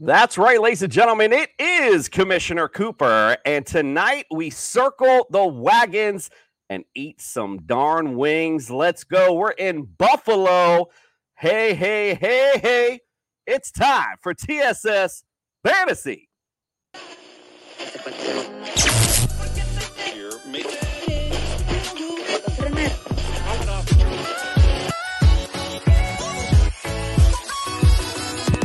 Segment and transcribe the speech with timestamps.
[0.00, 1.32] That's right, ladies and gentlemen.
[1.32, 6.30] It is Commissioner Cooper, and tonight we circle the wagons
[6.70, 8.70] and eat some darn wings.
[8.70, 9.34] Let's go.
[9.34, 10.86] We're in Buffalo.
[11.34, 13.00] Hey, hey, hey, hey.
[13.44, 15.24] It's time for TSS
[15.64, 16.28] Fantasy.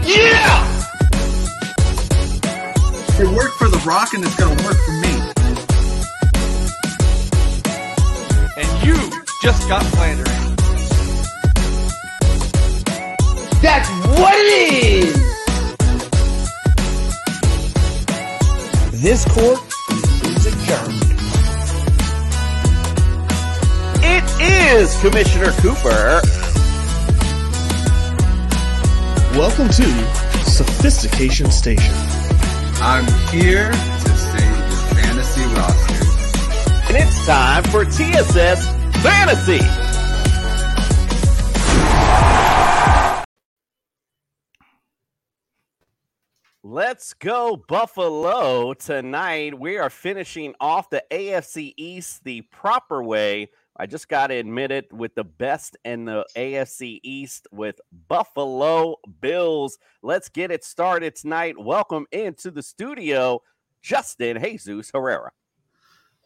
[0.06, 0.73] Yeah!
[3.16, 5.14] It worked for The Rock and it's going to work for me.
[8.58, 8.96] And you
[9.44, 10.56] just got flandering.
[13.62, 15.14] That's what it is!
[19.00, 19.60] This court
[20.24, 21.04] is adjourned.
[24.04, 26.22] It is Commissioner Cooper.
[29.38, 29.84] Welcome to
[30.50, 32.13] Sophistication Station.
[32.86, 36.04] I'm here to save your fantasy roster.
[36.90, 38.68] And it's time for TSS
[39.02, 39.62] Fantasy.
[46.62, 48.74] Let's go, Buffalo.
[48.74, 53.50] Tonight, we are finishing off the AFC East the proper way.
[53.76, 58.98] I just got to admit it with the best in the AFC East with Buffalo
[59.20, 59.80] Bills.
[60.04, 61.56] Let's get it started tonight.
[61.58, 63.42] Welcome into the studio,
[63.82, 65.32] Justin Jesus Herrera.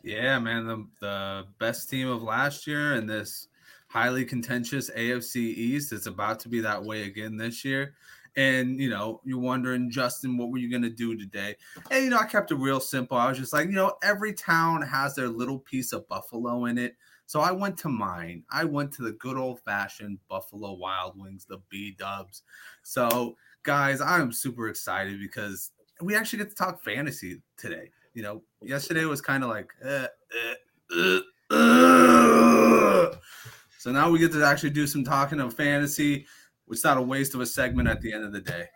[0.04, 3.48] Yeah, man, the, the best team of last year and this
[3.88, 5.94] highly contentious AFC East.
[5.94, 7.94] It's about to be that way again this year.
[8.36, 11.56] And you know, you're wondering, Justin, what were you gonna do today?
[11.90, 13.18] And you know, I kept it real simple.
[13.18, 16.78] I was just like, you know, every town has their little piece of Buffalo in
[16.78, 16.96] it.
[17.28, 18.44] So I went to mine.
[18.50, 22.44] I went to the good old fashioned Buffalo Wild Wings, the B Dubs.
[22.84, 27.92] So, guys, I'm super excited because we actually get to talk fantasy today.
[28.14, 30.08] You know, yesterday was kind of like, uh,
[30.96, 31.20] uh,
[31.52, 33.16] uh,
[33.78, 36.26] so now we get to actually do some talking of fantasy.
[36.70, 38.68] It's not a waste of a segment at the end of the day.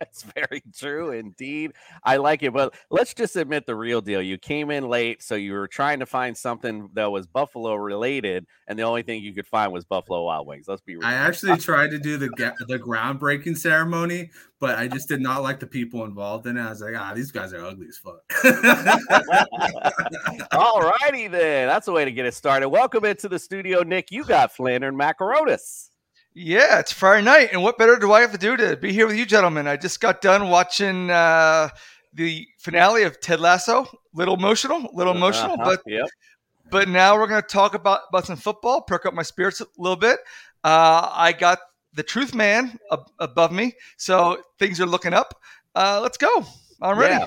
[0.00, 1.72] That's very true indeed.
[2.02, 4.22] I like it, but let's just admit the real deal.
[4.22, 8.46] You came in late, so you were trying to find something that was Buffalo related,
[8.66, 10.68] and the only thing you could find was Buffalo Wild Wings.
[10.68, 11.04] Let's be real.
[11.04, 12.30] I actually tried to do the
[12.66, 16.62] the groundbreaking ceremony, but I just did not like the people involved in it.
[16.62, 18.22] I was like, ah, these guys are ugly as fuck.
[20.52, 21.68] All righty then.
[21.68, 22.70] That's a way to get it started.
[22.70, 24.10] Welcome into the studio, Nick.
[24.10, 25.90] You got Flandern Macaronis.
[26.32, 29.06] Yeah, it's Friday night, and what better do I have to do to be here
[29.06, 29.66] with you, gentlemen?
[29.66, 31.70] I just got done watching uh,
[32.14, 33.86] the finale of Ted Lasso.
[34.14, 36.06] Little emotional, little emotional, Uh-huh, but yep.
[36.70, 39.66] but now we're going to talk about about some football, perk up my spirits a
[39.76, 40.20] little bit.
[40.62, 41.58] Uh, I got
[41.94, 45.34] the Truth Man ab- above me, so things are looking up.
[45.74, 46.44] Uh, let's go.
[46.80, 47.14] I'm ready.
[47.14, 47.26] Yeah.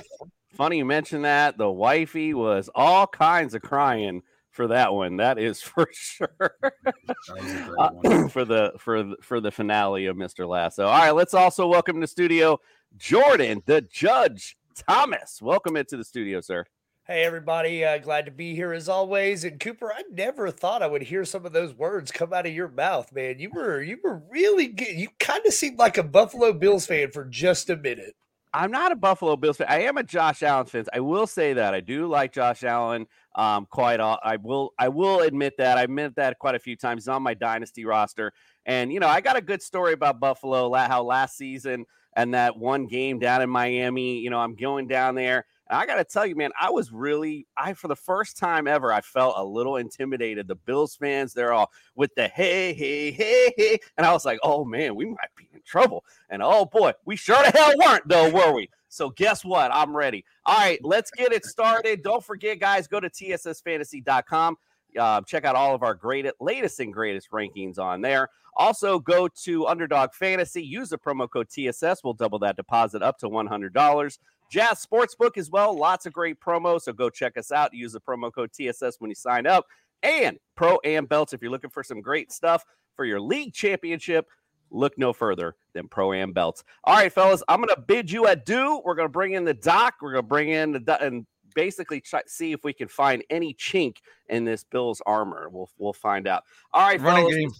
[0.54, 1.58] Funny you mentioned that.
[1.58, 4.22] The wifey was all kinds of crying
[4.54, 5.16] for that one.
[5.16, 6.28] That is for sure.
[6.38, 10.48] That was a great Uh, for the for the, for the finale of Mr.
[10.48, 10.86] Lasso.
[10.86, 12.60] All right, let's also welcome to studio
[12.96, 15.42] Jordan, the Judge Thomas.
[15.42, 16.64] Welcome into the studio, sir.
[17.06, 17.84] Hey, everybody.
[17.84, 19.44] Uh, glad to be here as always.
[19.44, 22.54] And Cooper, I never thought I would hear some of those words come out of
[22.54, 23.38] your mouth, man.
[23.40, 24.96] You were you were really good.
[24.96, 28.14] You kind of seemed like a Buffalo Bills fan for just a minute.
[28.54, 29.66] I'm not a Buffalo Bills fan.
[29.68, 30.84] I am a Josh Allen fan.
[30.94, 33.08] I will say that I do like Josh Allen.
[33.34, 33.98] Um, quite.
[33.98, 34.72] All, I will.
[34.78, 35.76] I will admit that.
[35.76, 38.32] I meant that quite a few times He's on my dynasty roster.
[38.64, 40.72] And you know, I got a good story about Buffalo.
[40.72, 41.84] How last season
[42.16, 44.18] and that one game down in Miami.
[44.18, 45.46] You know, I'm going down there.
[45.70, 48.92] I got to tell you, man, I was really, I, for the first time ever,
[48.92, 50.46] I felt a little intimidated.
[50.46, 53.78] The Bills fans, they're all with the hey, hey, hey, hey.
[53.96, 56.04] And I was like, oh, man, we might be in trouble.
[56.28, 58.68] And oh, boy, we sure the hell weren't, though, were we?
[58.88, 59.70] So guess what?
[59.74, 60.24] I'm ready.
[60.44, 62.02] All right, let's get it started.
[62.02, 64.56] Don't forget, guys, go to tssfantasy.com.
[64.98, 68.28] Uh, check out all of our great, latest and greatest rankings on there.
[68.56, 70.62] Also, go to Underdog Fantasy.
[70.62, 72.04] Use the promo code TSS.
[72.04, 74.18] We'll double that deposit up to $100.
[74.50, 75.76] Jazz Sportsbook as well.
[75.76, 76.82] Lots of great promos.
[76.82, 77.74] So go check us out.
[77.74, 79.66] Use the promo code TSS when you sign up.
[80.02, 81.32] And Pro Am Belts.
[81.32, 82.64] If you're looking for some great stuff
[82.96, 84.26] for your league championship,
[84.70, 86.62] look no further than Pro Am Belts.
[86.84, 88.80] All right, fellas, I'm going to bid you adieu.
[88.84, 89.94] We're going to bring in the doc.
[90.02, 93.24] We're going to bring in the doc and basically try, see if we can find
[93.30, 93.96] any chink
[94.28, 95.48] in this Bills armor.
[95.50, 96.44] We'll we'll find out.
[96.72, 97.50] All right, Running fellas, game.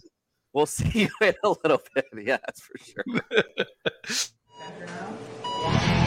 [0.53, 2.05] We'll see you in a little bit.
[2.23, 3.03] Yeah, that's for sure.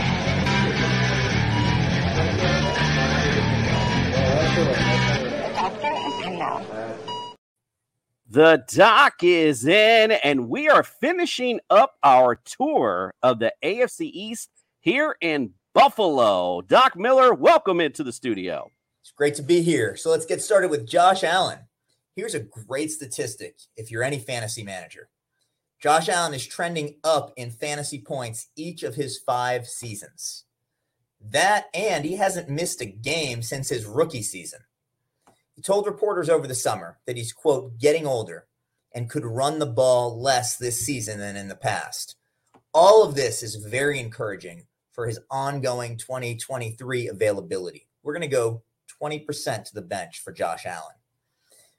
[8.30, 14.50] The doc is in, and we are finishing up our tour of the AFC East
[14.80, 16.60] here in Buffalo.
[16.60, 18.70] Doc Miller, welcome into the studio.
[19.00, 19.96] It's great to be here.
[19.96, 21.60] So let's get started with Josh Allen.
[22.14, 25.08] Here's a great statistic if you're any fantasy manager.
[25.80, 30.44] Josh Allen is trending up in fantasy points each of his five seasons.
[31.20, 34.60] That and he hasn't missed a game since his rookie season.
[35.54, 38.46] He told reporters over the summer that he's, quote, getting older
[38.94, 42.16] and could run the ball less this season than in the past.
[42.72, 47.86] All of this is very encouraging for his ongoing 2023 availability.
[48.02, 48.62] We're going to go
[49.00, 50.94] 20% to the bench for Josh Allen.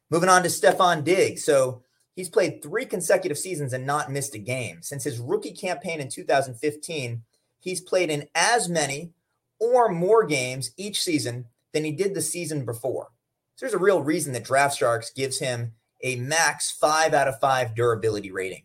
[0.10, 1.44] Moving on to Stefon Diggs.
[1.44, 1.84] So
[2.16, 4.82] he's played three consecutive seasons and not missed a game.
[4.82, 7.24] Since his rookie campaign in 2015,
[7.60, 9.12] he's played in as many
[9.60, 13.10] or more games each season than he did the season before.
[13.56, 17.40] So there's a real reason that Draft Sharks gives him a max five out of
[17.40, 18.64] five durability rating.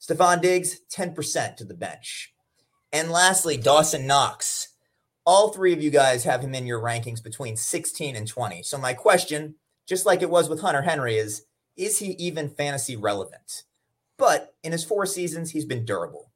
[0.00, 2.32] Stefon Diggs, 10% to the bench.
[2.92, 4.68] And lastly, Dawson Knox.
[5.24, 8.62] All three of you guys have him in your rankings between 16 and 20.
[8.62, 9.56] So my question,
[9.86, 11.46] just like it was with Hunter Henry, is
[11.76, 13.64] is he even fantasy relevant?
[14.16, 16.32] But in his four seasons, he's been durable,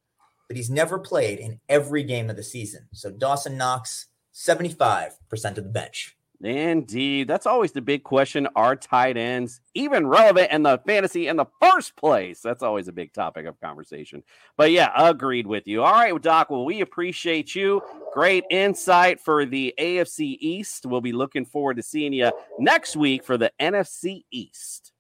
[0.50, 2.88] but he's never played in every game of the season.
[2.93, 5.12] So Dawson Knox, 75%
[5.44, 6.17] of the bench.
[6.43, 7.29] Indeed.
[7.29, 8.49] That's always the big question.
[8.56, 12.41] Are tight ends even relevant in the fantasy in the first place?
[12.41, 14.25] That's always a big topic of conversation.
[14.56, 15.85] But yeah, agreed with you.
[15.85, 16.50] All right, Doc.
[16.50, 17.81] Well, we appreciate you.
[18.12, 20.85] Great insight for the AFC East.
[20.85, 24.91] We'll be looking forward to seeing you next week for the NFC East.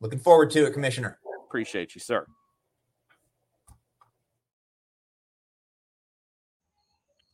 [0.00, 1.18] Looking forward to it, Commissioner.
[1.48, 2.24] Appreciate you, sir.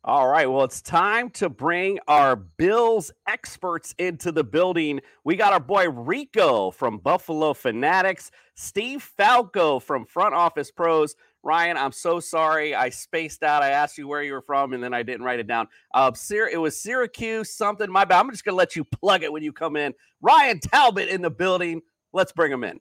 [0.05, 0.51] All right.
[0.51, 5.01] Well, it's time to bring our Bills experts into the building.
[5.23, 11.15] We got our boy Rico from Buffalo Fanatics, Steve Falco from Front Office Pros.
[11.45, 12.75] Ryan, I'm so sorry.
[12.75, 13.63] I spaced out.
[13.63, 15.69] I asked you where you were from, and then I didn't write it down.
[15.95, 17.91] Uh, it was Syracuse, something.
[17.91, 18.19] My bad.
[18.19, 19.95] I'm just going to let you plug it when you come in.
[20.21, 21.81] Ryan Talbot in the building.
[22.13, 22.81] Let's bring him in.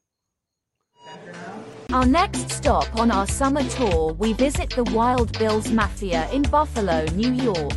[1.93, 7.03] Our next stop on our summer tour, we visit the Wild Bills Mafia in Buffalo,
[7.15, 7.73] New York.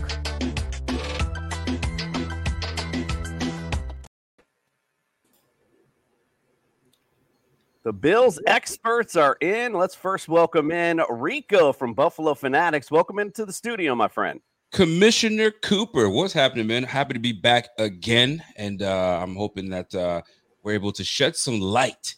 [7.82, 9.72] The Bills experts are in.
[9.72, 12.92] Let's first welcome in Rico from Buffalo Fanatics.
[12.92, 14.38] Welcome into the studio, my friend.
[14.70, 16.84] Commissioner Cooper, what's happening, man?
[16.84, 20.22] Happy to be back again, and uh, I'm hoping that uh,
[20.62, 22.14] we're able to shed some light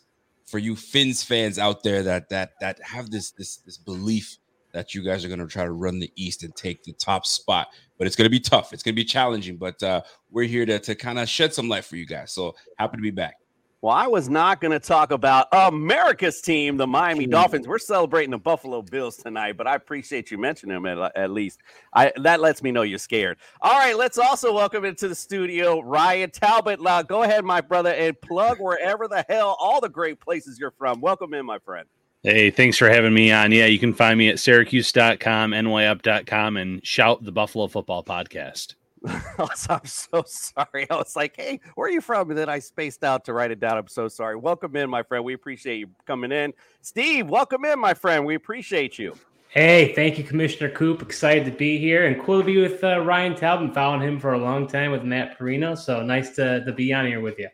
[0.47, 4.39] for you Fins fans out there that that that have this this this belief
[4.73, 7.25] that you guys are going to try to run the East and take the top
[7.25, 7.69] spot.
[7.97, 8.75] But it's going to be tough.
[8.75, 9.57] It's going to be challenging.
[9.57, 12.33] But uh, we're here to, to kind of shed some light for you guys.
[12.33, 13.37] So happy to be back.
[13.87, 17.31] Well, I was not going to talk about America's team, the Miami hmm.
[17.31, 17.69] Dolphins.
[17.69, 21.61] We're celebrating the Buffalo Bills tonight, but I appreciate you mentioning them at, at least.
[21.93, 23.38] I that lets me know you're scared.
[23.61, 26.83] All right, let's also welcome into the studio Ryan Talbot.
[26.83, 30.75] Now, go ahead, my brother, and plug wherever the hell all the great places you're
[30.77, 31.00] from.
[31.00, 31.87] Welcome in, my friend.
[32.25, 33.53] Hey, thanks for having me on.
[33.53, 38.75] Yeah, you can find me at syracuse.com, nyup.com, and shout the Buffalo Football Podcast.
[39.39, 40.91] I'm so sorry.
[40.91, 42.31] I was like, hey, where are you from?
[42.31, 43.77] And then I spaced out to write it down.
[43.77, 44.37] I'm so sorry.
[44.37, 45.25] Welcome in, my friend.
[45.25, 46.53] We appreciate you coming in.
[46.83, 48.25] Steve, welcome in, my friend.
[48.25, 49.15] We appreciate you.
[49.49, 51.03] Hey, thank you, Commissioner Coop.
[51.03, 53.73] Excited to be here and cool to be with uh, Ryan Talbot.
[53.73, 55.75] Following him for a long time with Matt Parrino.
[55.75, 57.49] So nice to, to be on here with you.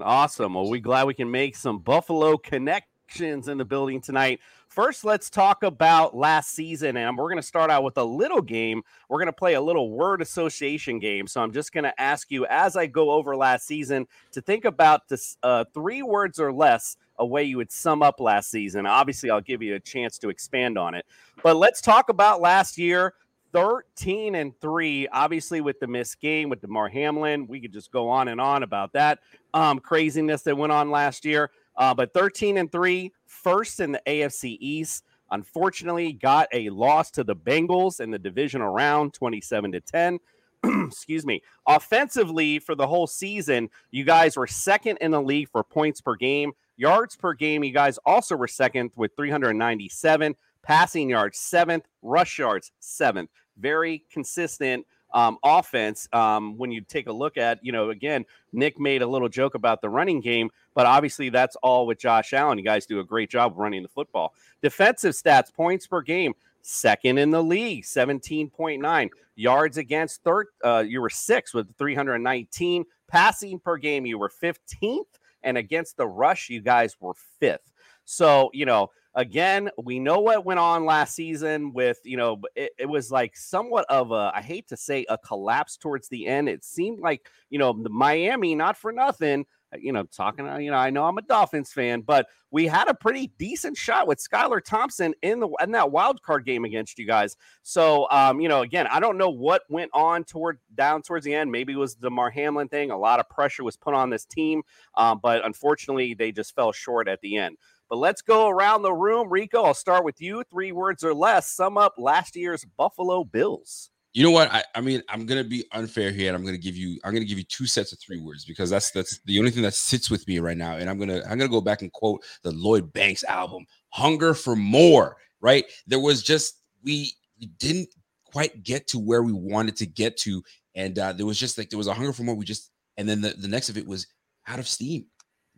[0.00, 0.54] Awesome.
[0.54, 4.40] Well, we glad we can make some Buffalo connections in the building tonight.
[4.78, 8.40] First, let's talk about last season, and we're going to start out with a little
[8.40, 8.84] game.
[9.08, 11.26] We're going to play a little word association game.
[11.26, 14.64] So I'm just going to ask you, as I go over last season, to think
[14.64, 18.86] about this uh, three words or less a way you would sum up last season.
[18.86, 21.04] Obviously, I'll give you a chance to expand on it.
[21.42, 23.14] But let's talk about last year.
[23.54, 28.10] 13 and 3 obviously with the missed game with Damar Hamlin we could just go
[28.10, 29.20] on and on about that
[29.54, 34.02] um, craziness that went on last year uh, but 13 and 3 first in the
[34.06, 35.04] AFC East.
[35.30, 40.18] Unfortunately, got a loss to the Bengals in the divisional round, 27 to 10.
[40.86, 41.42] Excuse me.
[41.66, 46.16] Offensively, for the whole season, you guys were second in the league for points per
[46.16, 46.52] game.
[46.76, 50.34] Yards per game, you guys also were second with 397.
[50.62, 51.84] Passing yards, seventh.
[52.02, 53.30] Rush yards, seventh.
[53.58, 56.08] Very consistent um, offense.
[56.12, 59.54] Um, when you take a look at, you know, again, Nick made a little joke
[59.54, 62.58] about the running game, but obviously that's all with Josh Allen.
[62.58, 64.34] You guys do a great job running the football.
[64.62, 70.48] Defensive stats, points per game, second in the league, 17.9 yards against third.
[70.62, 74.06] Uh, you were six with 319 passing per game.
[74.06, 75.06] You were 15th,
[75.42, 77.72] and against the rush, you guys were fifth.
[78.04, 82.70] So, you know, again, we know what went on last season with, you know, it,
[82.78, 86.48] it, was like somewhat of a, I hate to say a collapse towards the end.
[86.48, 89.44] It seemed like, you know, the Miami, not for nothing,
[89.74, 92.68] uh, you know, talking, uh, you know, I know I'm a Dolphins fan, but we
[92.68, 96.64] had a pretty decent shot with Skylar Thompson in the in that wild card game
[96.64, 97.36] against you guys.
[97.64, 101.34] So, um, you know, again, I don't know what went on toward down towards the
[101.34, 101.50] end.
[101.50, 102.92] Maybe it was Damar Hamlin thing.
[102.92, 104.62] A lot of pressure was put on this team,
[104.94, 107.56] um, but unfortunately, they just fell short at the end.
[107.88, 109.28] But let's go around the room.
[109.30, 110.42] Rico, I'll start with you.
[110.50, 111.50] Three words or less.
[111.50, 113.90] Sum up last year's Buffalo Bills.
[114.14, 114.52] You know what?
[114.52, 117.24] I, I mean, I'm gonna be unfair here, and I'm gonna give you I'm gonna
[117.24, 120.10] give you two sets of three words because that's that's the only thing that sits
[120.10, 120.76] with me right now.
[120.76, 124.56] And I'm gonna I'm gonna go back and quote the Lloyd Banks album, "Hunger for
[124.56, 125.66] More." Right?
[125.86, 127.12] There was just we
[127.58, 127.88] didn't
[128.24, 130.42] quite get to where we wanted to get to,
[130.74, 132.34] and uh, there was just like there was a hunger for more.
[132.34, 134.06] We just and then the, the next of it was
[134.46, 135.06] out of steam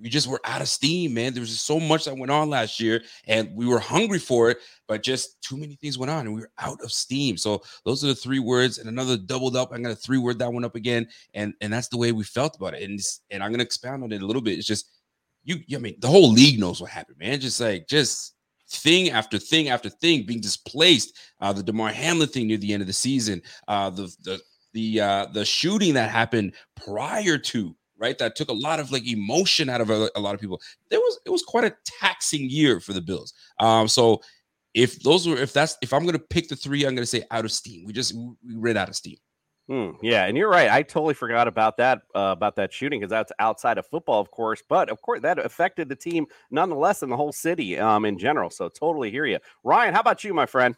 [0.01, 1.33] we just were out of steam, man.
[1.33, 4.51] There was just so much that went on last year, and we were hungry for
[4.51, 7.37] it, but just too many things went on, and we were out of steam.
[7.37, 9.73] So those are the three words, and another doubled up.
[9.73, 12.57] I'm gonna three word that one up again, and and that's the way we felt
[12.57, 12.83] about it.
[12.83, 14.59] And and I'm gonna expound on it a little bit.
[14.59, 14.91] It's just
[15.45, 15.59] you.
[15.75, 17.41] I mean, the whole league knows what happened, man.
[17.41, 18.35] Just like just
[18.69, 21.19] thing after thing after thing being displaced.
[21.41, 23.43] Uh, the Damar Hamlin thing near the end of the season.
[23.69, 24.41] Uh, the the
[24.73, 28.19] the uh, the shooting that happened prior to right?
[28.19, 30.61] That took a lot of like emotion out of a, a, lot of people.
[30.89, 33.35] There was it was quite a taxing year for the Bills.
[33.61, 34.23] Um, so
[34.75, 37.45] if those were if that's if I'm gonna pick the three, I'm gonna say out
[37.45, 37.85] of steam.
[37.85, 39.19] We just we ran out of steam.
[39.69, 40.69] Hmm, yeah, and you're right.
[40.69, 44.31] I totally forgot about that uh, about that shooting because that's outside of football, of
[44.33, 44.63] course.
[44.69, 48.51] But of course, that affected the team nonetheless and the whole city um, in general.
[48.51, 49.95] So totally hear you, Ryan.
[49.95, 50.75] How about you, my friend?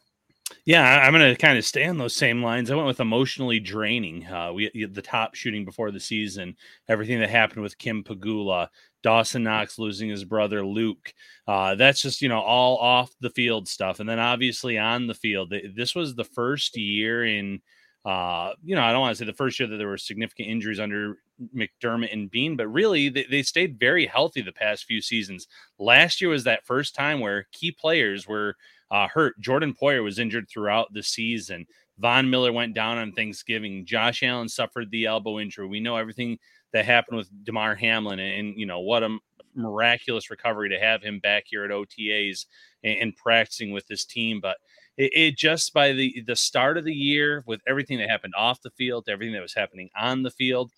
[0.64, 2.71] Yeah, I'm going to kind of stay on those same lines.
[2.71, 4.26] I went with emotionally draining.
[4.26, 6.56] Uh, we the Tops shooting before the season,
[6.88, 8.68] everything that happened with Kim Pegula,
[9.02, 11.12] Dawson Knox losing his brother Luke.
[11.47, 15.14] Uh, that's just you know all off the field stuff, and then obviously on the
[15.14, 15.52] field.
[15.75, 17.61] This was the first year in,
[18.04, 20.49] uh, you know, I don't want to say the first year that there were significant
[20.49, 21.16] injuries under
[21.56, 25.47] McDermott and Beane, but really they, they stayed very healthy the past few seasons.
[25.78, 28.56] Last year was that first time where key players were
[28.92, 29.40] uh, hurt.
[29.40, 31.66] Jordan Poyer was injured throughout the season.
[31.99, 33.87] Von Miller went down on Thanksgiving.
[33.87, 35.66] Josh Allen suffered the elbow injury.
[35.66, 36.38] We know everything
[36.72, 39.18] that happened with Damar Hamlin, and, and you know what a
[39.54, 42.46] miraculous recovery to have him back here at OTAs
[42.84, 44.40] and, and practicing with this team.
[44.40, 44.58] But
[44.96, 48.62] it, it, just by the the start of the year, with everything that happened off
[48.62, 50.70] the field, everything that was happening on the field,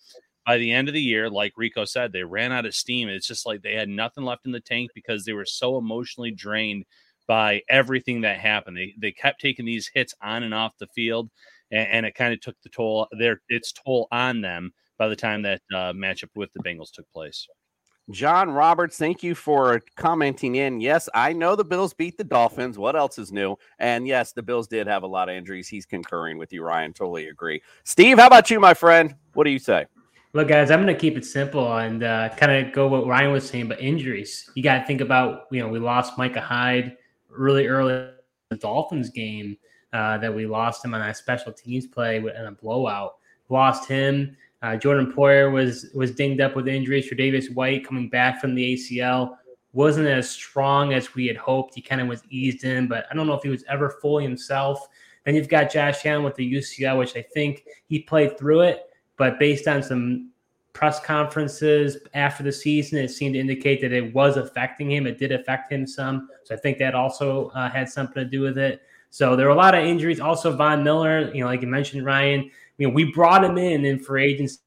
[0.45, 3.09] by the end of the year, like Rico said, they ran out of steam.
[3.09, 6.31] It's just like they had nothing left in the tank because they were so emotionally
[6.31, 6.85] drained
[7.27, 8.77] by everything that happened.
[8.77, 11.29] They they kept taking these hits on and off the field,
[11.71, 15.15] and, and it kind of took the toll their its toll on them by the
[15.15, 17.47] time that uh, matchup with the Bengals took place.
[18.11, 20.79] John Roberts, thank you for commenting in.
[20.79, 22.77] Yes, I know the Bills beat the Dolphins.
[22.77, 23.55] What else is new?
[23.79, 25.67] And yes, the Bills did have a lot of injuries.
[25.67, 26.93] He's concurring with you, Ryan.
[26.93, 27.63] Totally agree.
[27.83, 29.15] Steve, how about you, my friend?
[29.33, 29.87] What do you say?
[30.33, 33.31] Look, guys, I'm going to keep it simple and uh, kind of go what Ryan
[33.31, 34.51] was saying, but injuries.
[34.53, 36.97] You got to think about, you know, we lost Micah Hyde
[37.37, 38.09] really early
[38.49, 39.57] the Dolphins game
[39.93, 43.15] uh, that we lost him on that special teams play in a blowout.
[43.49, 44.35] Lost him.
[44.61, 47.09] Uh, Jordan Poyer was was dinged up with injuries.
[47.09, 49.37] Tre'Davious White coming back from the ACL
[49.73, 51.75] wasn't as strong as we had hoped.
[51.75, 54.23] He kind of was eased in, but I don't know if he was ever fully
[54.23, 54.87] himself.
[55.25, 58.83] Then you've got Josh Allen with the UCL, which I think he played through it,
[59.17, 60.31] but based on some
[60.75, 65.07] press conferences after the season, it seemed to indicate that it was affecting him.
[65.07, 66.27] It did affect him some.
[66.43, 68.81] So I think that also uh, had something to do with it.
[69.09, 70.19] So there were a lot of injuries.
[70.19, 73.85] Also, Von Miller, you know, like you mentioned, Ryan, you know, we brought him in
[73.85, 74.59] in for agency.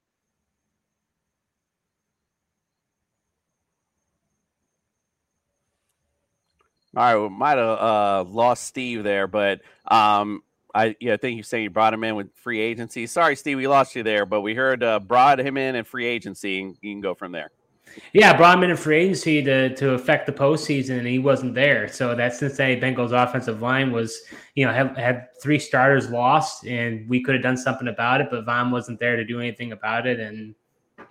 [6.96, 10.42] All right, we might have uh, lost Steve there, but um,
[10.74, 13.06] I yeah, I think you're saying you brought him in with free agency.
[13.06, 16.06] Sorry, Steve, we lost you there, but we heard uh, brought him in and free
[16.06, 17.50] agency, and you can go from there.
[18.12, 21.54] Yeah, brought him in in free agency to to affect the postseason, and he wasn't
[21.54, 21.88] there.
[21.88, 24.20] So that Cincinnati Bengals offensive line was,
[24.54, 28.28] you know, had, had three starters lost, and we could have done something about it,
[28.30, 30.54] but Von wasn't there to do anything about it, and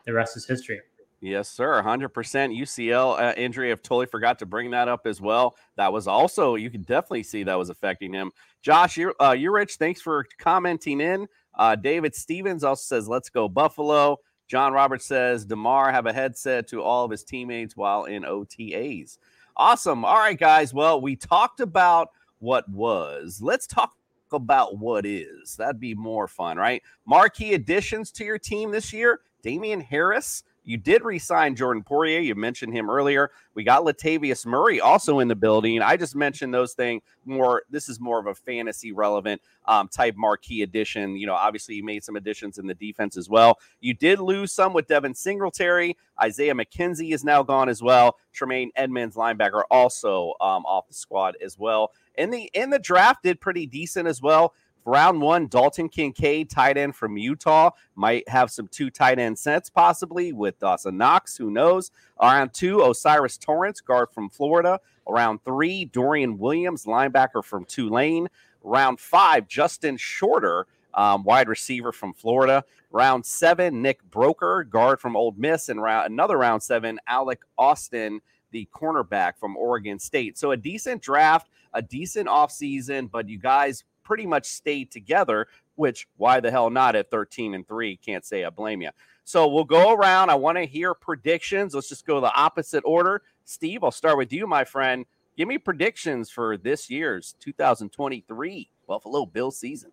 [0.05, 0.79] the rest is history.
[1.19, 1.81] Yes, sir.
[1.81, 3.71] 100% UCL uh, injury.
[3.71, 5.55] I've totally forgot to bring that up as well.
[5.75, 8.31] That was also, you can definitely see that was affecting him.
[8.61, 9.75] Josh, you're, uh, you're rich.
[9.75, 11.27] Thanks for commenting in.
[11.55, 14.17] Uh, David Stevens also says, let's go Buffalo.
[14.47, 19.17] John Roberts says, Damar have a headset to all of his teammates while in OTAs.
[19.55, 20.05] Awesome.
[20.05, 20.71] All right, guys.
[20.71, 23.41] Well, we talked about what was.
[23.41, 23.93] Let's talk
[24.31, 25.55] about what is.
[25.55, 26.83] That'd be more fun, right?
[27.05, 32.21] Marquee additions to your team this year Damien Harris You did re-sign Jordan Poyer.
[32.21, 33.31] You mentioned him earlier.
[33.55, 35.81] We got Latavius Murray also in the building.
[35.81, 37.63] I just mentioned those things more.
[37.69, 41.15] This is more of a fantasy relevant um, type marquee addition.
[41.15, 43.59] You know, obviously you made some additions in the defense as well.
[43.79, 45.95] You did lose some with Devin Singletary.
[46.21, 48.17] Isaiah McKenzie is now gone as well.
[48.33, 51.91] Tremaine Edmunds, linebacker, also um, off the squad as well.
[52.15, 54.53] In the in the draft, did pretty decent as well.
[54.87, 59.69] Round one, Dalton Kincaid, tight end from Utah, might have some two tight end sets
[59.69, 61.35] possibly with Dawson Knox.
[61.35, 61.91] Who knows?
[62.21, 64.79] Round two, O'Cyrus Torrence, guard from Florida.
[65.05, 68.29] Round three, Dorian Williams, linebacker from Tulane.
[68.63, 72.63] Round five, Justin Shorter, um, wide receiver from Florida.
[72.89, 78.21] Round seven, Nick Broeker, guard from Ole Miss, and round another round seven, Alex Austin,
[78.51, 80.37] the cornerback from Oregon State.
[80.37, 86.07] So a decent draft, a decent offseason, but you guys pretty much stayed together, which
[86.15, 87.97] why the hell not at 13 and 3?
[87.97, 88.89] Can't say I blame you.
[89.25, 90.29] So we'll go around.
[90.29, 91.75] I want to hear predictions.
[91.75, 93.21] Let's just go the opposite order.
[93.43, 95.05] Steve, I'll start with you, my friend.
[95.35, 99.91] Give me predictions for this year's 2023 Buffalo Bill season.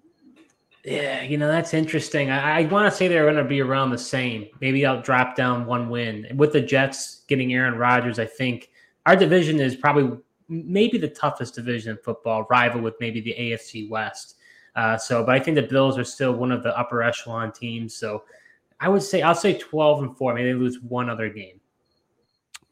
[0.84, 2.30] Yeah, you know, that's interesting.
[2.30, 4.46] I, I want to say they're going to be around the same.
[4.60, 6.28] Maybe I'll drop down one win.
[6.36, 8.70] With the Jets getting Aaron Rodgers, I think
[9.06, 10.16] our division is probably
[10.48, 14.36] maybe the toughest division in football, rival with maybe the AFC West.
[14.76, 17.96] Uh, so, but I think the Bills are still one of the upper echelon teams.
[17.96, 18.24] So
[18.80, 20.34] I would say, I'll say 12 and four.
[20.34, 21.60] Maybe they lose one other game.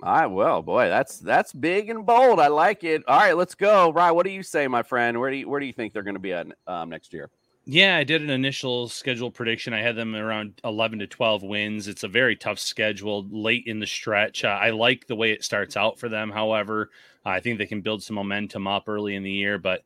[0.02, 2.40] All right, well, boy, that's that's big and bold.
[2.40, 3.04] I like it.
[3.06, 3.92] All right, let's go.
[3.92, 5.20] Ryan, what do you say, my friend?
[5.20, 7.30] Where do you where do you think they're going to be at um, next year?
[7.64, 9.72] Yeah, I did an initial schedule prediction.
[9.72, 11.86] I had them around 11 to 12 wins.
[11.86, 14.44] It's a very tough schedule late in the stretch.
[14.44, 16.30] Uh, I like the way it starts out for them.
[16.32, 16.90] However,
[17.24, 19.82] I think they can build some momentum up early in the year, but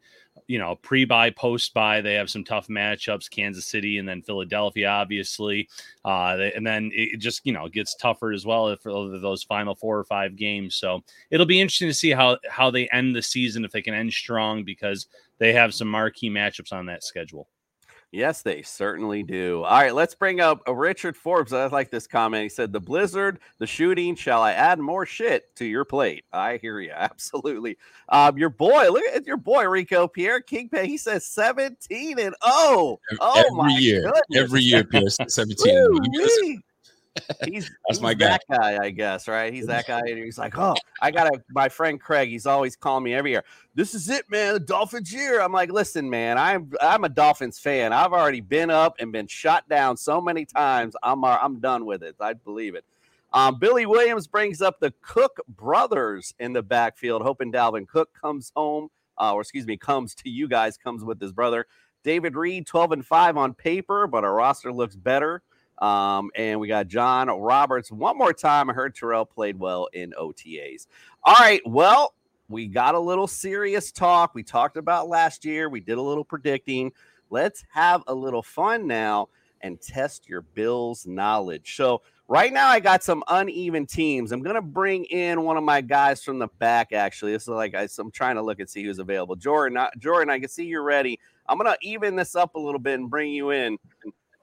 [0.46, 4.22] you know, pre bye, post bye, they have some tough matchups Kansas City and then
[4.22, 5.68] Philadelphia, obviously.
[6.02, 9.74] Uh, they, and then it just, you know, gets tougher as well for those final
[9.74, 10.76] four or five games.
[10.76, 13.92] So it'll be interesting to see how, how they end the season, if they can
[13.94, 17.48] end strong, because they have some marquee matchups on that schedule.
[18.12, 19.64] Yes, they certainly do.
[19.64, 21.52] All right, let's bring up uh, Richard Forbes.
[21.52, 22.44] I like this comment.
[22.44, 26.24] He said, The blizzard, the shooting, shall I add more shit to your plate?
[26.32, 26.92] I hear you.
[26.96, 27.76] Absolutely.
[28.08, 30.86] Um, your boy, look at your boy, Rico Pierre Kingpin.
[30.86, 34.02] He says 17 and oh, Oh, every my year.
[34.02, 34.22] goodness.
[34.34, 35.90] Every year, Pierce, 17 and oh.
[36.00, 36.60] Woo-wee.
[37.44, 38.28] He's, That's he's my guy.
[38.28, 39.52] that guy, I guess, right?
[39.52, 40.00] He's that guy.
[40.06, 42.28] And he's like, oh, I got a my friend Craig.
[42.28, 43.44] He's always calling me every year.
[43.74, 44.54] This is it, man.
[44.54, 45.40] The Dolphins year.
[45.40, 46.38] I'm like, listen, man.
[46.38, 47.92] I'm I'm a Dolphins fan.
[47.92, 50.94] I've already been up and been shot down so many times.
[51.02, 52.16] I'm uh, I'm done with it.
[52.20, 52.84] I believe it.
[53.32, 58.52] Um, Billy Williams brings up the Cook brothers in the backfield, hoping Dalvin Cook comes
[58.56, 58.88] home,
[59.20, 61.66] uh, or excuse me, comes to you guys, comes with his brother.
[62.02, 65.42] David Reed, 12 and 5 on paper, but our roster looks better.
[65.78, 68.70] Um, and we got John Roberts one more time.
[68.70, 70.86] I heard Terrell played well in OTAs.
[71.22, 71.60] All right.
[71.66, 72.14] Well,
[72.48, 74.34] we got a little serious talk.
[74.34, 75.68] We talked about last year.
[75.68, 76.92] We did a little predicting.
[77.28, 79.28] Let's have a little fun now
[79.62, 81.76] and test your Bills knowledge.
[81.76, 84.30] So, right now, I got some uneven teams.
[84.30, 87.32] I'm going to bring in one of my guys from the back, actually.
[87.32, 89.34] This is like I, am trying to look and see who's available.
[89.34, 91.18] Jordan, I, Jordan, I can see you're ready.
[91.48, 93.78] I'm going to even this up a little bit and bring you in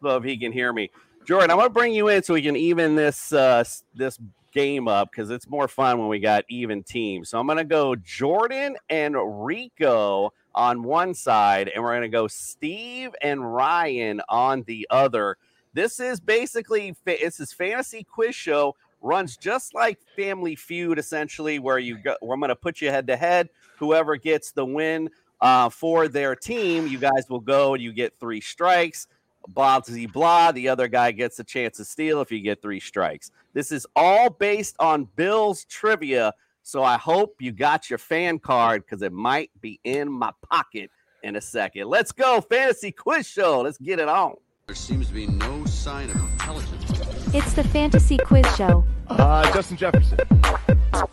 [0.01, 0.89] so if he can hear me.
[1.25, 3.63] Jordan, I want to bring you in so we can even this uh,
[3.95, 4.19] this
[4.51, 7.29] game up because it's more fun when we got even teams.
[7.29, 13.15] So I'm to go Jordan and Rico on one side, and we're to go Steve
[13.21, 15.37] and Ryan on the other.
[15.73, 21.79] This is basically it's this fantasy quiz show runs just like Family Feud, essentially, where
[21.79, 22.15] you go.
[22.19, 23.49] Where I'm to put you head to head.
[23.77, 25.09] Whoever gets the win
[25.39, 29.07] uh, for their team, you guys will go and you get three strikes
[29.47, 30.51] blah blah blah.
[30.51, 33.31] The other guy gets a chance to steal if you get three strikes.
[33.53, 36.33] This is all based on Bill's trivia.
[36.63, 40.89] So I hope you got your fan card because it might be in my pocket
[41.21, 41.87] in a second.
[41.87, 43.61] Let's go, fantasy quiz show.
[43.61, 44.35] Let's get it on.
[44.67, 46.85] There seems to be no sign of intelligence.
[47.33, 48.85] It's the fantasy quiz show.
[49.09, 50.17] Uh, Justin Jefferson.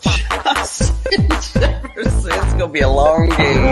[0.01, 2.33] Justin Jefferson.
[2.33, 3.66] It's gonna be a long game.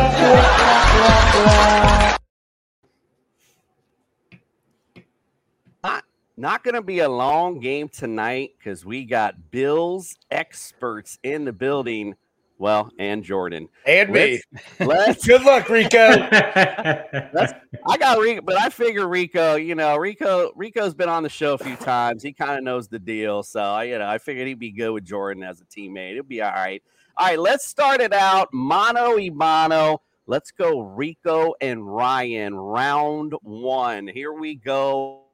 [6.38, 11.52] Not, going to be a long game tonight because we got Bills experts in the
[11.52, 12.14] building.
[12.58, 14.40] Well, and Jordan and me.
[14.78, 15.98] Let's, let's good luck, Rico.
[15.98, 17.52] let's,
[17.88, 19.56] I got Rico, but I figure Rico.
[19.56, 20.52] You know, Rico.
[20.54, 22.22] Rico's been on the show a few times.
[22.22, 23.42] He kind of knows the deal.
[23.42, 26.12] So you know, I figured he'd be good with Jordan as a teammate.
[26.12, 26.82] It'll be all right.
[27.16, 28.48] All right, let's start it out.
[28.52, 30.02] Mono y mano.
[30.26, 34.06] Let's go, Rico and Ryan, round one.
[34.06, 35.24] Here we go.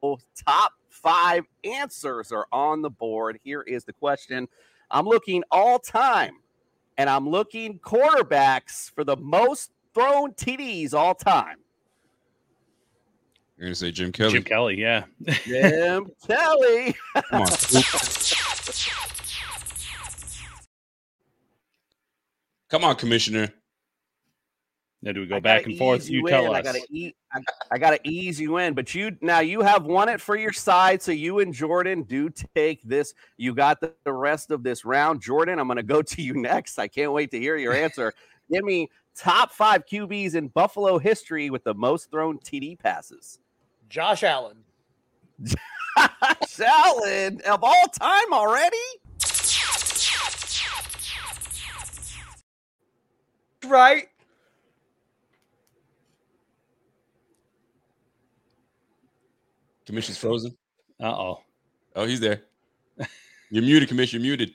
[0.47, 0.71] Top
[1.05, 3.39] five answers are on the board.
[3.43, 4.49] Here is the question
[4.89, 6.37] I'm looking all time,
[6.97, 11.57] and I'm looking quarterbacks for the most thrown TDs all time.
[13.57, 14.33] You're gonna say Jim Kelly.
[14.33, 15.03] Jim Kelly, yeah.
[15.43, 16.95] Jim Kelly.
[17.29, 17.47] Come on.
[22.67, 23.53] Come on, Commissioner.
[25.05, 26.01] Now do we go I back and forth?
[26.01, 26.33] ease You in.
[26.33, 27.15] tell I gotta eat.
[27.31, 27.39] I,
[27.71, 28.73] I gotta ease you in.
[28.73, 30.99] But you now you have won it for your side.
[31.03, 33.13] So you and Jordan do take this.
[33.37, 35.21] You got the, the rest of this round.
[35.21, 36.79] Jordan, I'm gonna go to you next.
[36.79, 38.13] I can't wait to hear your answer.
[38.51, 43.39] Give me top five QBs in Buffalo history with the most thrown TD passes.
[43.89, 44.57] Josh Allen.
[45.43, 48.77] Josh Allen of all time already.
[53.67, 54.09] Right?
[59.85, 60.55] Commission's frozen.
[60.99, 61.39] Uh oh.
[61.95, 62.43] Oh, he's there.
[63.49, 64.21] You're muted, Commission.
[64.21, 64.53] You're muted.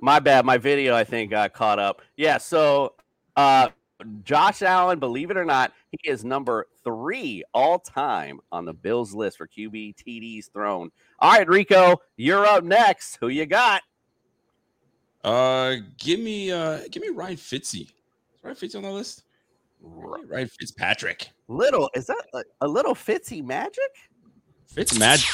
[0.00, 0.44] My bad.
[0.44, 2.02] My video, I think, got caught up.
[2.16, 2.38] Yeah.
[2.38, 2.94] So,
[3.36, 3.68] uh,
[4.24, 9.14] Josh Allen, believe it or not, he is number three all time on the Bills
[9.14, 10.90] list for QB TDs thrown.
[11.18, 13.16] All right, Rico, you're up next.
[13.20, 13.82] Who you got?
[15.24, 17.82] Uh, give me, uh, give me Ryan Fitzy.
[17.82, 19.24] Is Ryan Fitzy on the list?
[19.80, 21.30] Ryan Fitzpatrick.
[21.48, 23.82] Little is that a, a little Fitzy magic?
[24.66, 25.28] Fitz magic.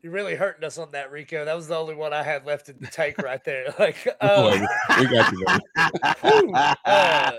[0.00, 1.44] You're really hurting us on that, Rico.
[1.44, 3.74] That was the only one I had left in the tank right there.
[3.78, 4.50] Like, Oh,
[4.90, 5.46] oh, we got you,
[6.84, 7.32] uh,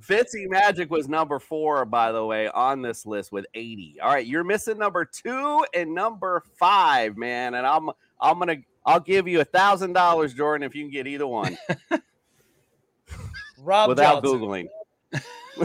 [0.00, 3.98] Fitzy Magic was number four, by the way, on this list with 80.
[4.00, 7.54] All right, you're missing number two and number five, man.
[7.54, 7.90] And I'm
[8.20, 11.58] I'm gonna I'll give you a thousand dollars, Jordan, if you can get either one
[13.58, 14.40] Rob without Johnson.
[14.40, 14.68] googling.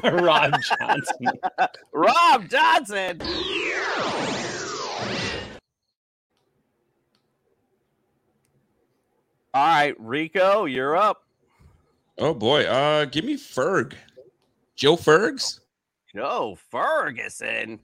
[0.23, 1.27] Rob Johnson.
[1.93, 3.21] Rob Johnson.
[9.53, 11.23] All right, Rico, you're up.
[12.17, 12.65] Oh boy.
[12.65, 13.93] Uh, give me Ferg.
[14.75, 15.59] Joe Fergs.
[16.13, 17.79] Joe Ferguson.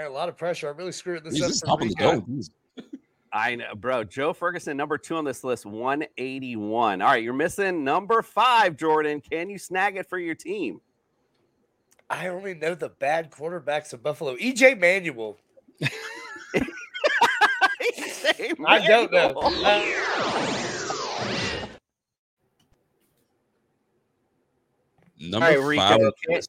[0.00, 0.70] Man, a lot of pressure.
[0.70, 1.48] I'm really screwing this He's up.
[1.50, 2.40] just for top of the dome.
[3.34, 4.02] I know, bro.
[4.02, 7.02] Joe Ferguson, number two on this list, 181.
[7.02, 9.20] All right, you're missing number five, Jordan.
[9.20, 10.80] Can you snag it for your team?
[12.08, 14.36] I only know the bad quarterbacks of Buffalo.
[14.36, 15.36] EJ Manuel.
[18.66, 19.34] I don't know.
[19.36, 19.86] Uh,
[25.20, 26.00] Number All right, Rico, five.
[26.26, 26.40] can,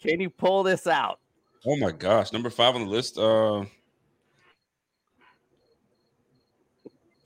[0.00, 1.20] can you pull this out?
[1.66, 3.18] Oh my gosh, number five on the list.
[3.18, 3.66] Uh, uh,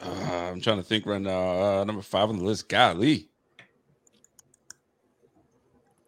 [0.00, 1.80] I'm trying to think right now.
[1.80, 2.68] Uh, number five on the list.
[2.68, 3.28] Golly,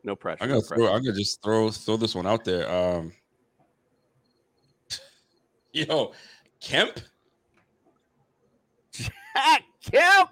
[0.04, 0.38] No pressure.
[0.40, 0.82] I'm gonna pressure.
[0.82, 0.92] throw.
[0.92, 2.70] I'm gonna just throw throw this one out there.
[2.70, 3.12] Um,
[5.72, 6.12] yo,
[6.60, 7.00] Kemp.
[8.92, 10.30] Jack Kemp.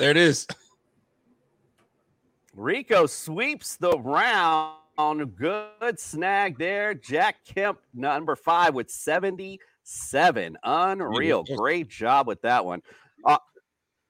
[0.00, 0.46] There it is.
[2.56, 4.78] Rico sweeps the round.
[5.36, 6.94] Good snag there.
[6.94, 10.56] Jack Kemp, number five, with 77.
[10.64, 11.44] Unreal.
[11.44, 12.80] Great job with that one.
[13.26, 13.36] Uh,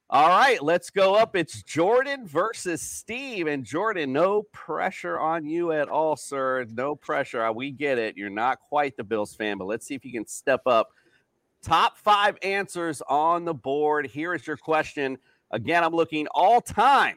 [0.09, 1.35] all right, let's go up.
[1.35, 3.49] It's Jordan versus Steve.
[3.49, 6.67] And Jordan, no pressure on you at all, sir.
[6.71, 7.45] No pressure.
[7.45, 8.17] Uh, We get it.
[8.17, 10.91] You're not quite the Bills fan, but let's see if you can step up.
[11.65, 14.07] Top five answers on the board.
[14.07, 15.19] Here is your question.
[15.51, 17.17] Again, I'm looking all time,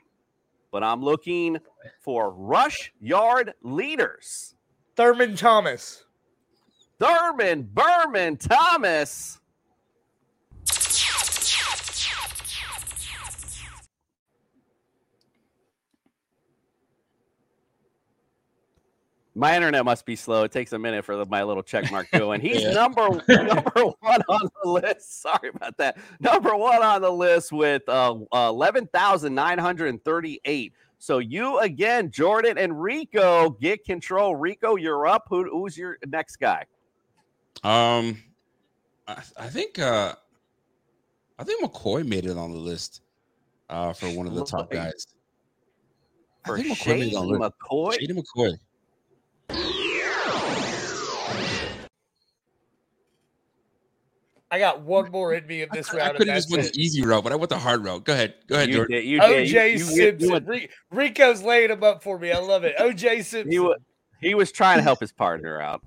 [0.72, 1.58] but I'm looking
[2.02, 4.56] for rush yard leaders.
[4.96, 6.04] Thurman Thomas.
[7.00, 9.40] Thurman, Berman, Thomas.
[19.36, 20.44] My internet must be slow.
[20.44, 22.40] It takes a minute for the, my little check mark going.
[22.40, 22.72] He's Yeah.
[22.74, 25.22] number number one on the list.
[25.22, 25.98] Sorry about that.
[26.20, 30.74] Number one on the list with uh, eleven thousand nine hundred thirty-eight.
[31.00, 34.36] So you again, Jordan and Rico get control.
[34.36, 35.26] Rico, you're up.
[35.30, 36.66] Who, who's your next guy?
[37.64, 38.22] Um,
[39.08, 40.14] I, I think uh,
[41.40, 43.02] I think McCoy made it on the list.
[43.70, 45.08] Uh, for one of the top guys.
[46.46, 47.54] I think McCoy made it on the list.
[47.72, 47.94] McCoy.
[47.94, 48.58] Shady McCoy.
[54.54, 56.12] I got one more in me in this I, round.
[56.12, 58.06] I could have just went the easy route, but I went the hard route.
[58.06, 58.36] Go ahead.
[58.46, 59.50] Go ahead, you did, you did.
[59.50, 60.46] OJ you, Simpson.
[60.46, 60.70] Went...
[60.92, 62.32] Rico's laying him up for me.
[62.32, 62.78] I love it.
[62.78, 63.52] OJ Simpson.
[63.52, 63.80] He was,
[64.22, 65.82] he was trying to help his partner out.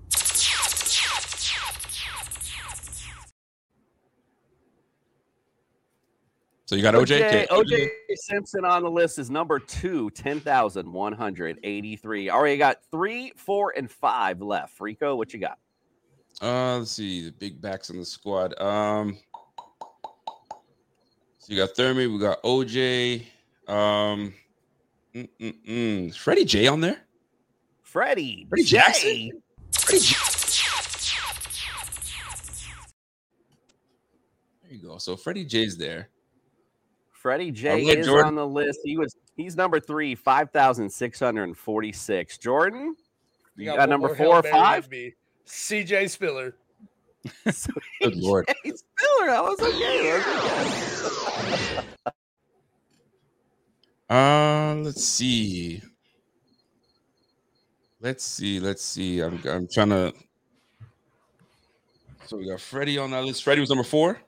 [6.64, 7.46] So you got OJ.
[7.46, 12.30] OJ, OJ Simpson on the list is number two, 10,183.
[12.30, 14.80] All right, got three, four, and five left.
[14.80, 15.60] Rico, what you got?
[16.42, 18.60] Uh, let's see the big backs in the squad.
[18.60, 19.16] Um,
[21.38, 23.24] so you got Thurman, we got OJ.
[23.66, 24.34] Um,
[25.14, 26.14] mm, mm, mm.
[26.14, 27.00] Freddie J on there.
[27.82, 28.76] Freddie, Freddie J.
[28.76, 29.42] Jackson?
[29.72, 30.14] Freddie J.
[34.62, 34.98] There you go.
[34.98, 36.08] So Freddie J's there.
[37.12, 38.80] Freddie J is Jordan- on the list.
[38.84, 42.38] He was he's number three, 5,646.
[42.38, 42.96] Jordan,
[43.56, 44.82] you got, one number four or five?
[44.84, 45.14] than me.
[45.46, 46.54] CJ Spiller.
[48.02, 48.48] Good lord.
[48.62, 50.10] Hey, Spiller, I was okay.
[50.10, 51.84] That.
[54.08, 55.82] Uh, let's see.
[58.00, 58.60] Let's see.
[58.60, 59.20] Let's see.
[59.20, 60.12] I'm I'm trying to.
[62.26, 63.42] So we got Freddie on that list.
[63.42, 64.20] Freddie was number four.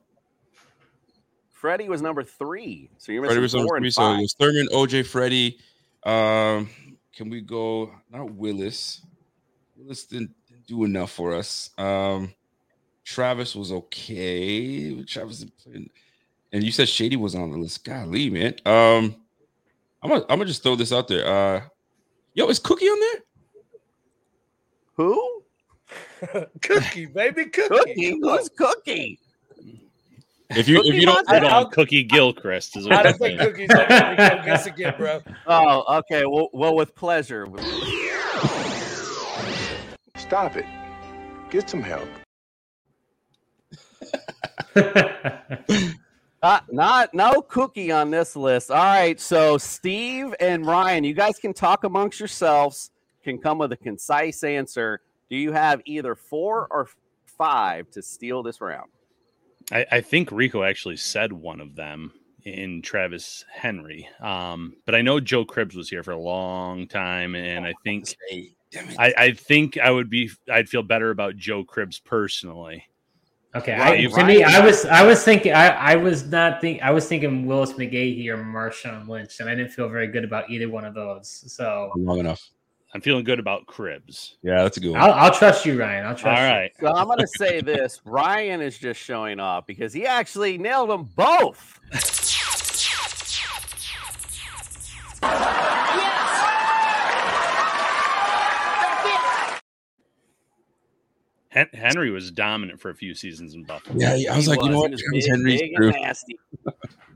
[1.53, 2.91] Freddie was number three.
[2.99, 3.91] So you're Freddie missing was four number and three.
[3.91, 5.59] So it was Thurman, OJ, Freddie.
[6.03, 6.71] Um,
[7.15, 7.93] can we go?
[8.11, 9.03] Not Willis.
[9.77, 11.71] Willis didn't, didn't do enough for us.
[11.79, 12.33] Um,
[13.05, 15.03] Travis was okay.
[15.03, 15.91] Travis, didn't
[16.53, 17.85] and you said Shady was on the list.
[17.85, 18.55] Golly, man.
[18.65, 19.17] Um,
[20.03, 21.27] I'm gonna I'm gonna just throw this out there.
[21.27, 21.63] Uh,
[22.35, 23.21] yo, is Cookie on there?
[24.95, 25.43] Who?
[26.63, 27.69] Cookie, baby, cookie.
[27.69, 28.19] Cookie?
[28.21, 29.19] Who's Cookie?
[30.51, 33.53] If you if you don't, Put on Cookie Gilchrist is I don't think saying.
[33.53, 34.17] Cookie's on there.
[34.17, 35.21] Go guess again, bro.
[35.47, 36.25] Oh, okay.
[36.25, 37.47] Well, well, with pleasure.
[40.19, 40.67] Stop it.
[41.51, 42.09] Get some help.
[46.41, 48.71] Not, not no cookie on this list.
[48.71, 52.91] All right, so Steve and Ryan, you guys can talk amongst yourselves.
[53.25, 55.01] Can come with a concise answer.
[55.31, 56.89] Do you have either four or
[57.27, 58.91] five to steal this round?
[59.73, 62.13] I, I think Rico actually said one of them
[62.45, 64.09] in Travis Henry.
[64.21, 68.15] Um, but I know Joe Cribbs was here for a long time, and I think
[68.99, 72.85] I, I think I would be I'd feel better about Joe Cribbs personally.
[73.55, 76.83] Okay, Right, I, to me, I was I was thinking I, I was not think
[76.83, 80.51] I was thinking Willis McGahee or Marshawn Lynch, and I didn't feel very good about
[80.51, 81.45] either one of those.
[81.53, 82.51] So long enough.
[82.95, 84.37] I'm feeling good about Cribbs.
[84.43, 85.01] Yeah, that's a good one.
[85.01, 86.07] I'll, I'll trust you, Ryan.
[86.07, 86.41] I'll trust.
[86.41, 86.55] All you.
[86.55, 86.73] right.
[86.81, 90.91] So I'm going to say this: Ryan is just showing off because he actually nailed
[90.91, 91.81] them both.
[101.73, 103.99] Henry was dominant for a few seasons in Buffalo.
[103.99, 104.91] Yeah, yeah, I was He like, you know what?
[104.91, 106.39] He big, Henry's big and nasty.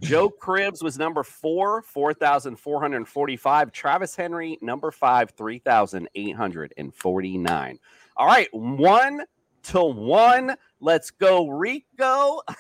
[0.00, 3.72] Joe Cribbs was number four, 4,445.
[3.72, 7.78] Travis Henry, number five, 3,849.
[8.16, 9.22] All right, one
[9.64, 10.56] to one.
[10.80, 12.40] Let's go, Rico.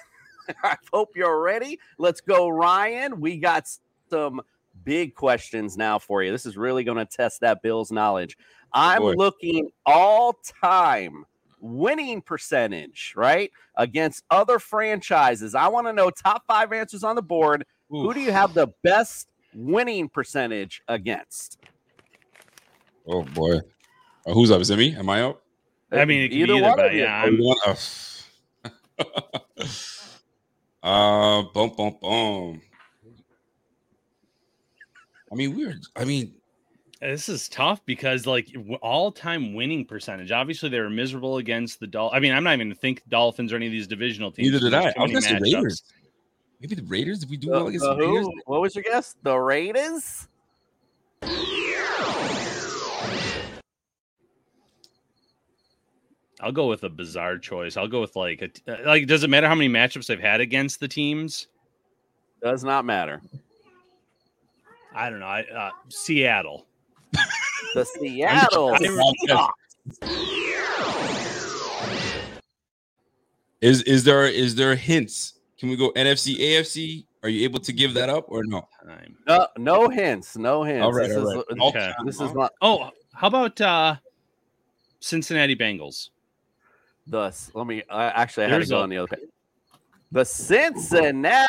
[0.62, 1.80] I hope you're ready.
[1.98, 3.20] Let's go, Ryan.
[3.20, 3.68] We got
[4.10, 4.42] some
[4.84, 6.30] big questions now for you.
[6.30, 8.36] This is really going to test that Bills knowledge.
[8.40, 9.14] Oh, I'm Boy.
[9.14, 11.24] looking all time
[11.62, 13.50] winning percentage, right?
[13.76, 15.54] Against other franchises.
[15.54, 17.64] I want to know top five answers on the board.
[17.88, 21.58] Who do you have the best winning percentage against?
[23.06, 23.58] Oh boy.
[24.26, 24.60] Uh, who's up?
[24.60, 24.94] Is it me?
[24.96, 25.42] Am I up?
[25.90, 28.18] I mean, it could Either be either, one but yeah, I'm, you want-
[30.82, 32.62] uh, boom, boom, boom.
[35.30, 35.74] I mean, we're.
[35.96, 36.34] I mean,
[37.02, 38.46] This is tough because like
[38.80, 40.30] all-time winning percentage.
[40.30, 42.16] Obviously, they were miserable against the Dolphins.
[42.16, 44.52] I mean, I'm not even gonna think Dolphins or any of these divisional teams.
[44.52, 44.92] neither did I.
[44.92, 45.54] too I was many gonna say matchups.
[45.56, 45.82] Raiders.
[46.60, 47.22] Maybe the Raiders.
[47.24, 48.26] If we do The- well against the the Raiders?
[48.26, 48.40] who?
[48.46, 49.16] What was your guess?
[49.24, 50.28] The Raiders?
[56.40, 57.76] I'll go with a bizarre choice.
[57.76, 59.06] I'll go with like a t- uh, like.
[59.06, 61.46] Does it matter how many matchups they've had against the teams?
[62.42, 63.22] Does not matter.
[64.94, 65.26] I don't know.
[65.26, 66.66] I, uh, Seattle.
[67.74, 68.74] The Seattle.
[68.74, 69.48] I-
[73.60, 75.34] Is is there is there hints?
[75.58, 77.06] Can we go NFC, AFC?
[77.22, 78.68] Are you able to give that up or no?
[79.28, 80.36] No, no hints.
[80.36, 80.82] No hints.
[80.82, 81.44] All right, this all is.
[81.60, 81.92] Okay.
[82.04, 83.94] This is not Oh, how about uh
[85.00, 86.10] Cincinnati Bengals?
[87.06, 87.32] the.
[87.54, 87.82] Let me.
[87.88, 89.28] I actually, I had to go a- on the other page.
[90.10, 91.46] The Cincinnati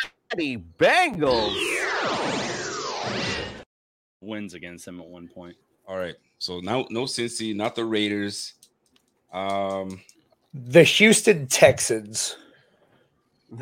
[0.78, 1.54] Bengals.
[4.20, 5.56] Wins against them at one point.
[5.86, 6.14] All right.
[6.38, 8.54] So now no Cincy, not the Raiders.
[9.32, 10.00] Um,
[10.52, 12.36] The Houston Texans.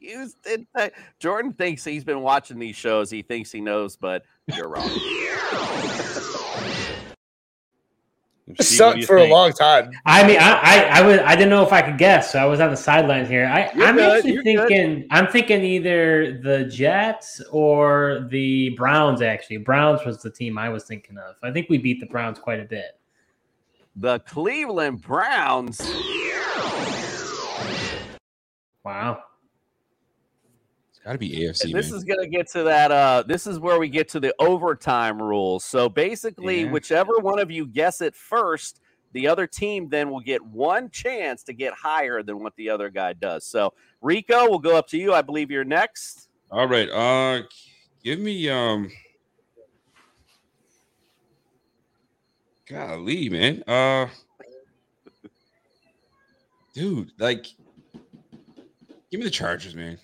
[0.00, 0.66] Houston.
[0.76, 3.10] Te- Jordan thinks he's been watching these shows.
[3.10, 4.88] He thinks he knows, but you're wrong.
[4.90, 9.90] Steve, what do you Sucked for a long time.
[10.06, 12.44] I mean, I, I, I was, I didn't know if I could guess, so I
[12.44, 13.46] was on the sidelines here.
[13.46, 14.68] I, You're I'm good, actually you're good.
[14.68, 19.22] thinking, I'm thinking either the Jets or the Browns.
[19.22, 21.36] Actually, Browns was the team I was thinking of.
[21.42, 22.98] I think we beat the Browns quite a bit.
[23.96, 25.80] The Cleveland Browns.
[28.84, 29.22] Wow.
[31.04, 31.64] Got to be AFC.
[31.64, 31.98] And this man.
[31.98, 32.92] is going to get to that.
[32.92, 35.64] Uh, this is where we get to the overtime rules.
[35.64, 36.70] So basically, Yeah.
[36.70, 38.80] whichever one of you guess it first,
[39.12, 42.90] the other team then will get one chance to get higher than what the other
[42.90, 43.46] guy does.
[43.46, 45.14] So Rico, we'll go up to you.
[45.14, 46.28] I believe you're next.
[46.50, 46.88] All right.
[46.90, 47.42] Uh,
[48.04, 48.90] give me um.
[52.68, 53.64] Golly, man.
[53.66, 54.06] Uh,
[56.72, 57.46] dude, like,
[59.10, 59.98] give me the Chargers, man.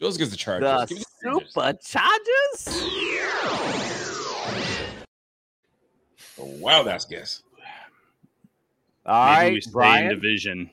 [0.00, 0.88] Those against the Chargers.
[0.88, 2.68] The the Super Chargers.
[6.38, 7.42] a wild ass guess.
[9.06, 10.08] All Maybe right, we in Brian.
[10.08, 10.70] division.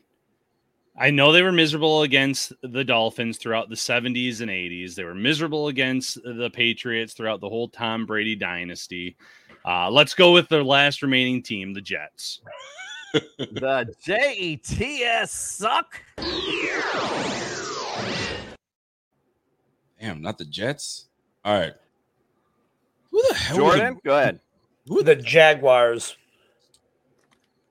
[1.00, 4.96] I know they were miserable against the Dolphins throughout the 70s and 80s.
[4.96, 9.16] They were miserable against the Patriots throughout the whole Tom Brady dynasty.
[9.66, 12.42] Uh, let's go with the last remaining team, the Jets.
[13.38, 16.02] the Jets suck.
[20.00, 21.08] Damn, not the Jets.
[21.44, 21.74] All right.
[23.12, 23.58] Who the hell?
[23.58, 24.40] Jordan, go ahead.
[24.88, 26.16] Who The Jaguars.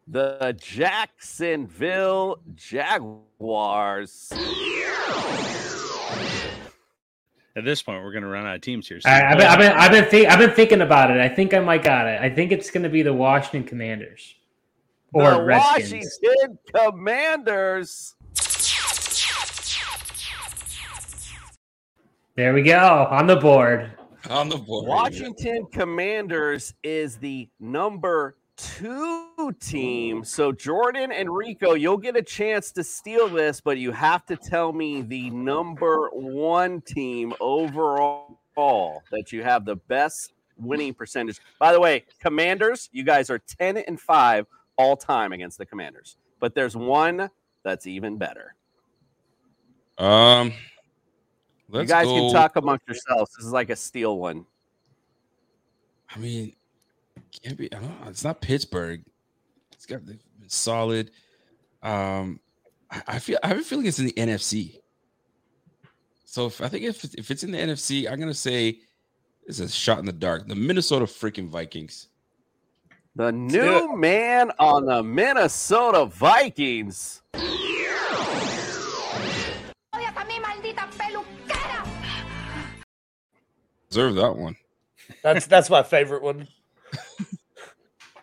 [0.08, 4.32] The Jacksonville Jaguars.
[7.56, 9.00] At this point, we're going to run out of teams here.
[9.04, 11.16] All right, I've been, I've been, I've been, think, I've been thinking about it.
[11.16, 12.20] I think I might got it.
[12.20, 14.34] I think it's going to be the Washington Commanders
[15.14, 16.20] or the Redskins.
[16.22, 18.14] Washington Commanders.
[22.37, 23.90] There we go on the board.
[24.29, 24.87] On the board.
[24.87, 30.22] Washington Commanders is the number two team.
[30.22, 34.37] So Jordan and Rico, you'll get a chance to steal this, but you have to
[34.37, 38.38] tell me the number one team overall
[39.11, 41.40] that you have the best winning percentage.
[41.59, 44.46] By the way, Commanders, you guys are 10 and 5
[44.77, 46.18] all time against the Commanders.
[46.38, 47.31] But there's one
[47.64, 48.55] that's even better.
[49.96, 50.53] Um,
[51.68, 52.14] let's you guys go.
[52.14, 53.33] can talk amongst yourselves.
[53.37, 54.46] This is like a steal one.
[56.14, 56.55] I mean,
[57.42, 57.72] can't be.
[57.72, 58.09] I don't know.
[58.09, 59.02] It's not Pittsburgh.
[59.72, 61.11] It's got been solid.
[61.83, 62.40] Um,
[62.90, 64.81] I, I feel I have a feeling it's in the NFC.
[66.24, 68.81] So if I think if if it's in the NFC, I'm gonna say
[69.46, 70.48] it's a shot in the dark.
[70.48, 72.09] The Minnesota freaking Vikings.
[73.14, 77.22] The new man on the Minnesota Vikings.
[83.96, 84.54] Deserve that one.
[85.22, 86.46] That's that's my favorite one.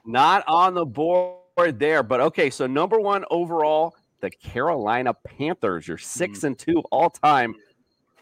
[0.06, 1.40] Not on the board
[1.80, 2.52] there, but okay.
[2.52, 5.88] So number one overall, the Carolina Panthers.
[5.88, 6.44] You're six mm.
[6.44, 7.56] and two all time,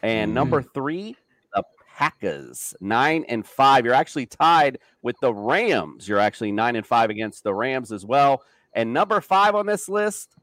[0.02, 0.34] and mm-hmm.
[0.34, 1.18] number three,
[1.54, 1.62] the
[1.94, 3.84] Packers, nine and five.
[3.84, 6.08] You're actually tied with the Rams.
[6.08, 8.44] You're actually nine and five against the Rams as well.
[8.72, 10.36] And number five on this list,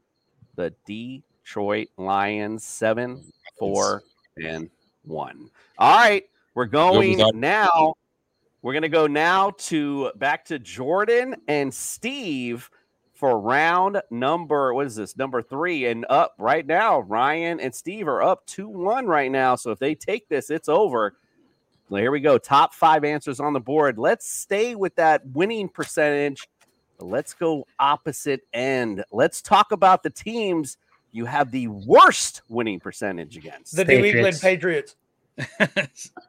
[0.57, 3.23] the Detroit Lions, seven,
[3.57, 4.03] four,
[4.37, 4.69] and
[5.05, 5.49] one.
[5.79, 6.25] All right,
[6.59, 7.93] we're going now.
[8.61, 12.69] We're gonna go now to back to Jordan and Steve
[13.13, 14.73] for round number.
[14.73, 15.15] What is this?
[15.15, 16.99] Number three and up right now.
[16.99, 19.55] Ryan and Steve are up two one right now.
[19.55, 21.15] So if they take this, it's over.
[21.87, 22.37] Well, here we go.
[22.37, 23.97] Top five answers on the board.
[23.97, 26.45] Let's stay with that winning percentage.
[26.99, 29.05] Let's go opposite end.
[29.13, 30.75] Let's talk about the teams
[31.13, 33.77] you have the worst winning percentage against.
[33.77, 34.97] The New England Patriots.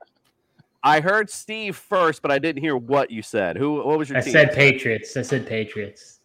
[0.83, 3.57] I heard Steve first, but I didn't hear what you said.
[3.57, 3.83] Who?
[3.85, 4.33] What was your I team?
[4.33, 5.17] said Patriots.
[5.17, 6.21] I said Patriots.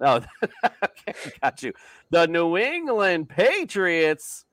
[0.00, 0.20] Oh,
[0.64, 1.72] okay, got you.
[2.10, 4.44] The New England Patriots.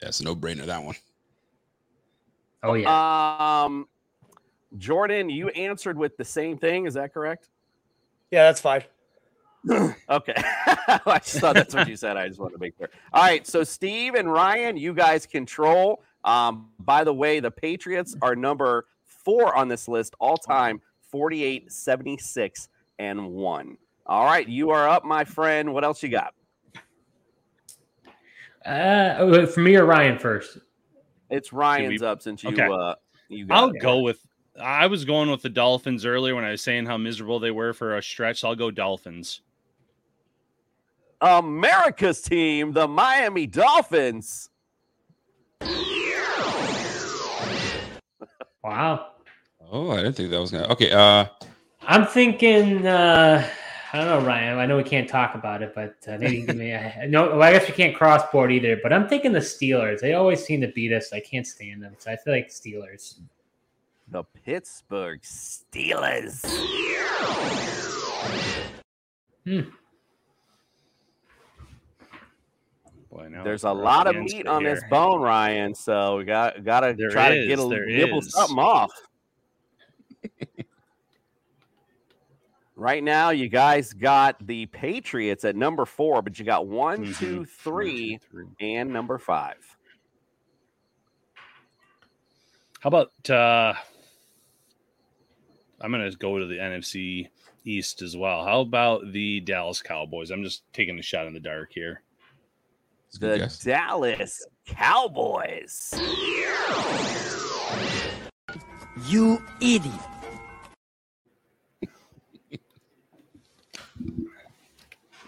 [0.00, 0.64] That's a no brainer.
[0.64, 0.94] That one.
[2.62, 3.64] Oh yeah.
[3.64, 3.86] Um,
[4.78, 6.86] Jordan, you answered with the same thing.
[6.86, 7.50] Is that correct?
[8.30, 8.82] Yeah, that's fine.
[10.08, 10.34] Okay.
[10.36, 12.16] I just thought that's what you said.
[12.16, 12.88] I just wanted to make sure.
[13.12, 13.46] All right.
[13.46, 16.02] So Steve and Ryan, you guys control.
[16.24, 20.80] Um, by the way, the Patriots are number four on this list all time
[21.10, 23.76] 48, 76, and one.
[24.06, 24.48] All right.
[24.48, 25.72] You are up, my friend.
[25.72, 26.34] What else you got?
[28.64, 30.58] Uh, oh, for me or Ryan first.
[31.30, 32.68] It's Ryan's up since you Okay.
[32.70, 32.94] uh
[33.28, 33.80] you got I'll it.
[33.80, 34.18] go with.
[34.60, 37.72] I was going with the Dolphins earlier when I was saying how miserable they were
[37.72, 38.40] for a stretch.
[38.40, 39.42] So I'll go Dolphins.
[41.20, 44.48] America's team, the Miami Dolphins.
[48.62, 49.06] Wow.
[49.70, 50.68] Oh, I didn't think that was gonna.
[50.68, 51.26] Okay, uh,
[51.82, 52.86] I'm thinking.
[52.86, 53.48] uh
[53.92, 54.58] I don't know, Ryan.
[54.58, 56.70] I know we can't talk about it, but uh, maybe give me.
[56.70, 58.78] A, no, well, I guess we can't cross board either.
[58.80, 59.98] But I'm thinking the Steelers.
[60.00, 61.12] They always seem to beat us.
[61.12, 63.18] I can't stand them, so I feel like Steelers.
[64.08, 66.44] The Pittsburgh Steelers.
[69.44, 69.60] Hmm.
[73.20, 75.74] Boy, now There's a lot of meat it on this bone, Ryan.
[75.74, 78.32] So we got got to There try to get a there nibble is.
[78.32, 78.90] something off.
[82.76, 87.18] right now, you guys got the Patriots at number four, but you got one, Mhm.
[87.18, 88.18] two, three,
[88.60, 89.58] and number five.
[92.80, 93.74] How about uh
[95.82, 97.28] I'm gonna go to the NFC
[97.66, 98.44] East as well.
[98.46, 100.30] How about the Dallas Cowboys?
[100.30, 102.02] I'm just taking a shot in the dark here.
[103.18, 105.92] The Dallas Cowboys.
[109.08, 109.92] You idiot.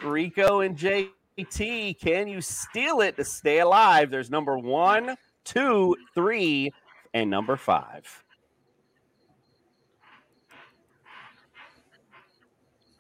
[0.03, 4.11] Rico and JT, can you steal it to stay alive?
[4.11, 6.73] There's number one, two, three,
[7.15, 8.23] and number five.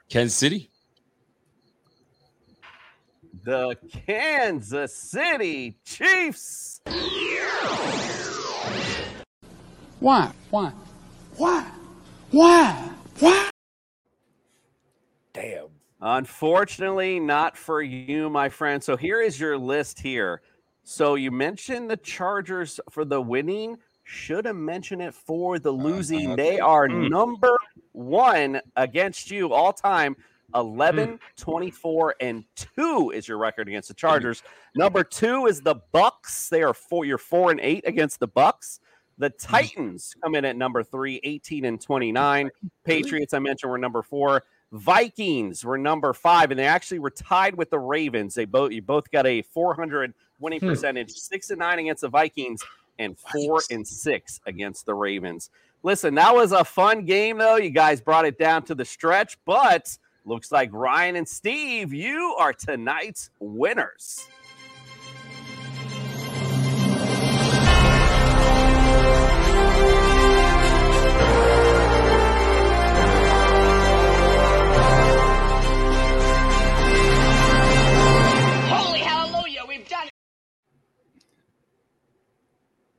[0.09, 0.72] Kansas City.
[3.45, 3.77] The
[4.07, 6.81] Kansas City Chiefs.
[9.99, 10.33] Why?
[10.51, 10.73] Why?
[11.37, 11.71] Why?
[12.31, 12.91] Why?
[13.19, 13.51] Why?
[15.33, 15.67] Damn.
[16.01, 18.83] Unfortunately, not for you, my friend.
[18.83, 20.43] So here is your list here.
[20.85, 23.77] So you mentioned the Chargers for the winning.
[24.05, 26.35] Should have mentioned it for the losing.
[26.37, 27.09] They are Mm.
[27.09, 27.57] number
[27.93, 30.17] one against you all time.
[30.55, 32.45] 11, 24, and
[32.77, 34.43] 2 is your record against the Chargers.
[34.75, 36.49] Number two is the Bucs.
[36.49, 38.81] They are four, you're four and eight against the Bucs.
[39.19, 42.51] The Titans come in at number three, 18 and 29.
[42.85, 44.43] Patriots, I mentioned, were number four.
[44.73, 48.35] Vikings were number five, and they actually were tied with the Ravens.
[48.35, 50.69] They both you both got a 400 winning Hmm.
[50.71, 52.63] percentage, six and nine against the Vikings,
[52.99, 55.51] and four and six against the Ravens.
[55.83, 57.57] Listen, that was a fun game, though.
[57.57, 62.35] You guys brought it down to the stretch, but looks like Ryan and Steve, you
[62.39, 64.27] are tonight's winners.
[78.69, 80.13] Holy hallelujah, we've done it.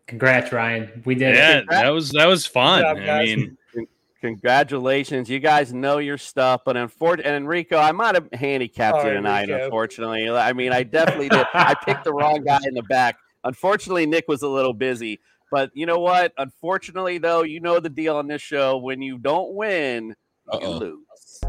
[0.08, 1.02] Congrats, Ryan.
[1.06, 1.66] We did Yeah, it.
[1.70, 2.82] that was that was fun.
[2.82, 3.88] Job, I mean, Con-
[4.24, 9.06] Congratulations, you guys know your stuff, but unfortunately, and Enrico, I might have handicapped All
[9.06, 9.50] you tonight.
[9.50, 9.66] Rico.
[9.66, 11.46] Unfortunately, I mean, I definitely did.
[11.54, 13.18] I picked the wrong guy in the back.
[13.44, 15.20] Unfortunately, Nick was a little busy,
[15.52, 16.32] but you know what?
[16.38, 18.78] Unfortunately, though, you know the deal on this show.
[18.78, 20.16] When you don't win,
[20.54, 20.72] you Uh-oh.
[20.78, 21.42] lose.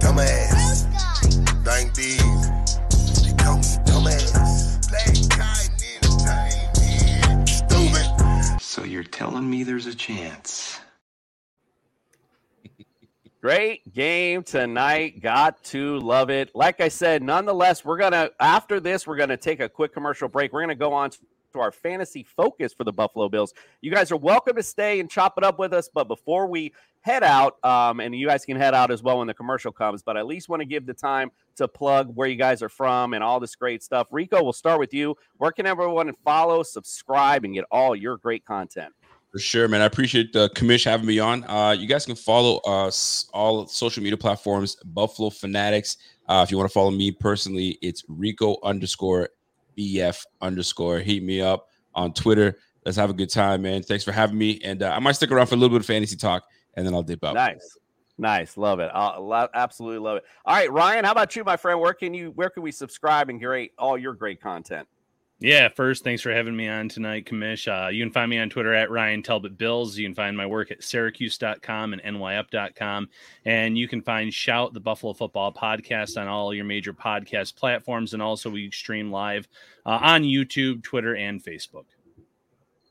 [0.00, 0.82] Dumbass.
[1.64, 2.18] Dang these.
[3.22, 4.90] They call me dumbass.
[4.90, 5.62] Black guy,
[7.38, 8.60] nigga, Stupid.
[8.60, 10.80] So you're telling me there's a chance?
[13.48, 15.22] Great game tonight.
[15.22, 16.50] Got to love it.
[16.54, 19.94] Like I said, nonetheless, we're going to, after this, we're going to take a quick
[19.94, 20.52] commercial break.
[20.52, 23.54] We're going to go on to our fantasy focus for the Buffalo Bills.
[23.80, 25.88] You guys are welcome to stay and chop it up with us.
[25.88, 29.26] But before we head out, um, and you guys can head out as well when
[29.26, 32.28] the commercial comes, but I at least want to give the time to plug where
[32.28, 34.08] you guys are from and all this great stuff.
[34.10, 35.16] Rico, we'll start with you.
[35.38, 38.92] Where can everyone follow, subscribe, and get all your great content?
[39.30, 39.82] For sure, man.
[39.82, 41.44] I appreciate the commission having me on.
[41.44, 45.98] Uh, you guys can follow us all social media platforms, Buffalo Fanatics.
[46.28, 49.28] Uh, if you want to follow me personally, it's Rico underscore
[49.76, 51.00] BF underscore.
[51.00, 52.58] Hit me up on Twitter.
[52.86, 53.82] Let's have a good time, man.
[53.82, 54.60] Thanks for having me.
[54.64, 56.94] And uh, I might stick around for a little bit of fantasy talk and then
[56.94, 57.34] I'll dip out.
[57.34, 57.76] Nice.
[58.20, 58.90] Nice, love it.
[58.92, 60.24] I lo- absolutely love it.
[60.44, 61.78] All right, Ryan, how about you, my friend?
[61.80, 64.88] Where can you where can we subscribe and create all your great content?
[65.40, 67.68] Yeah, first, thanks for having me on tonight, Kamish.
[67.68, 69.96] Uh, you can find me on Twitter at Ryan Talbot Bills.
[69.96, 73.08] You can find my work at syracuse.com and nyup.com.
[73.44, 78.14] And you can find Shout, the Buffalo Football Podcast, on all your major podcast platforms.
[78.14, 79.46] And also, we stream live
[79.86, 81.84] uh, on YouTube, Twitter, and Facebook.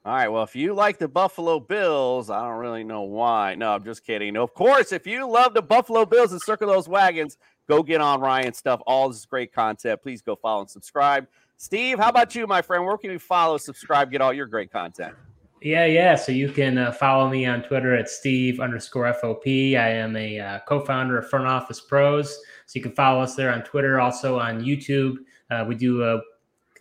[0.06, 0.30] All right.
[0.30, 3.56] Well, if you like the Buffalo Bills, I don't really know why.
[3.56, 4.38] No, I'm just kidding.
[4.38, 7.38] Of course, if you love the Buffalo Bills and circle those wagons,
[7.68, 8.80] go get on Ryan's stuff.
[8.88, 10.02] All this great content.
[10.02, 11.28] Please go follow and subscribe.
[11.60, 12.86] Steve, how about you, my friend?
[12.86, 15.16] Where can you follow, subscribe, get all your great content?
[15.64, 16.14] Yeah, yeah.
[16.14, 19.76] So you can uh, follow me on Twitter at Steve underscore FOP.
[19.76, 22.30] I am a uh, co-founder of Front Office Pros.
[22.68, 25.16] So you can follow us there on Twitter, also on YouTube.
[25.50, 26.22] Uh, we do a,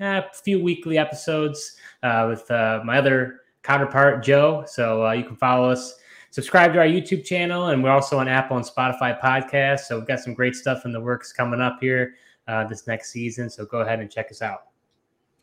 [0.00, 4.64] a few weekly episodes uh, with uh, my other counterpart, Joe.
[4.66, 5.94] So uh, you can follow us
[6.32, 9.86] subscribe to our YouTube channel, and we're also on Apple and Spotify podcasts.
[9.86, 12.12] So we've got some great stuff in the works coming up here
[12.48, 13.50] uh, this next season.
[13.50, 14.64] So go ahead and check us out.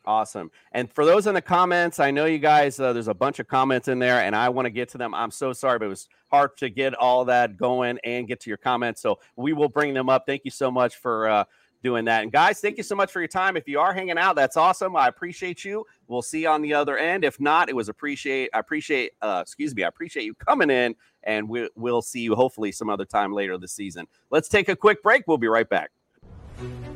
[0.06, 0.50] Awesome.
[0.72, 3.48] And for those in the comments, I know you guys, uh, there's a bunch of
[3.48, 5.14] comments in there and I want to get to them.
[5.14, 8.50] I'm so sorry, but it was hard to get all that going and get to
[8.50, 9.00] your comments.
[9.00, 10.24] So we will bring them up.
[10.26, 11.44] Thank you so much for uh,
[11.82, 12.22] doing that.
[12.22, 13.56] And guys, thank you so much for your time.
[13.56, 14.94] If you are hanging out, that's awesome.
[14.94, 15.86] I appreciate you.
[16.06, 17.24] We'll see you on the other end.
[17.24, 20.94] If not, it was appreciate, I appreciate, uh, excuse me, I appreciate you coming in
[21.22, 24.06] and we, we'll see you hopefully some other time later this season.
[24.28, 25.24] Let's take a quick break.
[25.26, 25.92] We'll be right back.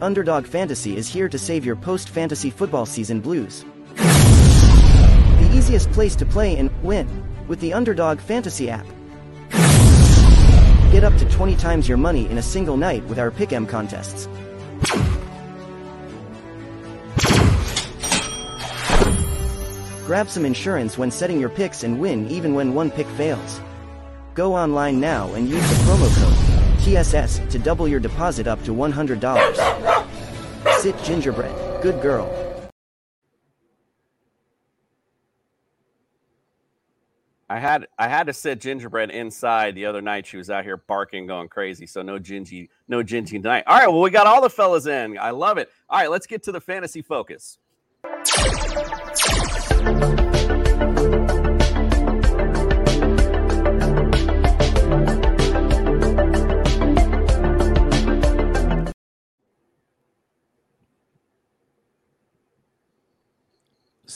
[0.00, 3.64] Underdog Fantasy is here to save your post fantasy football season blues.
[3.96, 8.86] The easiest place to play and win with the Underdog Fantasy app.
[10.92, 14.28] Get up to 20 times your money in a single night with our Pick'em contests.
[20.06, 23.60] Grab some insurance when setting your picks and win even when one pick fails.
[24.34, 26.37] Go online now and use the promo code
[26.88, 30.78] TSS to double your deposit up to $100.
[30.78, 32.32] Sit gingerbread, good girl.
[37.50, 40.26] I had I had to sit gingerbread inside the other night.
[40.26, 41.86] She was out here barking, going crazy.
[41.86, 43.64] So no gingy, no gingy tonight.
[43.66, 45.18] All right, well we got all the fellas in.
[45.18, 45.70] I love it.
[45.88, 47.58] All right, let's get to the fantasy focus.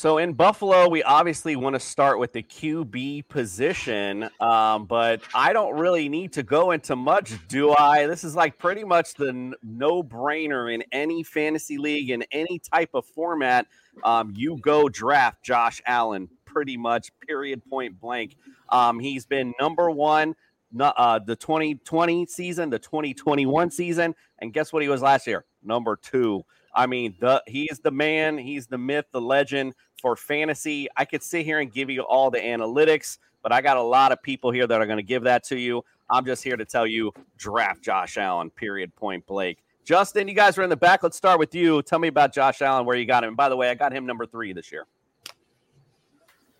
[0.02, 5.52] So in Buffalo, we obviously want to start with the QB position, um, but I
[5.52, 8.08] don't really need to go into much, do I?
[8.08, 12.90] This is like pretty much the n- no-brainer in any fantasy league in any type
[12.94, 13.68] of format.
[14.02, 18.34] Um, you go draft Josh Allen, pretty much, period, point blank.
[18.70, 20.34] Um, he's been number one
[20.80, 25.44] uh, the 2020 season, the 2021 season, and guess what he was last year?
[25.62, 26.44] Number two.
[26.74, 30.88] I mean, the he is the man, he's the myth, the legend for fantasy.
[30.96, 34.12] I could sit here and give you all the analytics, but I got a lot
[34.12, 35.84] of people here that are going to give that to you.
[36.10, 39.58] I'm just here to tell you draft Josh Allen, period, point Blake.
[39.84, 41.02] Justin, you guys are in the back.
[41.02, 41.82] Let's start with you.
[41.82, 43.34] Tell me about Josh Allen, where you got him.
[43.34, 44.86] By the way, I got him number three this year.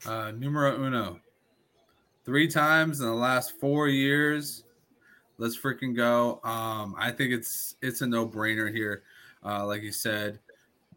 [0.04, 1.20] Uh, numero uno.
[2.24, 4.64] Three times in the last four years.
[5.38, 6.40] Let's freaking go.
[6.44, 9.02] Um, I think it's it's a no brainer here,
[9.44, 10.38] uh, like you said,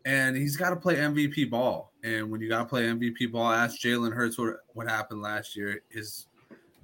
[0.06, 1.92] and he's got to play MVP ball.
[2.04, 5.56] And when you got to play MVP ball, ask Jalen Hurts what what happened last
[5.56, 5.82] year.
[5.92, 6.28] Is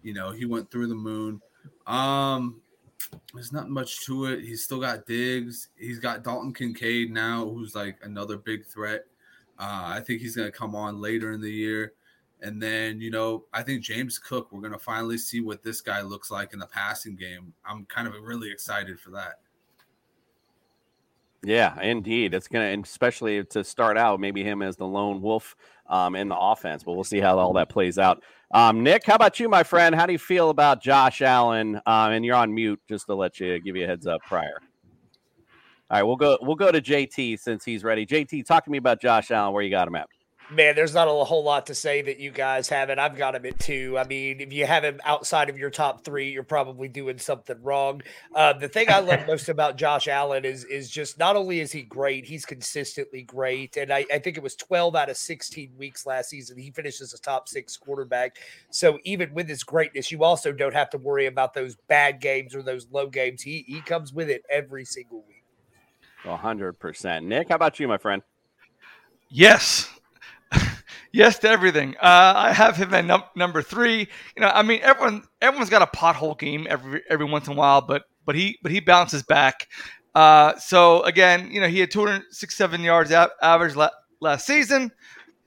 [0.02, 1.42] you know he went through the moon.
[1.86, 2.62] Um,
[3.34, 4.42] there's not much to it.
[4.42, 5.70] He's still got Diggs.
[5.78, 9.06] He's got Dalton Kincaid now, who's like another big threat.
[9.60, 11.94] Uh, I think he's going to come on later in the year.
[12.42, 15.80] And then, you know, I think James Cook, we're going to finally see what this
[15.82, 17.54] guy looks like in the passing game.
[17.64, 19.40] I'm kind of really excited for that.
[21.44, 22.34] Yeah, indeed.
[22.34, 25.56] It's gonna, especially to start out, maybe him as the lone wolf
[25.88, 26.84] um, in the offense.
[26.84, 28.22] But we'll see how all that plays out.
[28.54, 29.96] Um, Nick, how about you, my friend?
[29.96, 31.78] How do you feel about Josh Allen?
[31.86, 34.60] Um, and you're on mute, just to let you give you a heads up prior.
[35.90, 36.38] All right, we'll go.
[36.42, 38.06] We'll go to JT since he's ready.
[38.06, 39.54] JT, talk to me about Josh Allen.
[39.54, 40.08] Where you got him at?
[40.52, 43.00] Man, there's not a whole lot to say that you guys haven't.
[43.00, 43.98] I've got him at two.
[43.98, 47.56] I mean, if you have him outside of your top three, you're probably doing something
[47.64, 48.02] wrong.
[48.36, 51.72] Uh, the thing I love most about Josh Allen is is just not only is
[51.72, 53.78] he great, he's consistently great.
[53.78, 56.58] And I, I think it was 12 out of 16 weeks last season.
[56.58, 58.36] He finishes a top six quarterback.
[58.72, 62.54] So even with his greatness, you also don't have to worry about those bad games
[62.54, 63.42] or those low games.
[63.42, 65.46] He he comes with it every single week.
[66.26, 67.26] hundred percent.
[67.26, 68.22] Nick, how about you, my friend?
[69.30, 69.88] Yes.
[71.12, 71.96] Yes to everything.
[71.98, 74.08] Uh, I have him at num- number three.
[74.36, 77.56] You know, I mean, everyone everyone's got a pothole game every every once in a
[77.56, 79.68] while, but but he but he bounces back.
[80.14, 83.90] Uh, so again, you know, he had 267 yards average la-
[84.20, 84.92] last season,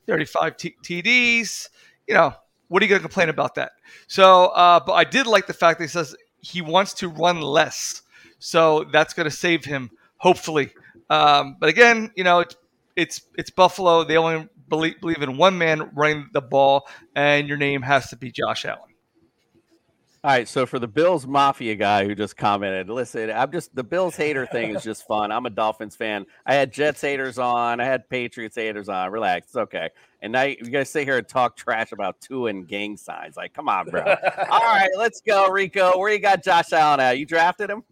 [0.07, 1.69] 35 T- TDs.
[2.07, 2.35] You know,
[2.69, 3.73] what are you going to complain about that?
[4.07, 7.41] So, uh, but I did like the fact that he says he wants to run
[7.41, 8.03] less.
[8.39, 10.71] So that's going to save him, hopefully.
[11.11, 12.57] Um, but again, you know, it's
[12.97, 14.05] it's it's Buffalo.
[14.05, 18.17] They only believe, believe in one man running the ball, and your name has to
[18.17, 18.95] be Josh Allen.
[20.25, 23.85] All right, so for the Bills Mafia guy who just commented, listen, I'm just the
[23.85, 25.31] Bills hater thing is just fun.
[25.31, 26.25] I'm a Dolphins fan.
[26.47, 29.13] I had Jets haters on, I had Patriots haters on.
[29.13, 29.91] Relax, it's okay.
[30.23, 33.37] And now you guys sit here and talk trash about two and gang signs.
[33.37, 34.01] Like, come on, bro.
[34.51, 35.99] All right, let's go, Rico.
[35.99, 37.19] Where you got Josh Allen at?
[37.19, 37.83] You drafted him?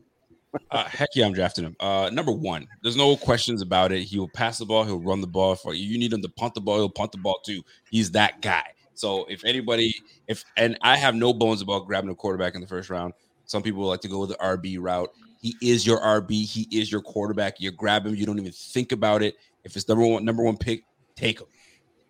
[0.70, 1.76] Uh, heck yeah, I'm drafting him.
[1.80, 4.02] Uh, number one, there's no questions about it.
[4.02, 4.84] He will pass the ball.
[4.84, 5.54] He'll run the ball.
[5.54, 6.76] For you You need him to punt the ball.
[6.76, 7.62] He'll punt the ball too.
[7.90, 8.64] He's that guy.
[8.94, 9.94] So if anybody,
[10.28, 13.14] if and I have no bones about grabbing a quarterback in the first round.
[13.46, 15.10] Some people like to go with the RB route.
[15.40, 16.44] He is your RB.
[16.46, 17.60] He is your quarterback.
[17.60, 18.14] You grab him.
[18.14, 19.34] You don't even think about it.
[19.64, 20.84] If it's number one, number one pick,
[21.16, 21.46] take him.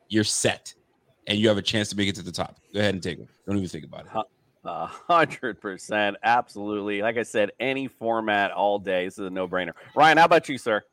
[0.08, 0.74] You're set,
[1.26, 2.60] and you have a chance to make it to the top.
[2.74, 3.28] Go ahead and take him.
[3.46, 4.08] Don't even think about it.
[4.64, 7.02] Uh, a hundred percent, absolutely.
[7.02, 9.06] Like I said, any format all day.
[9.06, 9.72] This is a no-brainer.
[9.94, 10.84] Ryan, how about you, sir?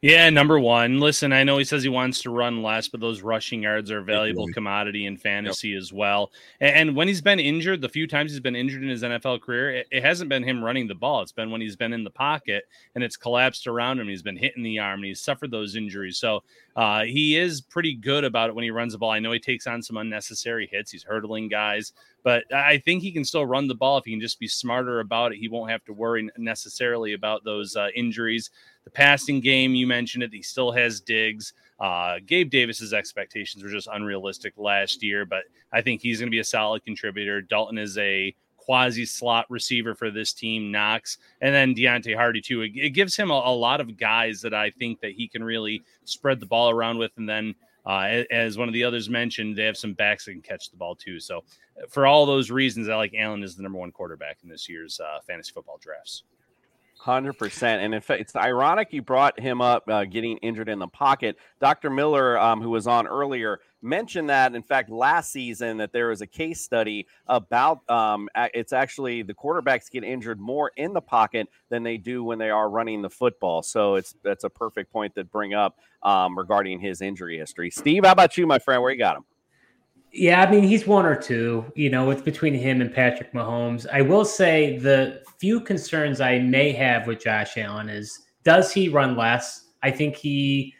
[0.00, 1.00] Yeah, number one.
[1.00, 3.98] Listen, I know he says he wants to run less, but those rushing yards are
[3.98, 6.30] a valuable commodity in fantasy as well.
[6.60, 9.74] And, when he's been injured, the few times he's been injured in his NFL career,
[9.74, 11.22] it, it, hasn't been him running the ball.
[11.22, 14.08] It's been when he's been in the pocket and it's collapsed around him.
[14.08, 16.16] He's been hitting the arm and he's suffered those injuries.
[16.18, 16.44] So
[16.76, 19.10] uh, he is pretty good about it when he runs the ball.
[19.10, 20.92] I know he takes on some unnecessary hits.
[20.92, 21.92] He's hurdling guys,
[22.22, 25.00] but I think he can still run the ball if he can just be smarter
[25.00, 25.38] about it.
[25.38, 28.50] He won't have to worry necessarily about those uh, injuries.
[28.88, 30.32] The passing game, you mentioned it.
[30.32, 31.52] He still has Diggs.
[31.78, 36.34] Uh, Gabe Davis's expectations were just unrealistic last year, but I think he's going to
[36.34, 37.42] be a solid contributor.
[37.42, 42.62] Dalton is a quasi slot receiver for this team, Knox, and then Deonte Harty too.
[42.62, 45.44] It, it gives him a, a, lot of guys that I think that he can
[45.44, 47.54] really spread the ball around with, and then.
[47.86, 50.76] Uh, as one of the others mentioned, they have some backs that can catch the
[50.76, 51.18] ball too.
[51.18, 51.42] So,
[51.88, 55.00] for all those reasons, I like Allen as the number one quarterback in this year's
[55.00, 56.24] uh, fantasy football drafts.
[57.00, 60.80] Hundred percent, and in fact, it's ironic you brought him up uh, getting injured in
[60.80, 61.36] the pocket.
[61.60, 61.90] Dr.
[61.90, 66.22] Miller, um, who was on earlier, mentioned that in fact last season that there was
[66.22, 71.48] a case study about um, it's actually the quarterbacks get injured more in the pocket
[71.68, 73.62] than they do when they are running the football.
[73.62, 77.70] So it's that's a perfect point to bring up um, regarding his injury history.
[77.70, 78.82] Steve, how about you, my friend?
[78.82, 79.24] Where you got him?
[80.12, 81.70] Yeah, I mean he's one or two.
[81.74, 83.86] You know, it's between him and Patrick Mahomes.
[83.92, 88.88] I will say the few concerns I may have with Josh Allen is does he
[88.88, 89.66] run less?
[89.82, 90.74] I think he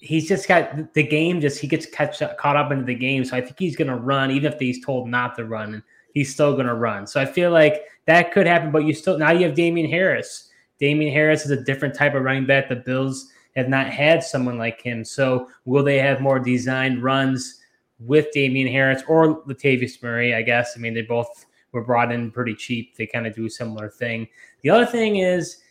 [0.00, 1.40] he's just got the game.
[1.40, 3.96] Just he gets catch, caught up into the game, so I think he's going to
[3.96, 5.82] run even if he's told not to run.
[6.14, 7.06] He's still going to run.
[7.06, 8.70] So I feel like that could happen.
[8.70, 10.50] But you still now you have Damien Harris.
[10.78, 12.68] Damien Harris is a different type of running back.
[12.68, 15.04] The Bills have not had someone like him.
[15.04, 17.60] So will they have more designed runs?
[17.98, 20.74] With Damien Harris or Latavius Murray, I guess.
[20.76, 22.96] I mean, they both were brought in pretty cheap.
[22.96, 24.28] They kind of do a similar thing.
[24.62, 25.62] The other thing is,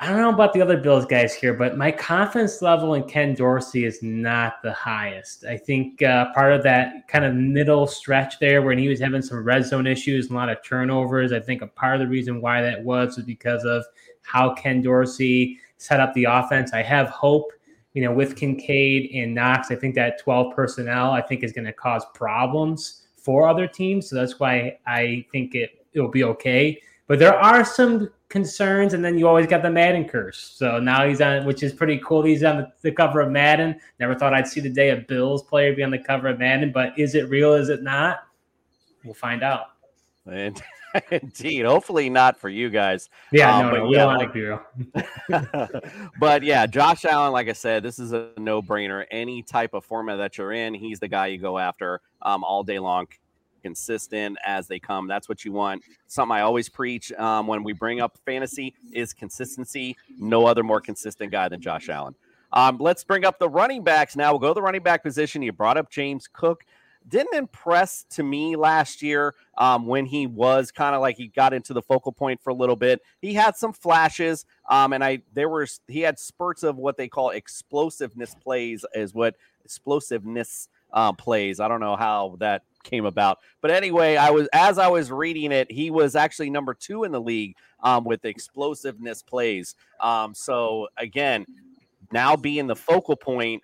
[0.00, 3.32] I don't know about the other Bills guys here, but my confidence level in Ken
[3.34, 5.44] Dorsey is not the highest.
[5.44, 9.22] I think uh, part of that kind of middle stretch there when he was having
[9.22, 12.08] some red zone issues and a lot of turnovers, I think a part of the
[12.08, 13.84] reason why that was was because of
[14.22, 16.72] how Ken Dorsey set up the offense.
[16.72, 17.52] I have hope
[17.94, 21.64] you know, with Kincaid and Knox, I think that 12 personnel, I think, is going
[21.64, 24.10] to cause problems for other teams.
[24.10, 26.80] So that's why I think it it'll be okay.
[27.06, 30.54] But there are some concerns, and then you always got the Madden curse.
[30.56, 32.24] So now he's on, which is pretty cool.
[32.24, 33.78] He's on the, the cover of Madden.
[34.00, 36.72] Never thought I'd see the day a Bills player be on the cover of Madden,
[36.72, 37.52] but is it real?
[37.52, 38.20] Is it not?
[39.04, 39.66] We'll find out.
[40.26, 40.60] And
[41.10, 41.64] Indeed.
[41.64, 43.08] Hopefully not for you guys.
[43.32, 45.82] Yeah, um, no, no, we yeah, want to
[46.20, 49.04] but yeah, Josh Allen, like I said, this is a no brainer.
[49.10, 52.62] Any type of format that you're in, he's the guy you go after um, all
[52.62, 53.06] day long.
[53.62, 55.08] Consistent as they come.
[55.08, 55.82] That's what you want.
[56.06, 59.96] Something I always preach um, when we bring up fantasy is consistency.
[60.18, 62.14] No other more consistent guy than Josh Allen.
[62.52, 64.32] Um, let's bring up the running backs now.
[64.32, 65.42] We'll go to the running back position.
[65.42, 66.64] You brought up James Cook
[67.08, 71.52] didn't impress to me last year um, when he was kind of like he got
[71.52, 73.02] into the focal point for a little bit.
[73.20, 77.08] He had some flashes, um, and I there were he had spurts of what they
[77.08, 81.60] call explosiveness plays, is what explosiveness uh, plays.
[81.60, 85.52] I don't know how that came about, but anyway, I was as I was reading
[85.52, 89.74] it, he was actually number two in the league um, with explosiveness plays.
[90.00, 91.46] Um, so again,
[92.12, 93.62] now being the focal point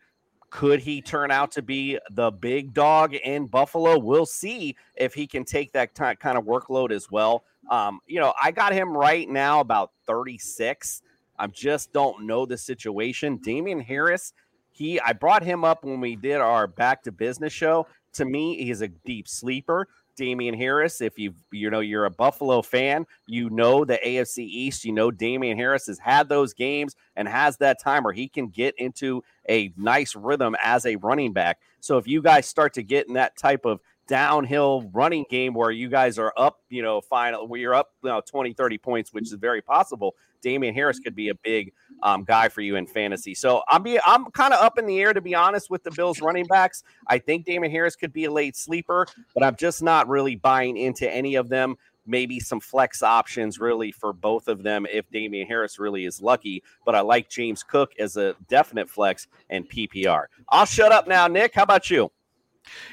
[0.51, 3.98] could he turn out to be the big dog in Buffalo?
[3.98, 7.44] We'll see if he can take that t- kind of workload as well.
[7.70, 11.03] Um, you know, I got him right now about 36.
[11.38, 13.36] I just don't know the situation.
[13.36, 14.34] Damien Harris,
[14.72, 17.86] he I brought him up when we did our back to business show.
[18.14, 19.86] To me, he's a deep sleeper.
[20.21, 21.01] Damien Harris.
[21.01, 24.85] If you you know you're a Buffalo fan, you know the AFC East.
[24.85, 28.49] You know Damien Harris has had those games and has that time where he can
[28.49, 31.59] get into a nice rhythm as a running back.
[31.81, 35.71] So if you guys start to get in that type of downhill running game where
[35.71, 39.14] you guys are up, you know, final where you're up you know, 20, 30 points,
[39.14, 40.16] which is very possible.
[40.41, 41.72] Damien Harris could be a big
[42.03, 43.34] um, guy for you in fantasy.
[43.34, 45.91] So I'm be I'm kind of up in the air to be honest with the
[45.91, 46.82] Bills running backs.
[47.07, 50.76] I think Damien Harris could be a late sleeper, but I'm just not really buying
[50.76, 51.76] into any of them.
[52.07, 56.62] Maybe some flex options really for both of them if Damien Harris really is lucky.
[56.84, 60.24] But I like James Cook as a definite flex and PPR.
[60.49, 61.55] I'll shut up now, Nick.
[61.55, 62.11] How about you?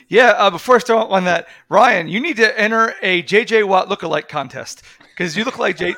[0.07, 3.89] Yeah, uh, before I start on that, Ryan, you need to enter a JJ Watt
[3.89, 5.95] lookalike contest because you look like J-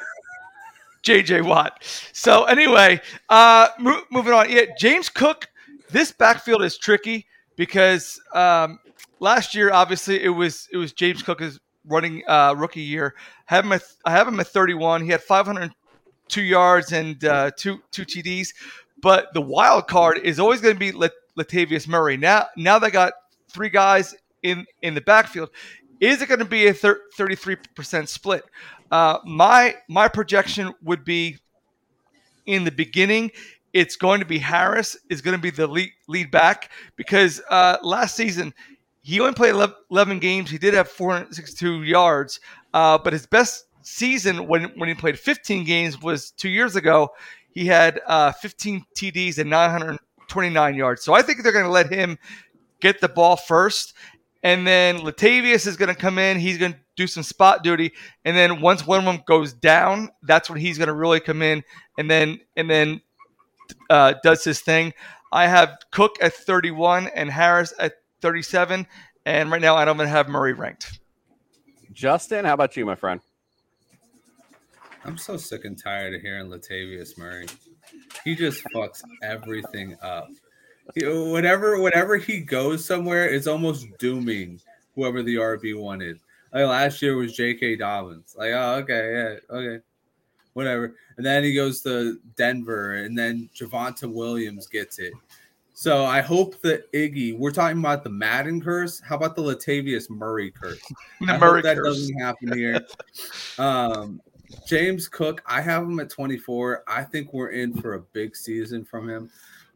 [1.03, 1.83] JJ Watt.
[2.13, 4.49] So anyway, uh, mo- moving on.
[4.49, 5.47] Yeah, James Cook.
[5.91, 7.25] This backfield is tricky
[7.55, 8.79] because um,
[9.19, 13.15] last year, obviously, it was it was James Cook's running uh, rookie year.
[13.49, 15.03] I have him at, I have him at 31.
[15.03, 18.49] He had 502 yards and uh, two two TDs.
[19.01, 22.17] But the wild card is always going to be Lat- Latavius Murray.
[22.17, 23.13] Now, now they got
[23.49, 25.49] three guys in in the backfield.
[25.99, 28.45] Is it going to be a thir- 33% split?
[28.91, 31.37] Uh, my my projection would be
[32.45, 33.31] in the beginning.
[33.73, 37.77] It's going to be Harris is going to be the lead, lead back because uh,
[37.83, 38.53] last season
[39.01, 40.49] he only played 11 11 games.
[40.49, 42.39] He did have 462 yards,
[42.73, 47.09] uh, but his best season when when he played 15 games was two years ago.
[47.51, 51.03] He had uh, 15 TDs and 929 yards.
[51.03, 52.17] So I think they're going to let him
[52.79, 53.93] get the ball first.
[54.43, 56.39] And then Latavius is going to come in.
[56.39, 57.93] He's going to do some spot duty.
[58.23, 61.41] And then once one of them goes down, that's when he's going to really come
[61.41, 61.63] in
[61.97, 63.01] and then and then
[63.89, 64.93] uh, does his thing.
[65.31, 68.87] I have Cook at 31 and Harris at 37.
[69.25, 70.99] And right now, I don't even have Murray ranked.
[71.91, 73.21] Justin, how about you, my friend?
[75.05, 77.47] I'm so sick and tired of hearing Latavius Murray.
[78.23, 80.29] He just fucks everything up.
[80.95, 84.59] He, whenever whenever he goes somewhere, it's almost dooming
[84.95, 86.17] whoever the RB one is.
[86.53, 87.75] Like last year was J.K.
[87.75, 88.35] Dobbins.
[88.37, 89.83] Like, oh, okay, yeah, okay,
[90.53, 90.95] whatever.
[91.17, 95.13] And then he goes to Denver, and then Javonte Williams gets it.
[95.73, 97.37] So I hope that Iggy.
[97.37, 98.99] We're talking about the Madden curse.
[98.99, 100.81] How about the Latavius Murray curse?
[101.21, 101.85] The I hope Murray that curse.
[101.85, 102.85] doesn't happen here.
[103.57, 104.21] Um,
[104.67, 106.83] James Cook, I have him at 24.
[106.87, 109.29] I think we're in for a big season from him.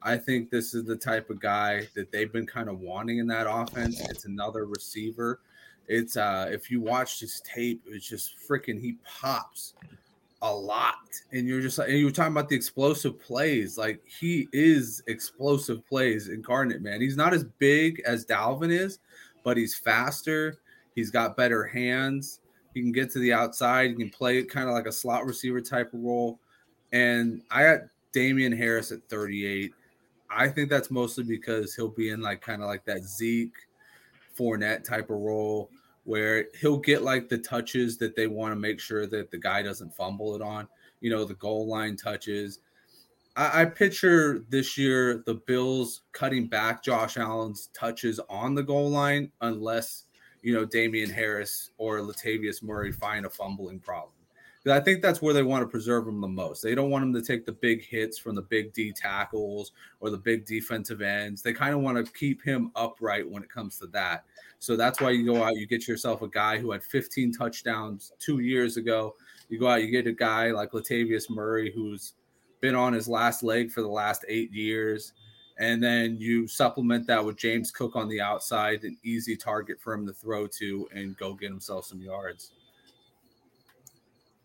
[0.04, 3.28] I think this is the type of guy that they've been kind of wanting in
[3.28, 4.02] that offense.
[4.10, 5.40] It's another receiver.
[5.88, 9.74] It's uh if you watched his tape, it's just freaking he pops
[10.42, 10.96] a lot.
[11.32, 13.78] And you're just like and you were talking about the explosive plays.
[13.78, 17.00] Like he is explosive plays incarnate, man.
[17.00, 19.00] He's not as big as Dalvin is,
[19.44, 20.58] but he's faster.
[20.96, 22.42] He's got better hands.
[22.74, 23.92] He can get to the outside.
[23.92, 26.40] He can play kind of like a slot receiver type of role.
[26.92, 27.80] And I got
[28.12, 29.74] Damien Harris at 38.
[30.36, 33.56] I think that's mostly because he'll be in like kind of like that Zeke
[34.38, 35.70] Fournette type of role
[36.04, 39.62] where he'll get like the touches that they want to make sure that the guy
[39.62, 40.68] doesn't fumble it on,
[41.00, 42.60] you know, the goal line touches.
[43.36, 48.90] I, I picture this year the Bills cutting back Josh Allen's touches on the goal
[48.90, 50.06] line unless
[50.42, 54.12] you know Damien Harris or Latavius Murray find a fumbling problem.
[54.64, 56.62] 'Cause I think that's where they want to preserve him the most.
[56.62, 60.10] They don't want him to take the big hits from the big D tackles or
[60.10, 61.42] the big defensive ends.
[61.42, 64.24] They kind of want to keep him upright when it comes to that.
[64.60, 68.14] So that's why you go out, you get yourself a guy who had 15 touchdowns
[68.20, 69.18] two years ago.
[69.50, 72.14] You go out, you get a guy like Latavius Murray who's
[72.62, 75.12] been on his last leg for the last eight years.
[75.58, 79.94] And then you supplement that with James Cook on the outside, an easy target for
[79.94, 82.52] him to throw to and go get himself some yards.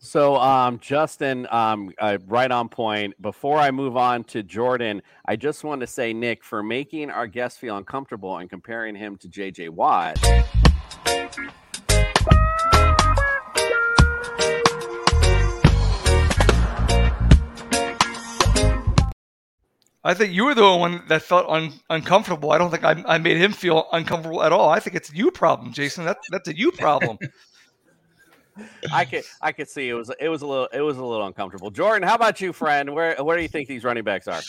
[0.01, 3.21] So, um, Justin, um, uh, right on point.
[3.21, 7.27] Before I move on to Jordan, I just want to say, Nick, for making our
[7.27, 10.17] guest feel uncomfortable and comparing him to JJ Watt.
[20.01, 22.53] I think you were the one that felt un- uncomfortable.
[22.53, 24.69] I don't think I, I made him feel uncomfortable at all.
[24.69, 26.05] I think it's a you problem, Jason.
[26.05, 27.17] That, that's a you problem.
[28.91, 31.25] I could, I could see it was, it was a little, it was a little
[31.25, 31.71] uncomfortable.
[31.71, 32.93] Jordan, how about you, friend?
[32.93, 34.41] Where, where do you think these running backs are?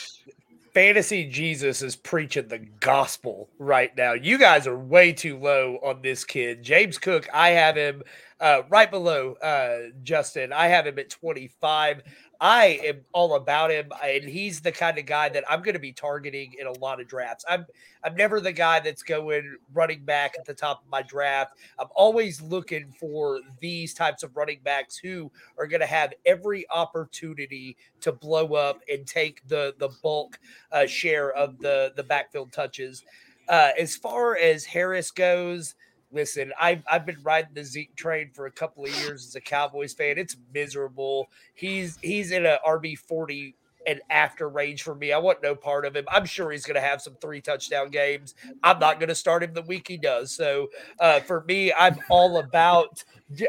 [0.73, 4.13] Fantasy Jesus is preaching the gospel right now.
[4.13, 6.63] You guys are way too low on this kid.
[6.63, 8.03] James Cook, I have him
[8.39, 10.53] uh, right below uh, Justin.
[10.53, 12.03] I have him at 25.
[12.43, 15.80] I am all about him, and he's the kind of guy that I'm going to
[15.80, 17.45] be targeting in a lot of drafts.
[17.47, 17.66] I'm
[18.03, 21.59] I'm never the guy that's going running back at the top of my draft.
[21.78, 26.64] I'm always looking for these types of running backs who are going to have every
[26.70, 30.38] opportunity to blow up and take the the bulk
[30.72, 33.05] uh, share of the the backfield touches.
[33.51, 35.74] Uh, as far as Harris goes,
[36.13, 39.41] listen, I've I've been riding the Zeke train for a couple of years as a
[39.41, 40.19] Cowboys fan.
[40.19, 41.29] It's miserable.
[41.55, 43.57] He's he's in a RB forty
[43.87, 45.13] and after range for me.
[45.13, 46.05] I want no part of him.
[46.09, 48.35] I'm sure he's going to have some three touchdown games.
[48.63, 50.33] I'm not going to start him the week he does.
[50.33, 53.03] So uh, for me, I'm all about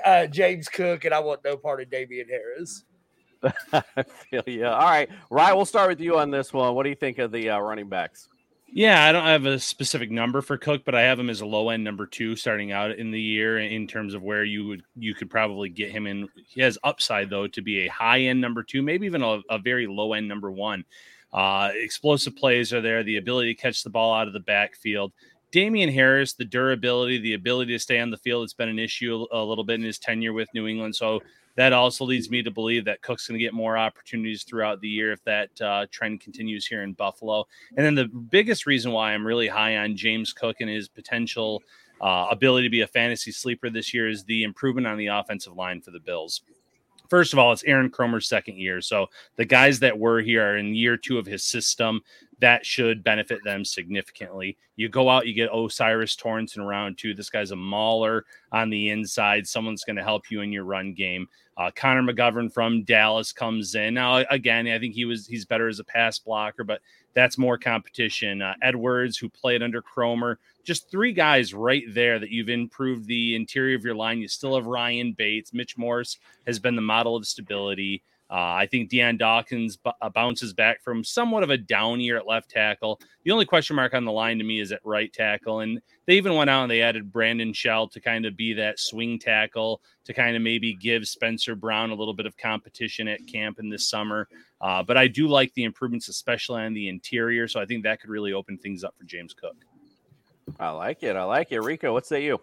[0.06, 2.86] uh, James Cook, and I want no part of Damien Harris.
[3.74, 4.68] I feel you.
[4.68, 6.76] All right, Ryan, we'll start with you on this one.
[6.76, 8.30] What do you think of the uh, running backs?
[8.74, 11.46] Yeah, I don't have a specific number for Cook, but I have him as a
[11.46, 14.84] low end number two starting out in the year in terms of where you would
[14.96, 16.30] you could probably get him in.
[16.48, 19.60] He has upside though to be a high end number two, maybe even a, a
[19.60, 20.86] very low end number one.
[21.34, 25.12] Uh, explosive plays are there, the ability to catch the ball out of the backfield.
[25.52, 29.26] Damien Harris, the durability, the ability to stay on the field, it's been an issue
[29.32, 30.96] a little bit in his tenure with New England.
[30.96, 31.22] So
[31.56, 34.88] that also leads me to believe that Cook's going to get more opportunities throughout the
[34.88, 37.46] year if that uh, trend continues here in Buffalo.
[37.76, 41.62] And then the biggest reason why I'm really high on James Cook and his potential
[42.00, 45.56] uh, ability to be a fantasy sleeper this year is the improvement on the offensive
[45.56, 46.42] line for the Bills.
[47.10, 48.80] First of all, it's Aaron Kromer's second year.
[48.80, 52.02] So the guys that were here are in year two of his system.
[52.42, 54.58] That should benefit them significantly.
[54.76, 57.14] You go out, you get O'Cyrus Torrence in round two.
[57.14, 59.48] This guy's a mauler on the inside.
[59.48, 61.28] Someone's going to help you in your run game.
[61.58, 63.94] Uh, Connor McGovern from Dallas comes in.
[63.94, 66.82] Now, again, I think he was he's better as a pass blocker, but
[67.14, 68.42] that's more competition.
[68.42, 73.36] Uh, Edwards, who played under Kromer, just three guys right there that you've improved the
[73.36, 74.20] interior of your line.
[74.20, 75.54] You still have Ryan Bates.
[75.54, 76.18] Mitch Morse
[76.48, 78.02] has been the model of stability.
[78.32, 82.16] Uh, I think Dion Dawkins b- uh, bounces back from somewhat of a down year
[82.16, 82.98] at left tackle.
[83.26, 85.60] The only question mark on the line to me is at right tackle.
[85.60, 88.80] And they even went out and they added Brandon Shell to kind of be that
[88.80, 93.28] swing tackle to kind of maybe give Spencer Brown a little bit of competition at
[93.28, 94.30] camp in this summer.
[94.62, 97.50] Uh, but I do like the improvements, especially on the interior.
[97.50, 99.58] So I think that could really open things up for James Cook.
[100.58, 101.18] I like it.
[101.18, 101.60] I like it.
[101.60, 102.40] Rico, what say you?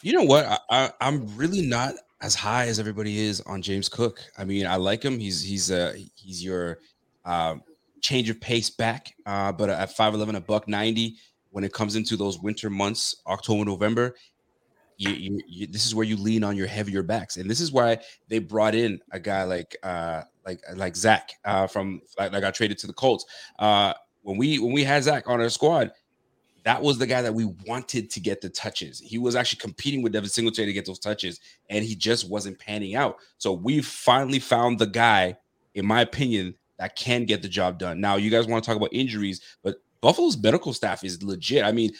[0.00, 0.46] You know what?
[0.46, 4.20] I, I, I'm really not as high as everybody is on James Cook.
[4.36, 5.18] I mean, I like him.
[5.18, 6.78] He's he's uh he's your
[7.24, 7.56] uh,
[8.00, 11.16] change of pace back, uh, but at five eleven, a buck ninety.
[11.52, 14.14] When it comes into those winter months, October, November,
[14.98, 17.72] you, you, you, this is where you lean on your heavier backs, and this is
[17.72, 17.98] why
[18.28, 22.52] they brought in a guy like uh like like Zach uh from like, like I
[22.52, 23.24] traded to the Colts.
[23.58, 25.90] Uh, when we when we had Zach on our squad,
[26.64, 29.00] that was the guy that we wanted to get the touches.
[29.00, 32.58] He was actually competing with Devin Singletary to get those touches, and he just wasn't
[32.58, 33.16] panning out.
[33.38, 35.36] So we finally found the guy,
[35.74, 38.00] in my opinion, that can get the job done.
[38.00, 41.64] Now, you guys want to talk about injuries, but Buffalo's medical staff is legit.
[41.64, 41.90] I mean,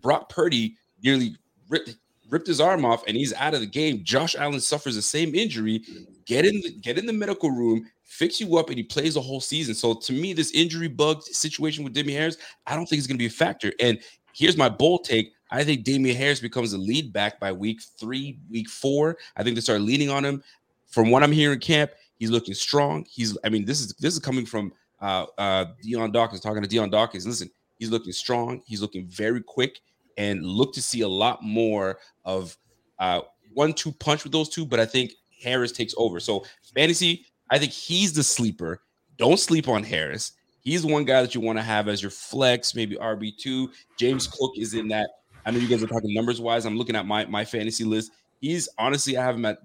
[0.00, 1.36] Brock Purdy nearly
[1.68, 1.96] ripped,
[2.28, 4.02] ripped his arm off and he's out of the game.
[4.02, 5.82] Josh Allen suffers the same injury.
[6.26, 9.20] Get in the, get in the medical room, fix you up, and he plays the
[9.20, 9.74] whole season.
[9.74, 12.36] So to me, this injury bug situation with Damien Harris,
[12.66, 13.72] I don't think it's going to be a factor.
[13.80, 13.98] And
[14.34, 15.32] here's my bold take.
[15.50, 19.16] I think Damien Harris becomes a lead back by week three, week four.
[19.36, 20.42] I think they start leaning on him.
[20.88, 23.06] From what I'm hearing, camp, he's looking strong.
[23.08, 26.68] He's, I mean, this is this is coming from uh uh Dion Dawkins talking to
[26.68, 27.26] Dion Dawkins.
[27.26, 28.62] Listen, he's looking strong.
[28.66, 29.80] He's looking very quick,
[30.18, 32.56] and look to see a lot more of
[32.98, 33.22] uh
[33.54, 34.66] one-two punch with those two.
[34.66, 36.20] But I think Harris takes over.
[36.20, 36.44] So
[36.74, 38.80] fantasy, I think he's the sleeper.
[39.18, 40.32] Don't sleep on Harris.
[40.62, 43.70] He's one guy that you want to have as your flex, maybe RB two.
[43.98, 45.10] James Cook is in that.
[45.44, 46.64] I know you guys are talking numbers wise.
[46.64, 48.12] I'm looking at my my fantasy list.
[48.40, 49.58] He's honestly, I have him at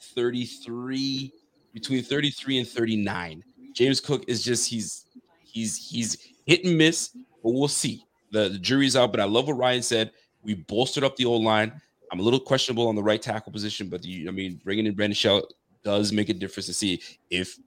[0.00, 1.32] 33,
[1.72, 3.44] between 33 and 39.
[3.72, 5.06] James Cook is just he's
[5.44, 7.10] he's he's hit and miss,
[7.44, 8.04] but we'll see.
[8.32, 9.12] The, the jury's out.
[9.12, 10.10] But I love what Ryan said.
[10.42, 11.80] We bolstered up the old line.
[12.10, 14.94] I'm a little questionable on the right tackle position, but the, I mean, bringing in
[14.94, 15.46] Brandon Shell
[15.84, 17.58] does make a difference to see if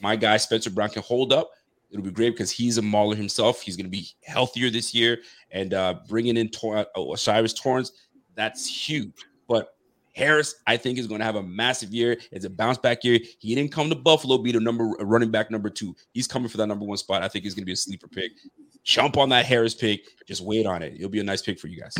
[0.00, 1.50] my guy Spencer Brown can hold up.
[1.90, 3.62] It'll be great because he's a mauler himself.
[3.62, 5.18] He's going to be healthier this year,
[5.50, 7.92] and uh, bringing in Tor- uh, Cyrus Torrence,
[8.36, 9.12] that's huge.
[9.48, 9.74] But
[10.14, 12.16] Harris, I think, is going to have a massive year.
[12.30, 13.18] It's a bounce back year.
[13.38, 15.96] He didn't come to Buffalo be the number running back number two.
[16.12, 17.22] He's coming for that number one spot.
[17.22, 18.32] I think he's going to be a sleeper pick.
[18.84, 20.02] Jump on that Harris pick.
[20.26, 20.94] Just wait on it.
[20.94, 21.94] It'll be a nice pick for you guys.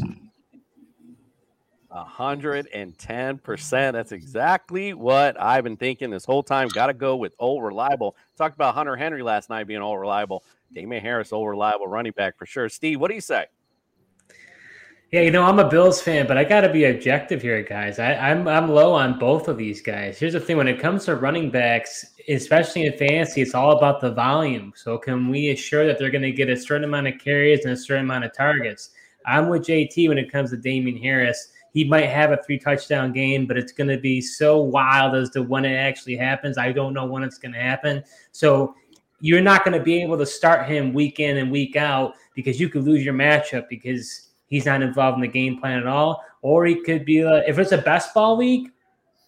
[1.92, 3.92] 110%.
[3.92, 6.68] That's exactly what I've been thinking this whole time.
[6.68, 8.16] Got to go with old reliable.
[8.36, 10.44] Talked about Hunter Henry last night being old reliable.
[10.72, 12.68] Damien Harris, old reliable running back for sure.
[12.68, 13.46] Steve, what do you say?
[15.10, 17.98] Yeah, you know, I'm a Bills fan, but I got to be objective here, guys.
[17.98, 20.20] I, I'm I'm low on both of these guys.
[20.20, 24.00] Here's the thing: when it comes to running backs, especially in fantasy, it's all about
[24.00, 24.72] the volume.
[24.76, 27.74] So, can we assure that they're going to get a certain amount of carries and
[27.74, 28.90] a certain amount of targets?
[29.26, 31.52] I'm with JT when it comes to Damien Harris.
[31.72, 35.30] He might have a three touchdown game, but it's going to be so wild as
[35.30, 36.58] to when it actually happens.
[36.58, 38.02] I don't know when it's going to happen.
[38.32, 38.74] So,
[39.20, 42.58] you're not going to be able to start him week in and week out because
[42.58, 46.24] you could lose your matchup because he's not involved in the game plan at all.
[46.42, 48.70] Or he could be uh, if it's a best ball week,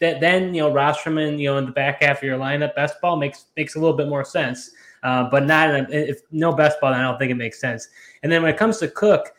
[0.00, 3.00] that then you know Rosterman, you know, in the back half of your lineup, best
[3.00, 4.70] ball makes makes a little bit more sense.
[5.02, 7.88] Uh, but not a, if no best ball, I don't think it makes sense.
[8.22, 9.34] And then when it comes to Cook,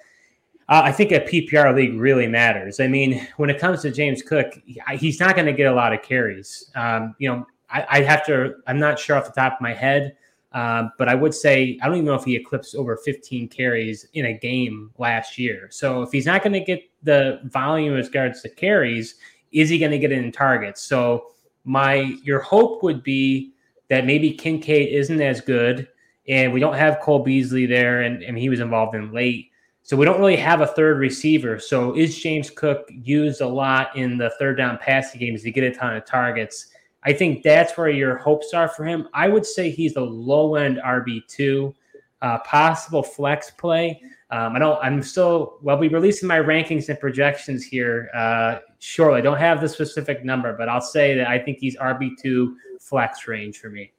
[0.74, 2.80] uh, I think a PPR league really matters.
[2.80, 4.60] I mean, when it comes to James Cook,
[4.94, 6.72] he's not going to get a lot of carries.
[6.74, 8.56] Um, you know, I, I have to.
[8.66, 10.16] I'm not sure off the top of my head
[10.54, 14.08] Uh, but I would say I don't even know if he eclipsed over 15 carries
[14.14, 15.68] in a game last year.
[15.72, 19.16] So if he's not going to get the volume as regards to carries,
[19.52, 20.82] is he going to get it in targets?
[20.82, 21.32] So
[21.66, 23.54] my your hope would be
[23.90, 25.88] that maybe Kincaid isn't as good,
[26.28, 29.50] and we don't have Cole Beasley there, and, and he was involved in late.
[29.86, 31.60] So we don't really have a third receiver.
[31.60, 35.66] So is James Cook used a lot in the third down passing games to get
[35.66, 36.68] a ton of targets?
[37.04, 39.10] I think that's where your hopes are for him.
[39.14, 41.76] I would say he's a low end RB two,
[42.22, 44.02] uh, possible flex play.
[44.32, 44.80] Um, I don't.
[44.82, 45.58] I'm still.
[45.62, 49.20] Well, be releasing my rankings and projections here uh, shortly.
[49.20, 52.56] I don't have the specific number, but I'll say that I think he's RB two
[52.80, 53.92] flex range for me.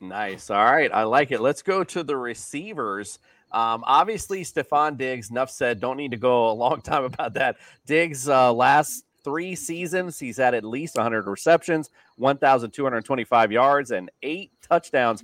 [0.00, 0.50] Nice.
[0.50, 0.92] All right.
[0.92, 1.40] I like it.
[1.40, 3.20] Let's go to the receivers.
[3.54, 7.56] Um, obviously, Stefon Diggs, enough said, don't need to go a long time about that.
[7.86, 14.50] Diggs, uh, last three seasons, he's had at least 100 receptions, 1,225 yards, and eight
[14.60, 15.22] touchdowns.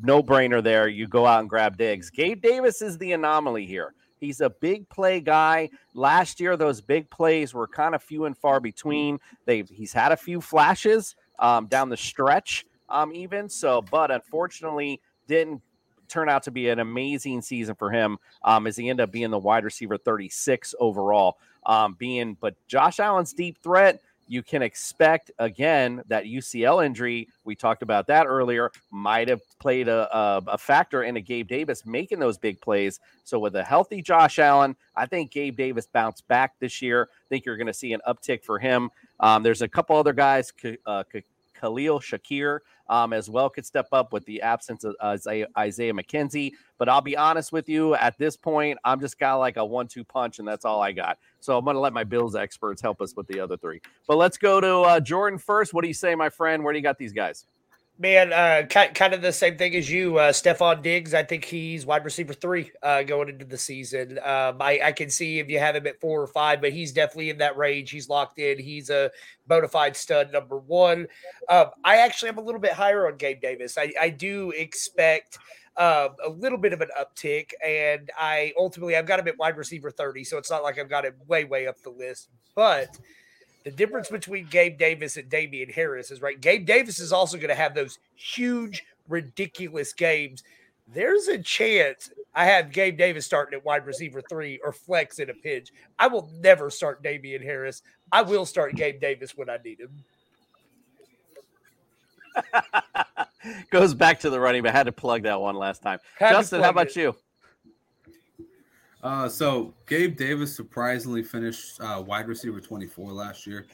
[0.00, 0.86] No brainer there.
[0.86, 2.08] You go out and grab Diggs.
[2.08, 3.94] Gabe Davis is the anomaly here.
[4.20, 5.68] He's a big play guy.
[5.92, 9.18] Last year, those big plays were kind of few and far between.
[9.44, 15.00] They he's had a few flashes um, down the stretch, um, even so, but unfortunately,
[15.28, 15.60] didn't
[16.08, 19.30] turn out to be an amazing season for him um, as he ended up being
[19.30, 21.38] the wide receiver 36 overall.
[21.64, 27.28] Um, being, but Josh Allen's deep threat, you can expect again that UCL injury.
[27.44, 28.70] We talked about that earlier.
[28.90, 33.00] Might have played a, a, a factor in a Gabe Davis making those big plays.
[33.24, 37.08] So with a healthy Josh Allen, I think Gabe Davis bounced back this year.
[37.12, 38.90] I think you're going to see an uptick for him.
[39.20, 40.52] Um, there's a couple other guys,
[40.86, 41.04] uh,
[41.58, 45.16] Khalil Shakir um, as well could step up with the absence of uh,
[45.58, 46.52] Isaiah, McKenzie.
[46.78, 49.88] But I'll be honest with you, at this point, I'm just of like a one
[49.88, 51.18] two punch, and that's all I got.
[51.40, 53.80] So I'm going to let my Bills experts help us with the other three.
[54.06, 55.72] But let's go to uh, Jordan first.
[55.74, 56.62] What do you say, my friend?
[56.62, 57.46] Where do you got these guys?
[57.98, 61.14] Man, uh, kind of the same thing as you, uh, Stefon Diggs.
[61.14, 64.18] I think he's wide receiver three uh, going into the season.
[64.18, 66.92] Um, I, I can see if you have him at four or five, but he's
[66.92, 67.90] definitely in that range.
[67.90, 68.58] He's locked in.
[68.58, 69.10] He's a
[69.46, 71.06] bona fide stud number one.
[71.48, 73.78] Um, I actually am a little bit higher on Gabe Davis.
[73.78, 75.38] I, I do expect
[75.78, 79.56] uh, a little bit of an uptick, and I ultimately I've got him at wide
[79.56, 82.98] receiver thirty, so it's not like I've got him way way up the list, but
[83.66, 86.40] the difference between Gabe Davis and Damien Harris is right.
[86.40, 90.44] Gabe Davis is also going to have those huge, ridiculous games.
[90.94, 95.30] There's a chance I have Gabe Davis starting at wide receiver three or flex in
[95.30, 95.72] a pinch.
[95.98, 97.82] I will never start Damien Harris.
[98.12, 100.04] I will start Gabe Davis when I need him.
[103.70, 105.98] Goes back to the running, but I had to plug that one last time.
[106.20, 106.96] Had Justin, how about it.
[106.96, 107.16] you?
[109.06, 113.64] Uh, so Gabe Davis surprisingly finished uh, wide receiver 24 last year.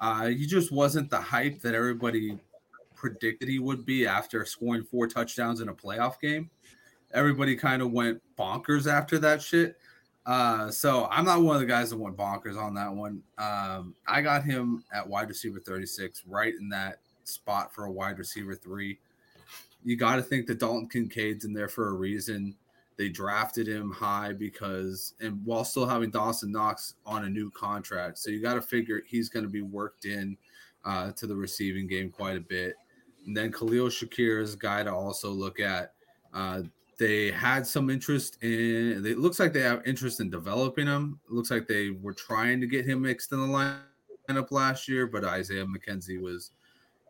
[0.00, 2.36] Uh, he just wasn't the hype that everybody
[2.96, 6.50] predicted he would be after scoring four touchdowns in a playoff game.
[7.14, 9.76] Everybody kind of went bonkers after that shit.
[10.26, 13.22] Uh, so I'm not one of the guys that went bonkers on that one.
[13.38, 18.18] Um, I got him at wide receiver 36, right in that spot for a wide
[18.18, 18.98] receiver three.
[19.84, 22.56] You got to think that Dalton Kincaid's in there for a reason.
[22.96, 28.18] They drafted him high because, and while still having Dawson Knox on a new contract,
[28.18, 30.36] so you got to figure he's going to be worked in
[30.84, 32.74] uh, to the receiving game quite a bit.
[33.26, 35.92] And then Khalil Shakir is a guy to also look at.
[36.32, 36.62] Uh,
[36.98, 39.04] they had some interest in.
[39.04, 41.20] It looks like they have interest in developing him.
[41.28, 43.46] It looks like they were trying to get him mixed in the
[44.28, 46.52] lineup last year, but Isaiah McKenzie was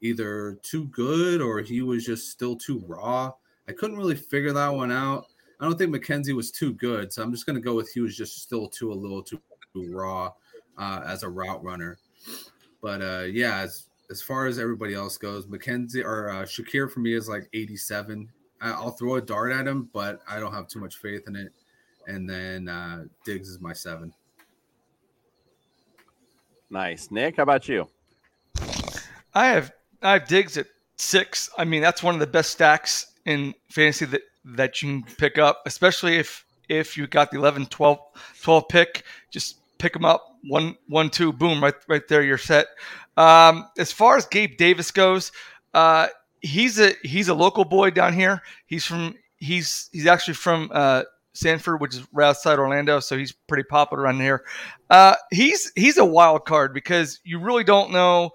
[0.03, 3.33] either too good or he was just still too raw.
[3.69, 5.27] I couldn't really figure that one out.
[5.61, 8.01] I don't think McKenzie was too good, so I'm just going to go with he
[8.01, 9.41] was just still too a little too,
[9.75, 10.33] too raw
[10.77, 11.99] uh, as a route runner.
[12.83, 17.01] But uh, yeah, as as far as everybody else goes, McKenzie or uh, Shakir for
[17.01, 18.29] me is like 87.
[18.61, 21.53] I'll throw a dart at him, but I don't have too much faith in it.
[22.07, 24.13] And then uh, Diggs is my seven.
[26.71, 27.37] Nice, Nick.
[27.37, 27.89] How about you?
[29.35, 31.51] I have I have Diggs at six.
[31.59, 34.23] I mean, that's one of the best stacks in fantasy that
[34.55, 37.99] that you can pick up, especially if if you got the 11, 12,
[38.43, 39.05] 12 pick.
[39.31, 40.37] Just pick them up.
[40.49, 42.23] One, one, two, boom, right, right there.
[42.23, 42.67] You're set.
[43.17, 45.33] Um, as far as Gabe Davis goes,
[45.75, 46.09] uh,
[46.41, 48.43] he's a he's a local boy down here.
[48.67, 53.33] He's from he's he's actually from uh, Sanford, which is right outside Orlando, so he's
[53.33, 54.45] pretty popular around here.
[54.91, 58.31] Uh, he's he's a wild card because you really don't know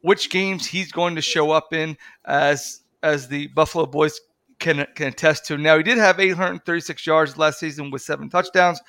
[0.00, 4.20] which games he's going to show up in as as the Buffalo Boys
[4.64, 5.58] can can attest to.
[5.58, 8.80] Now he did have 836 yards last season with seven touchdowns.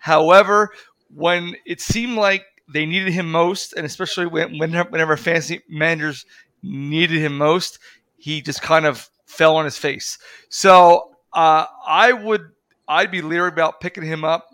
[0.00, 0.70] However,
[1.08, 6.26] when it seemed like they needed him most, and especially when whenever, whenever fantasy managers
[6.62, 7.78] needed him most,
[8.18, 10.18] he just kind of fell on his face.
[10.50, 12.50] So uh, I would
[12.86, 14.46] I'd be leery about picking him up.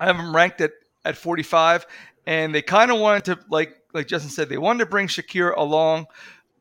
[0.00, 0.72] I have him ranked at
[1.04, 1.86] at 45,
[2.26, 5.56] and they kind of wanted to like like Justin said they wanted to bring Shakir
[5.56, 6.06] along,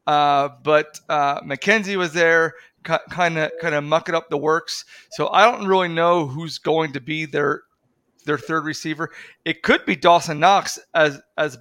[0.05, 2.53] uh, but uh, McKenzie was there,
[2.83, 4.85] kind of kind of mucking up the works.
[5.11, 7.63] So I don't really know who's going to be their
[8.25, 9.11] their third receiver.
[9.45, 11.57] It could be Dawson Knox as as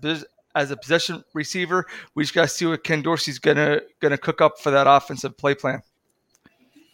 [0.54, 1.86] as a possession receiver.
[2.14, 5.36] We just got to see what Ken Dorsey's gonna gonna cook up for that offensive
[5.36, 5.82] play plan.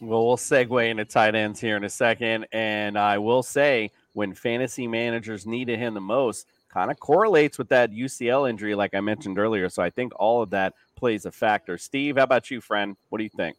[0.01, 4.33] Well, we'll segue into tight ends here in a second, and I will say when
[4.33, 9.01] fantasy managers needed him the most, kind of correlates with that UCL injury, like I
[9.01, 9.67] mentioned earlier.
[9.67, 11.77] So I think all of that plays a factor.
[11.77, 12.95] Steve, how about you, friend?
[13.09, 13.57] What do you think?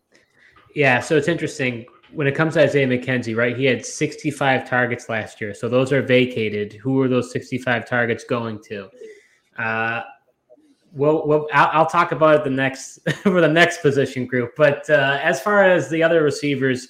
[0.75, 3.57] Yeah, so it's interesting when it comes to Isaiah McKenzie, right?
[3.57, 5.55] He had 65 targets last year.
[5.55, 6.75] So those are vacated.
[6.75, 8.89] Who are those 65 targets going to?
[9.59, 10.03] Uh,
[10.93, 14.55] well, well I'll, I'll, talk about it the next for the next position group.
[14.57, 16.89] But uh, as far as the other receivers,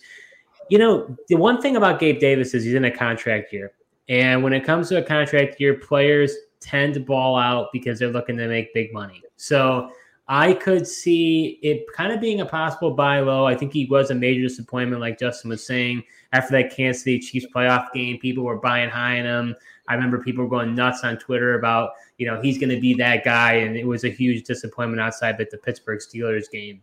[0.69, 3.73] you know, the one thing about Gabe Davis is he's in a contract year,
[4.09, 8.13] and when it comes to a contract year, players tend to ball out because they're
[8.13, 9.23] looking to make big money.
[9.37, 9.91] So
[10.33, 13.47] I could see it kind of being a possible buy low.
[13.47, 16.05] I think he was a major disappointment, like Justin was saying.
[16.33, 19.57] After that Kansas City Chiefs playoff game, people were buying high on him.
[19.89, 22.95] I remember people were going nuts on Twitter about, you know, he's going to be
[22.95, 23.55] that guy.
[23.55, 26.81] And it was a huge disappointment outside the Pittsburgh Steelers game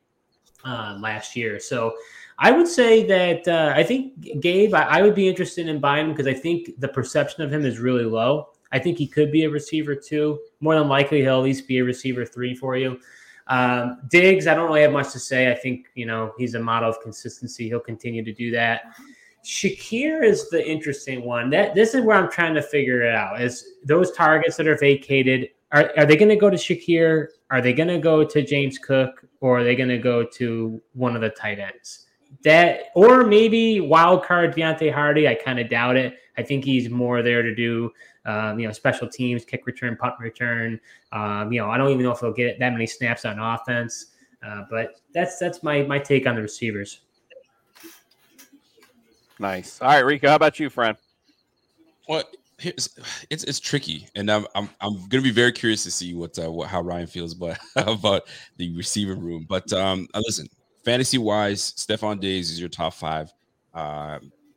[0.65, 1.57] uh, last year.
[1.57, 1.95] So
[2.39, 6.07] I would say that uh, I think Gabe, I, I would be interested in buying
[6.07, 8.49] him because I think the perception of him is really low.
[8.73, 10.37] I think he could be a receiver too.
[10.59, 12.99] More than likely, he'll at least be a receiver three for you.
[13.49, 15.51] Um, Diggs, I don't really have much to say.
[15.51, 17.67] I think you know he's a model of consistency.
[17.67, 18.83] He'll continue to do that.
[19.45, 21.49] Shakir is the interesting one.
[21.49, 23.41] That this is where I'm trying to figure it out.
[23.41, 27.27] Is those targets that are vacated are are they going to go to Shakir?
[27.49, 30.81] Are they going to go to James Cook, or are they going to go to
[30.93, 32.05] one of the tight ends?
[32.43, 35.27] That or maybe wild card Deonte Harty.
[35.27, 36.15] I kind of doubt it.
[36.37, 37.91] I think he's more there to do
[38.27, 40.79] um, you know, special teams, kick return, punt return.
[41.11, 44.07] Um, you know, I don't even know if he'll get that many snaps on offense.
[44.45, 47.01] Uh, but that's that's my my take on the receivers.
[49.39, 49.81] Nice.
[49.81, 50.97] All right, Rico, how about you, friend?
[52.07, 52.23] Well,
[52.59, 52.89] it's
[53.29, 56.51] it's, it's tricky, and I'm I'm I'm gonna be very curious to see what uh,
[56.51, 58.23] what how Ryan feels about about
[58.57, 59.45] the receiver room.
[59.47, 60.47] But um, uh, listen,
[60.83, 63.33] fantasy wise, Stefon Diggs is your top five.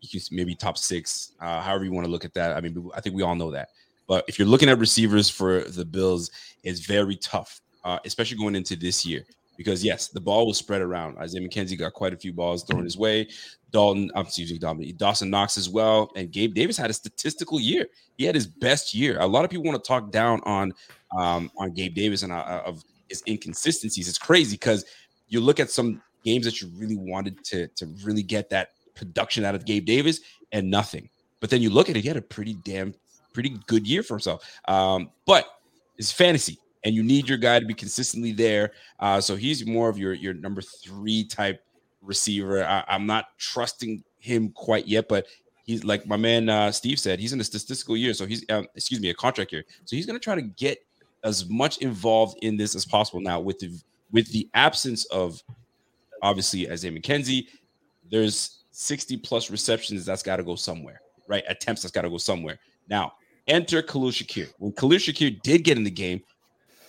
[0.02, 2.56] Uh, maybe top six, uh, however you want to look at that.
[2.56, 3.68] I mean, I think we all know that.
[4.06, 6.30] But if you're looking at receivers for the Bills,
[6.64, 9.24] it's very tough, uh, especially going into this year.
[9.56, 11.18] Because yes, the ball was spread around.
[11.18, 13.28] Isaiah McKenzie got quite a few balls thrown his way.
[13.70, 17.86] Dalton, I'm excuse me, Dawson Knox as well, and Gabe Davis had a statistical year.
[18.16, 19.20] He had his best year.
[19.20, 20.72] A lot of people want to talk down on
[21.16, 24.08] um, on Gabe Davis and uh, of his inconsistencies.
[24.08, 24.84] It's crazy because
[25.28, 28.70] you look at some games that you really wanted to to really get that
[29.00, 30.20] production out of Gabe Davis
[30.52, 31.08] and nothing.
[31.40, 32.94] But then you look at it, he had a pretty damn,
[33.32, 34.60] pretty good year for himself.
[34.68, 35.46] Um, but
[35.96, 38.72] it's fantasy, and you need your guy to be consistently there.
[38.98, 41.62] Uh, so he's more of your your number three type
[42.02, 42.62] receiver.
[42.64, 45.26] I, am not trusting him quite yet, but
[45.64, 48.66] he's like my man uh, Steve said, he's in a statistical year, so he's um,
[48.74, 49.64] excuse me, a contract year.
[49.86, 50.78] So he's going to try to get
[51.24, 53.72] as much involved in this as possible now with the
[54.12, 55.42] with the absence of
[56.22, 57.46] obviously Isaiah McKenzie.
[58.10, 61.44] There's 60 plus receptions, that's got to go somewhere, right?
[61.48, 62.58] Attempts, that's got to go somewhere.
[62.88, 63.12] Now,
[63.46, 64.50] enter Khalil Shakir.
[64.58, 66.22] When Khalil Shakir did get in the game,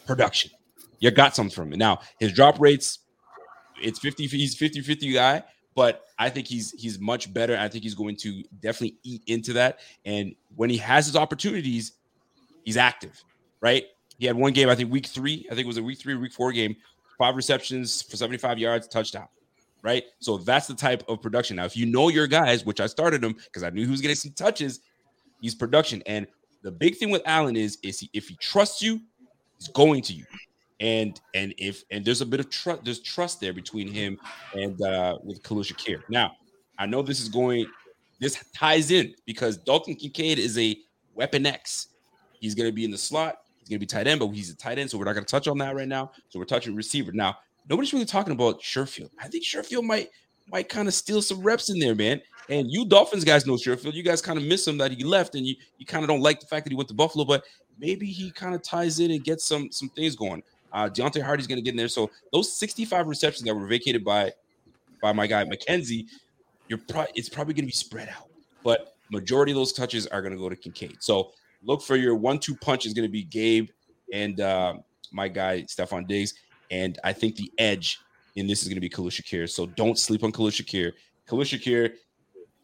[0.08, 0.52] production.
[1.00, 1.78] You got something from it.
[1.78, 3.00] Now, his drop rates,
[3.82, 5.44] it's 50, he's 50 50 guy,
[5.76, 7.58] but I think he's he's much better.
[7.58, 9.80] I think he's going to definitely eat into that.
[10.06, 11.94] And when he has his opportunities,
[12.64, 13.22] he's active,
[13.60, 13.84] right?
[14.18, 16.16] He had one game, I think week three, I think it was a week three,
[16.16, 16.78] week four game,
[17.18, 19.28] five receptions for 75 yards, touchdown
[19.82, 20.04] right?
[20.20, 21.58] So that's the type of production.
[21.58, 24.02] Now, if you know your guys, which I started him because I knew he was
[24.02, 24.80] getting some touches,
[25.42, 26.04] he's production.
[26.06, 26.28] And
[26.62, 29.00] the big thing with Allen is, is he, if he trusts you,
[29.58, 30.26] he's going to you.
[30.80, 34.18] And and if and there's a bit of trust, there's trust there between him
[34.56, 36.02] and uh with Khalil Shakir.
[36.10, 36.36] Now,
[36.80, 37.68] I know this is going,
[38.20, 40.76] this ties in because Dalton Kincaid is a
[41.14, 41.90] weapon X.
[42.40, 43.36] He's going to be in the slot.
[43.60, 45.24] He's going to be tight end, but he's a tight end, so we're not going
[45.24, 46.12] to touch on that right now.
[46.30, 47.12] So we're touching receiver.
[47.12, 47.38] Now,
[47.70, 49.10] nobody's really talking about Sherfield.
[49.20, 50.10] I think Sherfield might
[50.52, 52.22] might kind of steal some reps in there, man.
[52.50, 53.94] And you Dolphins guys know Sherfield.
[53.94, 56.22] You guys kind of miss him that he left, and you you kind of don't
[56.22, 57.44] like the fact that he went to Buffalo, but
[57.80, 60.44] maybe he kind of ties in and gets some some things going.
[60.74, 61.88] Uh Deonte Harty's gonna get in there.
[61.88, 64.32] So those 65 receptions that were vacated by
[65.02, 66.08] by my guy McKenzie,
[66.68, 68.30] you're probably it's probably gonna be spread out,
[68.64, 70.98] but majority of those touches are gonna go to Kincaid.
[71.00, 71.32] So
[71.64, 73.70] look for your one-two punch is gonna be Gabe
[74.12, 74.76] and uh,
[75.12, 76.34] my guy Stefon Diggs.
[76.72, 78.00] And I think the edge
[78.36, 79.50] in this is going to be Khalil Shakir.
[79.50, 80.94] So don't sleep on Khalil Shakir.
[81.28, 81.94] Khalil Shakir,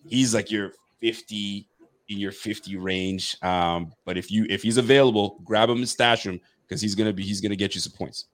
[0.08, 0.72] he's like your
[1.02, 1.68] 50
[2.10, 3.38] in your 50 range.
[3.44, 7.14] Um, but if you if he's available, grab him and stash him because he's gonna
[7.14, 8.26] be he's gonna get you some points.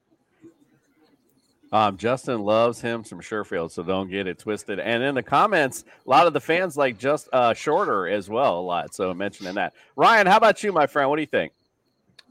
[1.72, 4.80] Um, Justin loves him some Sherfield, so don't get it twisted.
[4.80, 8.60] And in the comments, a lot of the fans like just uh, shorter as well,
[8.60, 8.94] a lot.
[8.94, 9.74] So mentioning that.
[9.96, 11.10] Ryan, how about you, my friend?
[11.10, 11.52] What do you think?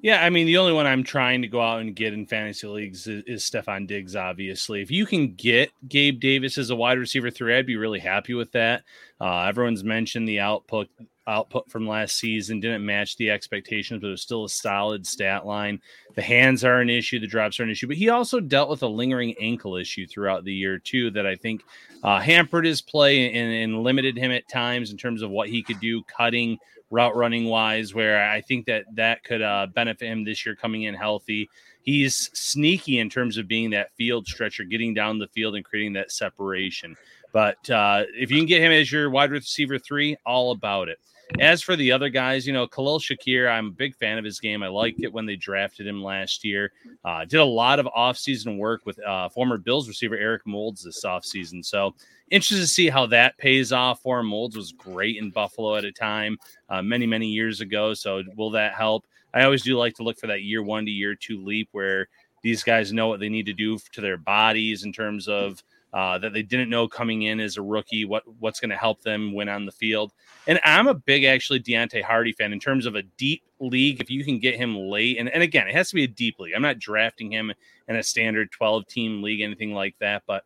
[0.02, 2.66] Yeah, I mean, the only one I'm trying to go out and get in fantasy
[2.66, 4.82] leagues is, is Stefon Diggs, obviously.
[4.82, 8.34] If you can get Gabe Davis as a wide receiver three, I'd be really happy
[8.34, 8.82] with that.
[9.20, 10.88] Uh, everyone's mentioned the output
[11.26, 15.46] output from last season didn't match the expectations, but it was still a solid stat
[15.46, 15.80] line.
[16.14, 18.82] The hands are an issue, the drops are an issue, but he also dealt with
[18.82, 21.62] a lingering ankle issue throughout the year, too, that I think
[22.02, 25.62] uh, hampered his play and, and limited him at times in terms of what he
[25.62, 26.58] could do cutting
[26.90, 30.82] route running wise, where I think that that could uh, benefit him this year coming
[30.82, 31.48] in healthy.
[31.82, 35.94] He's sneaky in terms of being that field stretcher, getting down the field and creating
[35.94, 36.96] that separation.
[37.32, 40.98] But uh, if you can get him as your wide receiver three, all about it.
[41.40, 44.38] As for the other guys, you know, Khalil Shakir, I'm a big fan of his
[44.38, 44.62] game.
[44.62, 46.72] I liked it when they drafted him last year.
[47.04, 51.04] Uh, did a lot of offseason work with uh, former Bills receiver Eric Moulds this
[51.04, 51.64] offseason.
[51.64, 51.94] So
[52.30, 54.26] interested to see how that pays off for him.
[54.26, 56.38] Moulds was great in Buffalo at a time
[56.68, 57.94] uh, many, many years ago.
[57.94, 59.06] So will that help?
[59.34, 62.08] I always do like to look for that year one to year two leap where
[62.42, 65.62] these guys know what they need to do to their bodies in terms of
[65.92, 69.02] uh, that they didn't know coming in as a rookie, what what's going to help
[69.02, 70.12] them win on the field.
[70.46, 74.00] And I'm a big actually Deonte Harty fan in terms of a deep league.
[74.00, 76.38] If you can get him late, and, and again, it has to be a deep
[76.38, 76.54] league.
[76.56, 77.52] I'm not drafting him
[77.88, 80.22] in a standard 12 team league, anything like that.
[80.26, 80.44] But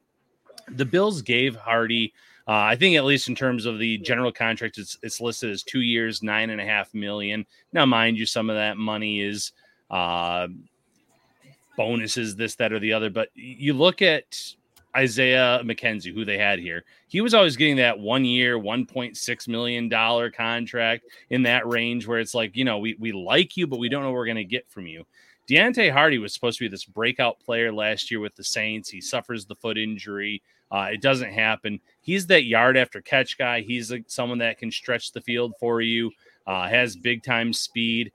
[0.69, 2.13] the Bills gave Harty,
[2.49, 5.63] Uh, I think at least in terms of the general contract, it's it's listed as
[5.63, 7.47] two years, nine and a half million.
[7.73, 9.53] Now, mind you, some of that money is
[9.91, 10.49] uh,
[11.77, 13.11] bonuses, this, that, or the other.
[13.11, 14.55] But you look at
[14.97, 19.91] Isaiah McKenzie, who they had here, he was always getting that one year, $1.6 million
[20.33, 23.89] contract in that range where it's like, you know, we, we like you, but we
[23.89, 25.05] don't know what we're going to get from you.
[25.49, 28.89] Deonte Harty was supposed to be this breakout player last year with the Saints.
[28.89, 30.43] He suffers the foot injury.
[30.71, 31.81] Uh, it doesn't happen.
[32.01, 33.61] He's that yard after catch guy.
[33.61, 36.11] He's like someone that can stretch the field for you,
[36.47, 38.11] uh, has big time speed.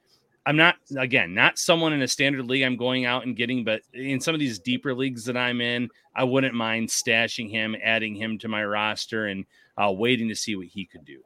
[0.45, 3.81] I'm not again not someone in a standard league I'm going out and getting, but
[3.93, 8.15] in some of these deeper leagues that I'm in, I wouldn't mind stashing him, adding
[8.15, 9.45] him to my roster, and
[9.77, 11.21] uh, waiting to see what he could do.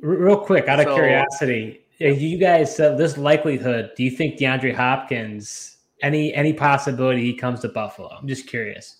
[0.00, 4.74] Real quick, out of so, curiosity, you guys, uh, this likelihood, do you think DeAndre
[4.74, 8.08] Hopkins any any possibility he comes to Buffalo?
[8.08, 8.96] I'm just curious.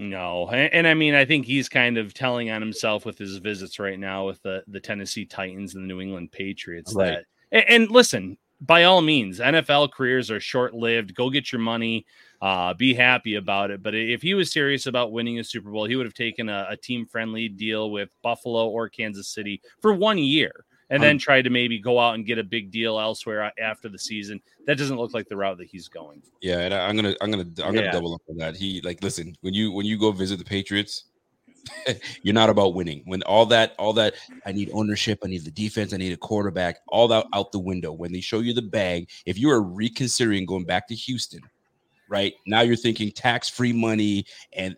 [0.00, 3.36] No, and, and, I mean, I think he's kind of telling on himself with his
[3.36, 7.06] visits right now with the the Tennessee Titans and the New England Patriots right.
[7.06, 7.24] that
[7.54, 11.14] and, and listen, by all means, NFL careers are short lived.
[11.14, 12.04] Go get your money,
[12.42, 13.82] uh, be happy about it.
[13.82, 16.66] But if he was serious about winning a Super Bowl, he would have taken a,
[16.70, 21.42] a team friendly deal with Buffalo or Kansas City for one year and then tried
[21.42, 24.40] to maybe go out and get a big deal elsewhere after the season.
[24.66, 26.22] That doesn't look like the route that he's going.
[26.40, 27.92] Yeah, and I'm gonna I'm gonna I'm gonna yeah.
[27.92, 28.56] double up on that.
[28.56, 31.04] He like listen when you when you go visit the Patriots,
[32.22, 33.02] you're not about winning.
[33.04, 34.14] When all that, all that,
[34.46, 37.58] I need ownership, I need the defense, I need a quarterback, all that out the
[37.58, 37.92] window.
[37.92, 41.40] When they show you the bag, if you are reconsidering going back to Houston,
[42.08, 44.76] right now you're thinking tax free money, and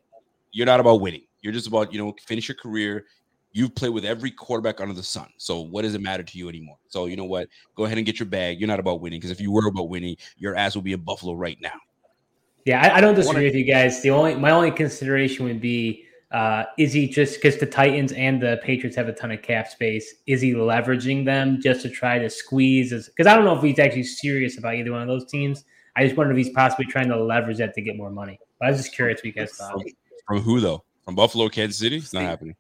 [0.52, 1.22] you're not about winning.
[1.42, 3.06] You're just about you know finish your career.
[3.52, 5.28] You've played with every quarterback under the sun.
[5.38, 6.76] So what does it matter to you anymore?
[6.88, 7.48] So you know what?
[7.74, 8.60] Go ahead and get your bag.
[8.60, 11.00] You're not about winning because if you were about winning, your ass will be in
[11.00, 11.72] Buffalo right now.
[12.66, 14.02] Yeah, I, I don't disagree with you guys.
[14.02, 18.42] The only my only consideration would be uh, is he just because the Titans and
[18.42, 20.14] the Patriots have a ton of cap space?
[20.26, 22.90] Is he leveraging them just to try to squeeze?
[22.90, 25.64] Because I don't know if he's actually serious about either one of those teams.
[25.94, 28.38] I just wonder if he's possibly trying to leverage that to get more money.
[28.58, 29.82] But I was just curious what you guys thought.
[30.26, 30.84] From who though?
[31.04, 31.98] From Buffalo, Kansas City?
[31.98, 32.56] It's not happening.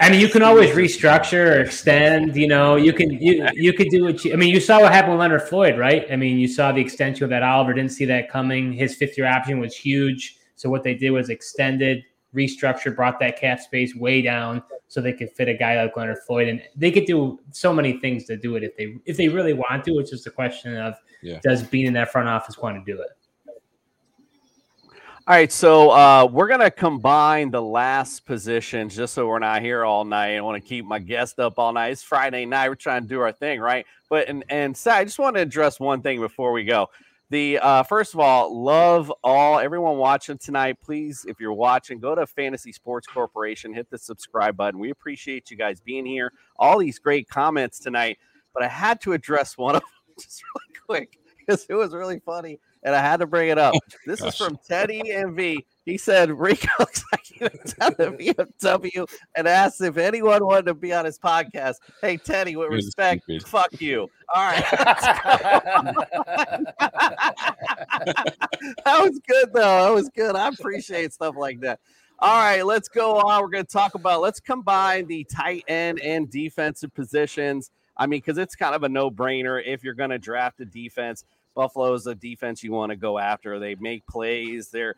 [0.00, 2.34] I mean, you can always restructure or extend.
[2.34, 4.32] You know, you can you you could do what you.
[4.32, 6.06] I mean, you saw what happened with Leonard Floyd, right?
[6.10, 7.74] I mean, you saw the extension of that Oliver.
[7.74, 8.72] Didn't see that coming.
[8.72, 10.36] His fifth year option was huge.
[10.56, 12.02] So what they did was extended
[12.34, 16.18] restructured, brought that cap space way down so they could fit a guy like Leonard
[16.26, 19.28] Floyd, and they could do so many things to do it if they if they
[19.28, 19.98] really want to.
[19.98, 21.38] It's just a question of yeah.
[21.42, 23.08] does being in that front office want to do it.
[25.30, 29.84] All right, so uh, we're gonna combine the last positions just so we're not here
[29.84, 30.34] all night.
[30.34, 31.92] I want to keep my guest up all night.
[31.92, 32.68] It's Friday night.
[32.68, 33.86] We're trying to do our thing, right?
[34.08, 36.88] But and and Sal, I just want to address one thing before we go.
[37.30, 40.78] The uh, first of all, love all everyone watching tonight.
[40.82, 44.80] Please, if you're watching, go to Fantasy Sports Corporation, hit the subscribe button.
[44.80, 46.32] We appreciate you guys being here.
[46.58, 48.18] All these great comments tonight,
[48.52, 51.18] but I had to address one of them just really quick.
[51.38, 53.74] because it was really funny and I had to bring it up.
[54.06, 55.58] This is from Teddy MV.
[55.86, 60.66] He said Rico looks like he was at the BMW and asked if anyone wanted
[60.66, 61.76] to be on his podcast.
[62.00, 63.48] Hey Teddy, with You're respect, stupid.
[63.48, 64.08] fuck you.
[64.34, 64.64] All right.
[68.84, 69.84] that was good though.
[69.84, 70.36] That was good.
[70.36, 71.80] I appreciate stuff like that.
[72.22, 73.40] All right, let's go on.
[73.40, 77.70] We're going to talk about let's combine the tight end and defensive positions.
[77.96, 81.24] I mean, because it's kind of a no-brainer if you're going to draft a defense.
[81.54, 83.58] Buffalo's a defense you want to go after.
[83.58, 84.68] They make plays.
[84.68, 84.94] They're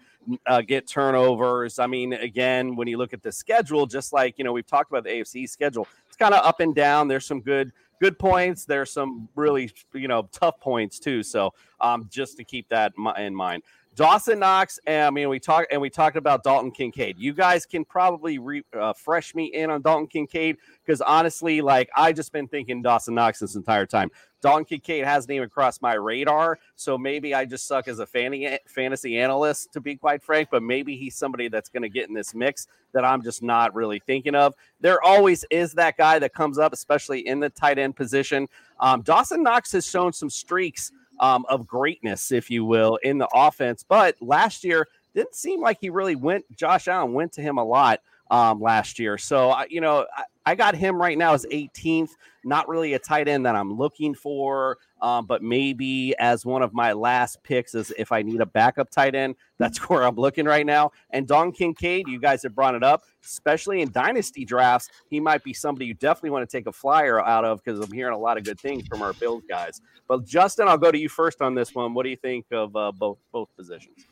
[0.47, 1.79] uh, get turnovers.
[1.79, 4.91] I mean, again, when you look at the schedule, just like you know, we've talked
[4.91, 7.09] about the AFC schedule, it's kind of up and down.
[7.09, 8.65] There's some good good points.
[8.65, 11.23] There's some really you know tough points too.
[11.23, 13.63] So um, just to keep that in mind.
[13.95, 14.79] Dawson Knox.
[14.87, 17.19] and, I mean, we talked and we talked about Dalton Kincaid.
[17.19, 18.95] You guys can probably re, uh,
[19.35, 23.55] me in on Dalton Kincaid because honestly, like I just been thinking Dawson Knox this
[23.55, 24.11] entire time.
[24.41, 28.59] Dalton Kincaid hasn't even crossed my radar, so maybe I just suck as a fanny,
[28.67, 30.49] fantasy analyst, to be quite frank.
[30.51, 33.73] But maybe he's somebody that's going to get in this mix that I'm just not
[33.75, 34.55] really thinking of.
[34.81, 38.49] There always is that guy that comes up, especially in the tight end position.
[38.81, 40.91] Um, Dawson Knox has shown some streaks
[41.23, 43.83] um, of greatness, if you will, in the offense.
[43.89, 46.45] But last year didn't seem like he really went.
[46.55, 48.01] Josh Allen went to him a lot
[48.31, 49.17] um, last year.
[49.17, 52.11] So you know, I, I got him right now as 18th.
[52.45, 56.73] Not really a tight end that I'm looking for, um, but maybe as one of
[56.73, 59.37] my last picks is if I need a backup tight end.
[59.59, 60.93] That's where I'm looking right now.
[61.11, 64.89] And Don Kincaid, you guys have brought it up, especially in dynasty drafts.
[65.09, 67.93] He might be somebody you definitely want to take a flyer out of because I'm
[67.93, 69.81] hearing a lot of good things from our Bills guys.
[70.09, 71.95] But Justin, I'll go to you first on this one.
[71.95, 74.07] What do you think of uh, both both positions?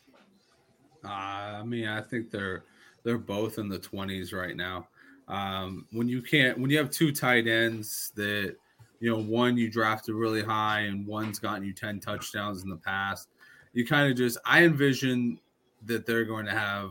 [1.05, 2.65] Uh, I mean, I think they're
[3.03, 4.89] they're both in the twenties right now.
[5.31, 8.57] Um, when you can't, when you have two tight ends that
[9.01, 12.77] you know, one you drafted really high and one's gotten you ten touchdowns in the
[12.77, 13.29] past,
[13.73, 15.41] you kind of just I envision
[15.87, 16.91] that they're going to have,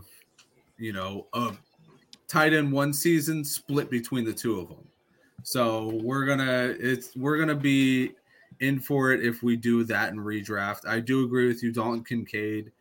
[0.78, 1.52] you know, a
[2.28, 4.88] tight end one season split between the two of them.
[5.44, 8.14] So we're gonna it's we're gonna be
[8.60, 10.88] in for it if we do that and redraft.
[10.88, 12.72] I do agree with you, Dalton Kincaid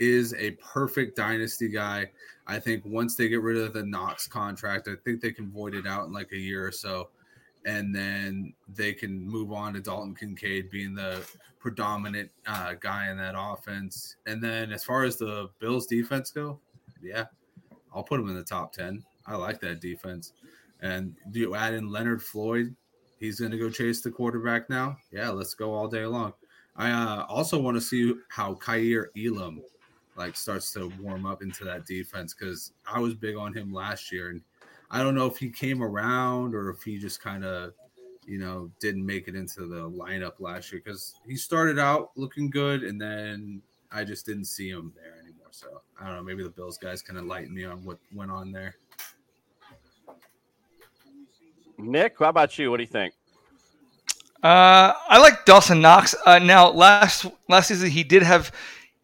[0.00, 2.10] is a perfect dynasty guy.
[2.46, 5.74] I think once they get rid of the Knox contract, I think they can void
[5.74, 7.08] it out in like a year or so.
[7.64, 11.26] And then they can move on to Dalton Kincaid being the
[11.58, 14.16] predominant uh, guy in that offense.
[14.26, 16.60] And then as far as the Bills defense go,
[17.02, 17.24] yeah,
[17.94, 19.02] I'll put them in the top 10.
[19.26, 20.32] I like that defense.
[20.82, 22.74] And you add in Leonard Floyd?
[23.18, 24.98] He's going to go chase the quarterback now.
[25.10, 26.34] Yeah, let's go all day long.
[26.76, 29.62] I uh, also want to see how Kaiir Elam
[30.16, 34.12] like starts to warm up into that defense because I was big on him last
[34.12, 34.40] year, and
[34.90, 37.72] I don't know if he came around or if he just kind of,
[38.26, 42.50] you know, didn't make it into the lineup last year because he started out looking
[42.50, 43.60] good, and then
[43.90, 45.48] I just didn't see him there anymore.
[45.50, 46.22] So I don't know.
[46.22, 48.76] Maybe the Bills guys can enlighten me on what went on there.
[51.78, 52.70] Nick, how about you?
[52.70, 53.14] What do you think?
[54.42, 56.14] Uh, I like Dawson Knox.
[56.26, 58.52] Uh, now, last last season he did have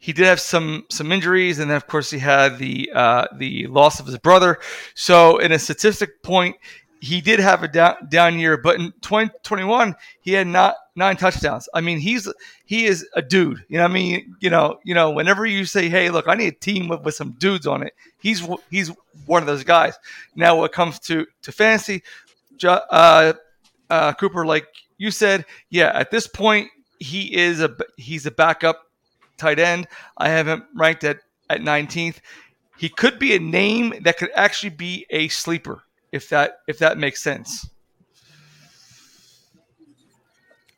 [0.00, 3.66] he did have some some injuries, and then of course he had the uh, the
[3.66, 4.58] loss of his brother.
[4.94, 6.56] So, in a statistic point,
[7.00, 8.56] he did have a down, down year.
[8.56, 11.68] But in 2021, he had not nine touchdowns.
[11.74, 12.26] I mean, he's
[12.64, 13.62] he is a dude.
[13.68, 16.34] You know, what I mean, you know, you know, whenever you say, "Hey, look, I
[16.34, 18.90] need a team with, with some dudes on it," he's he's
[19.26, 19.98] one of those guys.
[20.34, 22.02] Now, when it comes to to fantasy,
[22.64, 23.34] uh,
[23.90, 24.66] uh, Cooper, like
[24.96, 26.70] you said, yeah, at this point
[27.00, 28.86] he is a he's a backup
[29.40, 29.88] tight end.
[30.16, 31.18] I have him ranked at
[31.48, 32.18] at 19th.
[32.78, 36.98] He could be a name that could actually be a sleeper if that if that
[36.98, 37.68] makes sense.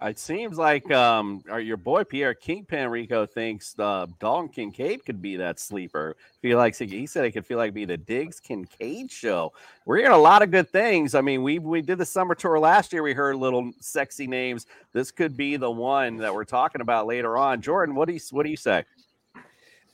[0.04, 5.22] It seems like um, our, your boy Pierre Kingpin Rico thinks uh, Dalton Kincaid could
[5.22, 6.16] be that sleeper.
[6.40, 9.52] Feel like he said it could feel like be the Diggs Kincaid show.
[9.84, 11.14] We're hearing a lot of good things.
[11.14, 13.02] I mean, we we did the summer tour last year.
[13.02, 14.66] We heard little sexy names.
[14.92, 17.62] This could be the one that we're talking about later on.
[17.62, 18.84] Jordan, what do you what do you say?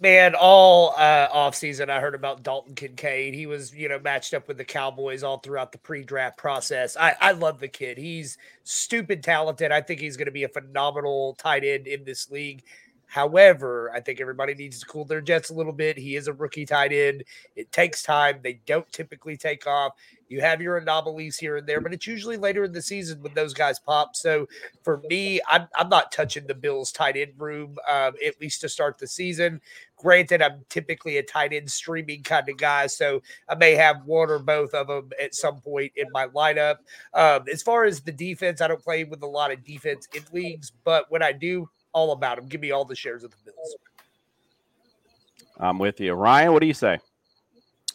[0.01, 3.35] Man, all uh, offseason, I heard about Dalton Kincaid.
[3.35, 6.97] He was, you know, matched up with the Cowboys all throughout the pre draft process.
[6.97, 7.99] I, I love the kid.
[7.99, 9.73] He's stupid talented.
[9.73, 12.63] I think he's going to be a phenomenal tight end in this league.
[13.09, 15.97] However, I think everybody needs to cool their jets a little bit.
[15.97, 17.25] He is a rookie tight end.
[17.57, 18.41] It takes time.
[18.43, 19.95] They don't typically take off.
[20.29, 23.33] You have your anomalies here and there, but it's usually later in the season when
[23.33, 24.15] those guys pop.
[24.15, 24.47] So
[24.83, 28.69] for me, I'm, I'm not touching the Bills tight end room, um, at least to
[28.69, 29.63] start the season.
[29.99, 34.31] Granted, I'm typically a tight end streaming kind of guy, so I may have one
[34.31, 36.77] or both of them at some point in my lineup.
[37.15, 40.23] Um, as far as the defense, I don't play with a lot of defense in
[40.33, 42.47] leagues, but when I do all about them.
[42.47, 43.77] Give me all the shares of the Bills.
[45.59, 46.13] I'm with you.
[46.13, 46.99] Ryan, what do you say?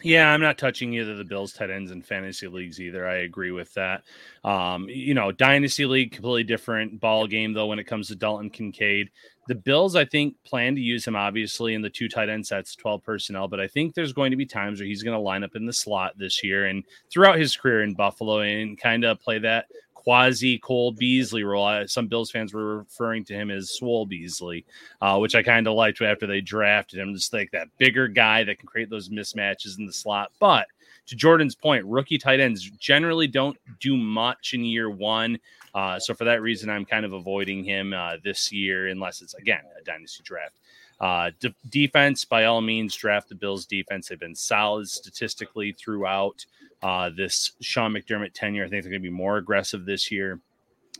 [0.01, 3.07] Yeah, I'm not touching either the Bills tight ends in fantasy leagues either.
[3.07, 4.03] I agree with that.
[4.43, 8.49] Um, you know, dynasty league completely different ball game though when it comes to Dalton
[8.49, 9.09] Kincaid.
[9.47, 12.75] The Bills, I think, plan to use him obviously in the two tight end sets,
[12.75, 15.43] 12 personnel, but I think there's going to be times where he's going to line
[15.43, 19.19] up in the slot this year and throughout his career in Buffalo and kind of
[19.19, 19.67] play that
[20.03, 21.87] quasi Cole Beasley role.
[21.87, 24.65] Some Bills fans were referring to him as Swole Beasley,
[25.01, 27.13] uh, which I kind of liked after they drafted him.
[27.13, 30.31] Just like that bigger guy that can create those mismatches in the slot.
[30.39, 30.67] But
[31.07, 35.39] to Jordan's point, rookie tight ends generally don't do much in year one.
[35.73, 39.33] Uh, so for that reason, I'm kind of avoiding him uh, this year, unless it's
[39.33, 40.55] again a dynasty draft.
[40.99, 44.07] Uh, de- defense, by all means, draft the Bills' defense.
[44.07, 46.45] They've been solid statistically throughout
[46.81, 48.63] uh, this Sean McDermott tenure.
[48.63, 50.39] I think they're going to be more aggressive this year.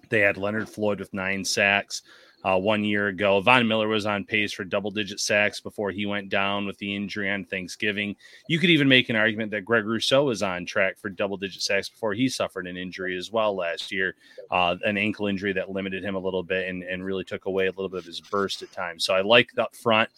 [0.10, 2.02] They had Leonard Floyd with nine sacks
[2.44, 3.40] uh, one year ago.
[3.42, 6.96] Von Miller was on pace for double digit sacks before he went down with the
[6.96, 8.16] injury on Thanksgiving.
[8.48, 11.62] You could even make an argument that Greg Rousseau was on track for double digit
[11.62, 14.16] sacks before he suffered an injury as well last year,
[14.52, 17.68] uh, an ankle injury that limited him a little bit and, and really took away
[17.68, 19.06] a little bit of his burst at times.
[19.06, 20.10] So I like up front.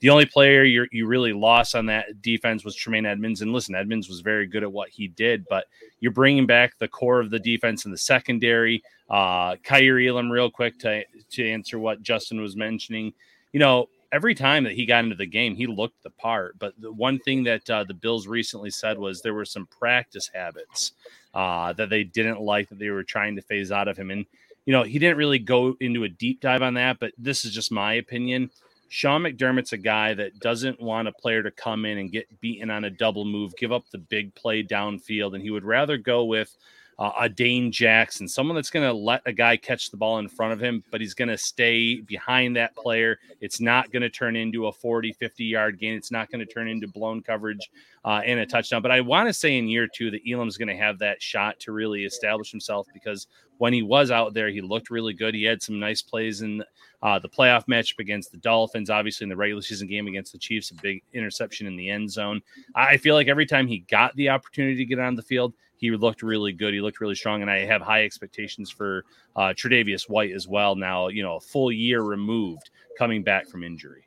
[0.00, 3.40] The only player you you really lost on that defense was Tremaine Edmunds.
[3.40, 5.66] And listen, Edmunds was very good at what he did, but
[6.00, 8.82] you're bringing back the core of the defense in the secondary.
[9.08, 13.12] Uh, Kaiir Elam, real quick to to answer what Justin was mentioning.
[13.52, 16.58] You know, every time that he got into the game, he looked the part.
[16.58, 20.30] But the one thing that uh, the Bills recently said was there were some practice
[20.32, 20.92] habits
[21.34, 24.10] uh, that they didn't like that they were trying to phase out of him.
[24.10, 24.26] And
[24.66, 27.52] you know, he didn't really go into a deep dive on that, but this is
[27.52, 28.50] just my opinion.
[28.88, 32.70] Sean McDermott's a guy that doesn't want a player to come in and get beaten
[32.70, 36.24] on a double move, give up the big play downfield, and he would rather go
[36.24, 36.56] with
[36.98, 40.28] uh, a Dane Jackson, someone that's going to let a guy catch the ball in
[40.28, 43.18] front of him, but he's going to stay behind that player.
[43.40, 45.94] It's not going to turn into a 40, 50 yard gain.
[45.94, 47.70] It's not going to turn into blown coverage
[48.04, 48.80] uh, and a touchdown.
[48.80, 51.60] But I want to say in year two that Elam's going to have that shot
[51.60, 53.26] to really establish himself because
[53.58, 55.34] when he was out there, he looked really good.
[55.34, 56.62] He had some nice plays in
[57.02, 60.38] uh, the playoff matchup against the Dolphins, obviously in the regular season game against the
[60.38, 62.42] Chiefs, a big interception in the end zone.
[62.74, 65.90] I feel like every time he got the opportunity to get on the field, he
[65.90, 66.74] looked really good.
[66.74, 69.04] He looked really strong, and I have high expectations for
[69.34, 70.74] uh, Tre'Davious White as well.
[70.74, 74.04] Now, you know, a full year removed, coming back from injury.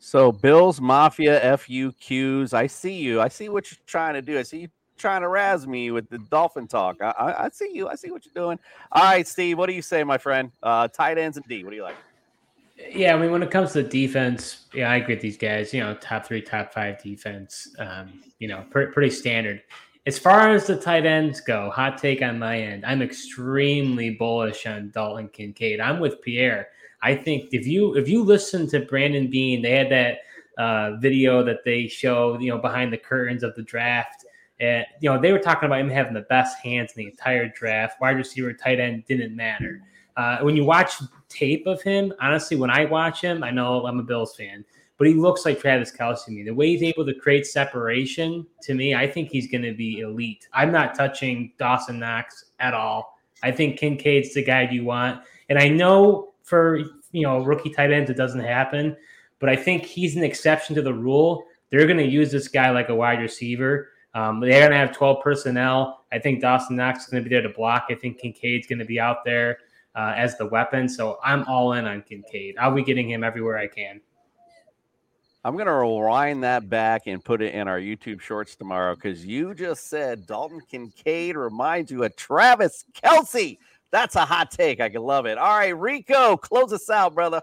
[0.00, 2.54] So, Bills Mafia FUQs.
[2.54, 3.20] I see you.
[3.20, 4.38] I see what you're trying to do.
[4.38, 7.02] I see you trying to razz me with the Dolphin talk.
[7.02, 7.88] I, I, I see you.
[7.88, 8.58] I see what you're doing.
[8.92, 9.58] All right, Steve.
[9.58, 10.52] What do you say, my friend?
[10.62, 11.64] Uh, tight ends and D.
[11.64, 11.96] What do you like?
[12.90, 15.74] Yeah, I mean, when it comes to defense, yeah, I agree with these guys.
[15.74, 17.74] You know, top three, top five defense.
[17.78, 19.62] Um, you know, pretty, pretty standard.
[20.06, 24.66] As far as the tight ends go, hot take on my end, I'm extremely bullish
[24.66, 25.78] on Dalton Kincaid.
[25.78, 26.68] I'm with Pierre.
[27.02, 30.18] I think if you if you listen to Brandon Beane, they had that
[30.56, 34.24] uh, video that they show, you know, behind the curtains of the draft.
[34.58, 37.48] And you know, they were talking about him having the best hands in the entire
[37.48, 38.00] draft.
[38.00, 39.82] Wide receiver, tight end didn't matter.
[40.16, 40.94] Uh, when you watch
[41.28, 44.64] tape of him, honestly, when I watch him, I know I'm a Bills fan
[45.00, 46.42] but he looks like Travis Kelce to me.
[46.42, 50.00] The way he's able to create separation to me, I think he's going to be
[50.00, 50.46] elite.
[50.52, 53.18] I'm not touching Dawson Knox at all.
[53.42, 55.22] I think Kincaid's the guy you want.
[55.48, 56.80] And I know for
[57.12, 58.94] you know rookie tight ends it doesn't happen,
[59.38, 61.46] but I think he's an exception to the rule.
[61.70, 63.88] They're going to use this guy like a wide receiver.
[64.12, 66.04] Um, they're going to have 12 personnel.
[66.12, 67.86] I think Dawson Knox is going to be there to block.
[67.88, 69.60] I think Kincaid's going to be out there
[69.94, 70.90] uh, as the weapon.
[70.90, 72.58] So I'm all in on Kincaid.
[72.58, 74.02] I'll be getting him everywhere I can.
[75.42, 79.54] I'm gonna rewind that back and put it in our YouTube shorts tomorrow because you
[79.54, 83.56] just said Dalton Kincaid reminds you of Travis Kelce.
[83.90, 84.80] That's a hot take.
[84.80, 85.38] I can love it.
[85.38, 87.40] All right, Rico, close us out, brother.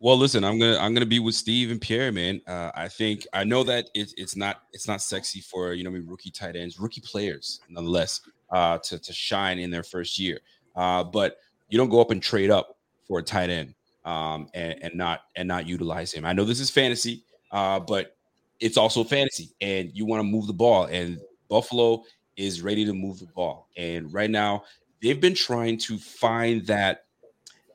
[0.00, 2.40] Well, listen, I'm gonna I'm gonna be with Steve and Pierre, man.
[2.46, 5.90] Uh, I think I know that it, it's not it's not sexy for you know
[5.90, 8.22] I mean, rookie tight ends, rookie players, nonetheless,
[8.52, 10.40] uh, to to shine in their first year.
[10.74, 11.36] Uh, but
[11.68, 13.74] you don't go up and trade up for a tight end
[14.06, 16.24] um, and, and not and not utilize him.
[16.24, 17.22] I know this is fantasy
[17.54, 18.16] uh, but
[18.58, 20.86] it's also fantasy, and you want to move the ball.
[20.86, 22.02] And Buffalo
[22.36, 23.68] is ready to move the ball.
[23.76, 24.64] And right now,
[25.00, 27.04] they've been trying to find that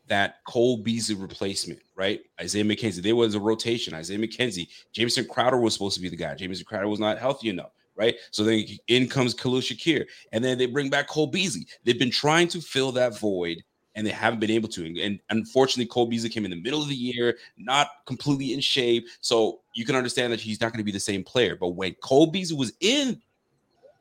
[0.07, 2.19] that Cole Beasley replacement, right?
[2.41, 3.01] Isaiah McKenzie.
[3.01, 3.93] There was a rotation.
[3.93, 6.33] Isaiah McKenzie, Jamison Crowder was supposed to be the guy.
[6.35, 8.15] Jamison Crowder was not healthy enough, right?
[8.31, 11.67] So then in comes Khalil Shakir, and then they bring back Cole Beasley.
[11.85, 13.63] They've been trying to fill that void
[13.95, 15.01] and they haven't been able to.
[15.01, 19.07] And unfortunately, Cole Beasley came in the middle of the year, not completely in shape.
[19.21, 21.55] So you can understand that he's not going to be the same player.
[21.55, 23.21] But when Cole Beasley was in,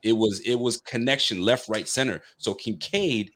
[0.02, 2.22] it was it was connection left, right, center.
[2.36, 3.32] So Kincaid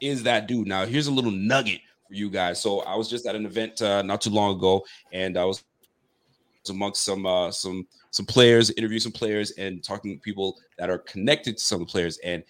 [0.00, 0.66] is that dude.
[0.66, 2.60] Now here's a little nugget for you guys.
[2.60, 5.62] So I was just at an event uh, not too long ago, and I was
[6.70, 10.98] amongst some uh, some some players, interview some players, and talking to people that are
[10.98, 12.18] connected to some players.
[12.24, 12.42] And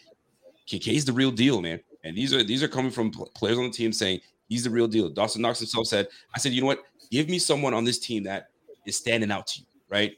[0.67, 1.81] Kincaid's the real deal, man.
[2.09, 4.89] And these are these are coming from players on the team saying he's the real
[4.89, 5.09] deal.
[5.11, 6.85] Dawson Knox himself said, "I said, you know what?
[7.11, 8.51] Give me someone on this team that
[8.87, 10.17] is standing out to you, right?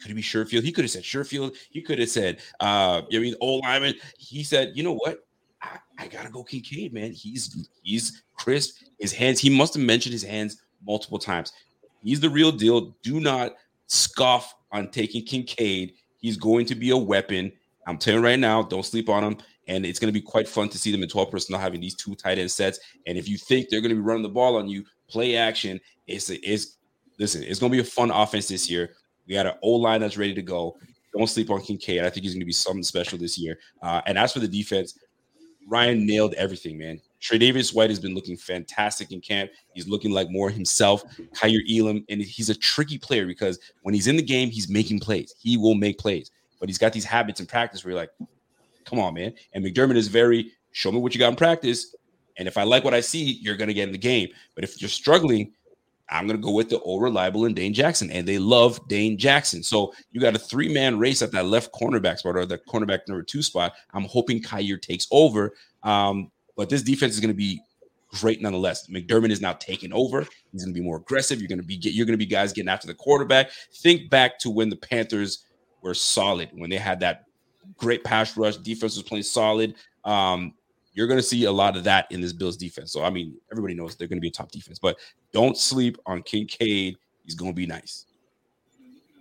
[0.00, 0.62] Could it be Sherfield?
[0.62, 1.56] He could have said Sherfield.
[1.70, 3.94] He could have said, uh, I mean, old lineman.
[4.18, 5.24] He said, you know what?
[5.62, 7.12] I, I gotta go Kincaid, man.
[7.12, 8.82] He's he's crisp.
[8.98, 9.40] His hands.
[9.40, 11.52] He must have mentioned his hands multiple times.
[12.02, 12.94] He's the real deal.
[13.02, 13.54] Do not
[13.86, 15.94] scoff on taking Kincaid.
[16.18, 17.52] He's going to be a weapon.
[17.86, 19.38] I'm telling you right now, don't sleep on him.
[19.68, 21.94] And it's going to be quite fun to see them in 12 personnel having these
[21.94, 22.80] two tight end sets.
[23.06, 25.80] And if you think they're going to be running the ball on you, play action.
[26.06, 26.78] It's it's
[27.18, 28.94] listen, it's going to be a fun offense this year.
[29.26, 30.76] We got an O line that's ready to go.
[31.16, 32.04] Don't sleep on Kincaid.
[32.04, 33.58] I think he's going to be something special this year.
[33.82, 34.98] Uh, and as for the defense,
[35.68, 37.00] Ryan nailed everything, man.
[37.20, 39.50] Tre'Davious White has been looking fantastic in camp.
[39.74, 41.04] He's looking like more himself.
[41.34, 44.98] Kaiir Elam, and he's a tricky player because when he's in the game, he's making
[44.98, 45.34] plays.
[45.38, 48.10] He will make plays, but he's got these habits in practice where you're like,
[48.84, 49.34] come on, man.
[49.52, 51.94] And McDermott is very show me what you got in practice.
[52.38, 54.28] And if I like what I see, you're going to get in the game.
[54.54, 55.52] But if you're struggling,
[56.08, 58.10] I'm going to go with the old reliable and Dane Jackson.
[58.10, 59.62] And they love Dane Jackson.
[59.62, 63.00] So you got a three man race at that left cornerback spot or the cornerback
[63.08, 63.74] number two spot.
[63.92, 65.52] I'm hoping Kaiir takes over.
[65.82, 67.60] Um, but this defense is going to be
[68.08, 68.88] great nonetheless.
[68.88, 70.26] McDermott is now taking over.
[70.52, 71.40] He's going to be more aggressive.
[71.40, 73.50] You're going to be get, you're going to be guys getting after the quarterback.
[73.74, 75.46] Think back to when the Panthers
[75.82, 77.24] were solid, when they had that
[77.76, 79.74] great pass rush, defense was playing solid.
[80.04, 80.54] Um,
[80.94, 82.92] you're going to see a lot of that in this Bills defense.
[82.92, 84.98] So I mean, everybody knows they're going to be a top defense, but
[85.32, 86.96] don't sleep on Kincaid.
[87.24, 88.06] He's going to be nice.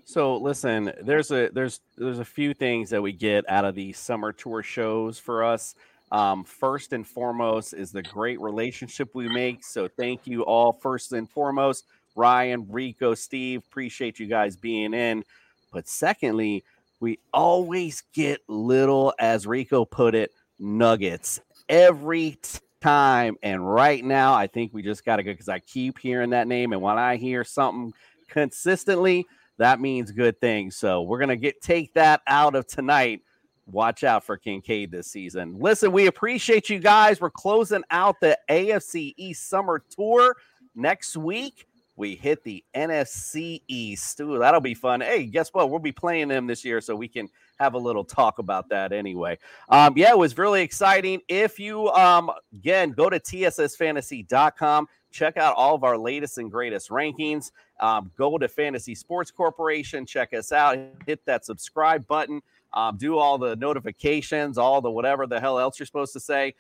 [0.06, 3.98] So listen, there's a there's there's a few things that we get out of these
[3.98, 5.76] summer tour shows for us.
[6.12, 9.64] Um, first and foremost is the great relationship we make.
[9.64, 10.74] So thank you all.
[10.74, 11.86] First and foremost,
[12.16, 15.24] Ryan, Rico, Steve, appreciate you guys being in.
[15.72, 16.66] But secondly,
[17.02, 22.38] we always get little, as Rico put it, nuggets every
[22.80, 23.36] time.
[23.44, 26.48] And right now, I think we just got to go because I keep hearing that
[26.48, 26.72] name.
[26.72, 27.92] And when I hear something
[28.30, 29.26] consistently,
[29.58, 30.76] that means good things.
[30.76, 33.22] So we're gonna get take that out of tonight.
[33.68, 35.60] Watch out for Kincaid this season.
[35.60, 37.22] Listen, we appreciate you guys.
[37.22, 40.36] We're closing out the AFC East Summer Tour
[40.74, 41.68] next week.
[42.02, 44.20] We hit the NFC East.
[44.22, 45.02] Ooh, that'll be fun.
[45.02, 45.70] Hey, guess what?
[45.70, 47.30] We'll be playing them this year, so we can
[47.60, 49.38] have a little talk about that anyway.
[49.70, 51.22] Um, yeah, it was really exciting.
[51.28, 56.90] If you um again go to tssfantasy.com, check out all of our latest and greatest
[56.90, 57.52] rankings.
[57.80, 62.42] Um, go to Fantasy Sports Corporation, check us out, hit that subscribe button,
[62.74, 66.56] um, do all the notifications, all the whatever the hell else you're supposed to say.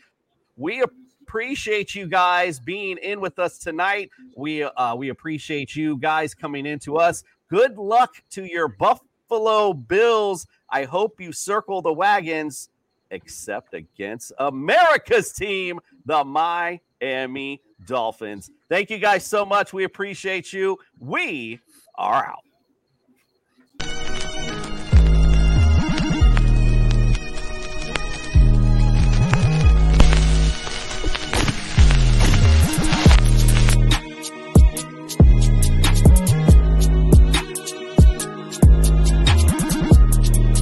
[0.55, 0.83] We
[1.31, 4.09] appreciate you guys being in with us tonight.
[4.35, 7.23] We uh, we appreciate you guys coming into us.
[7.47, 10.45] Good luck to your Buffalo Bills.
[10.69, 12.67] I hope you circle the wagons,
[13.11, 18.51] except against America's team, the Miami Dolphins.
[18.67, 19.71] Thank you guys so much.
[19.71, 20.79] We appreciate you.
[20.99, 21.61] We
[21.95, 22.50] are out.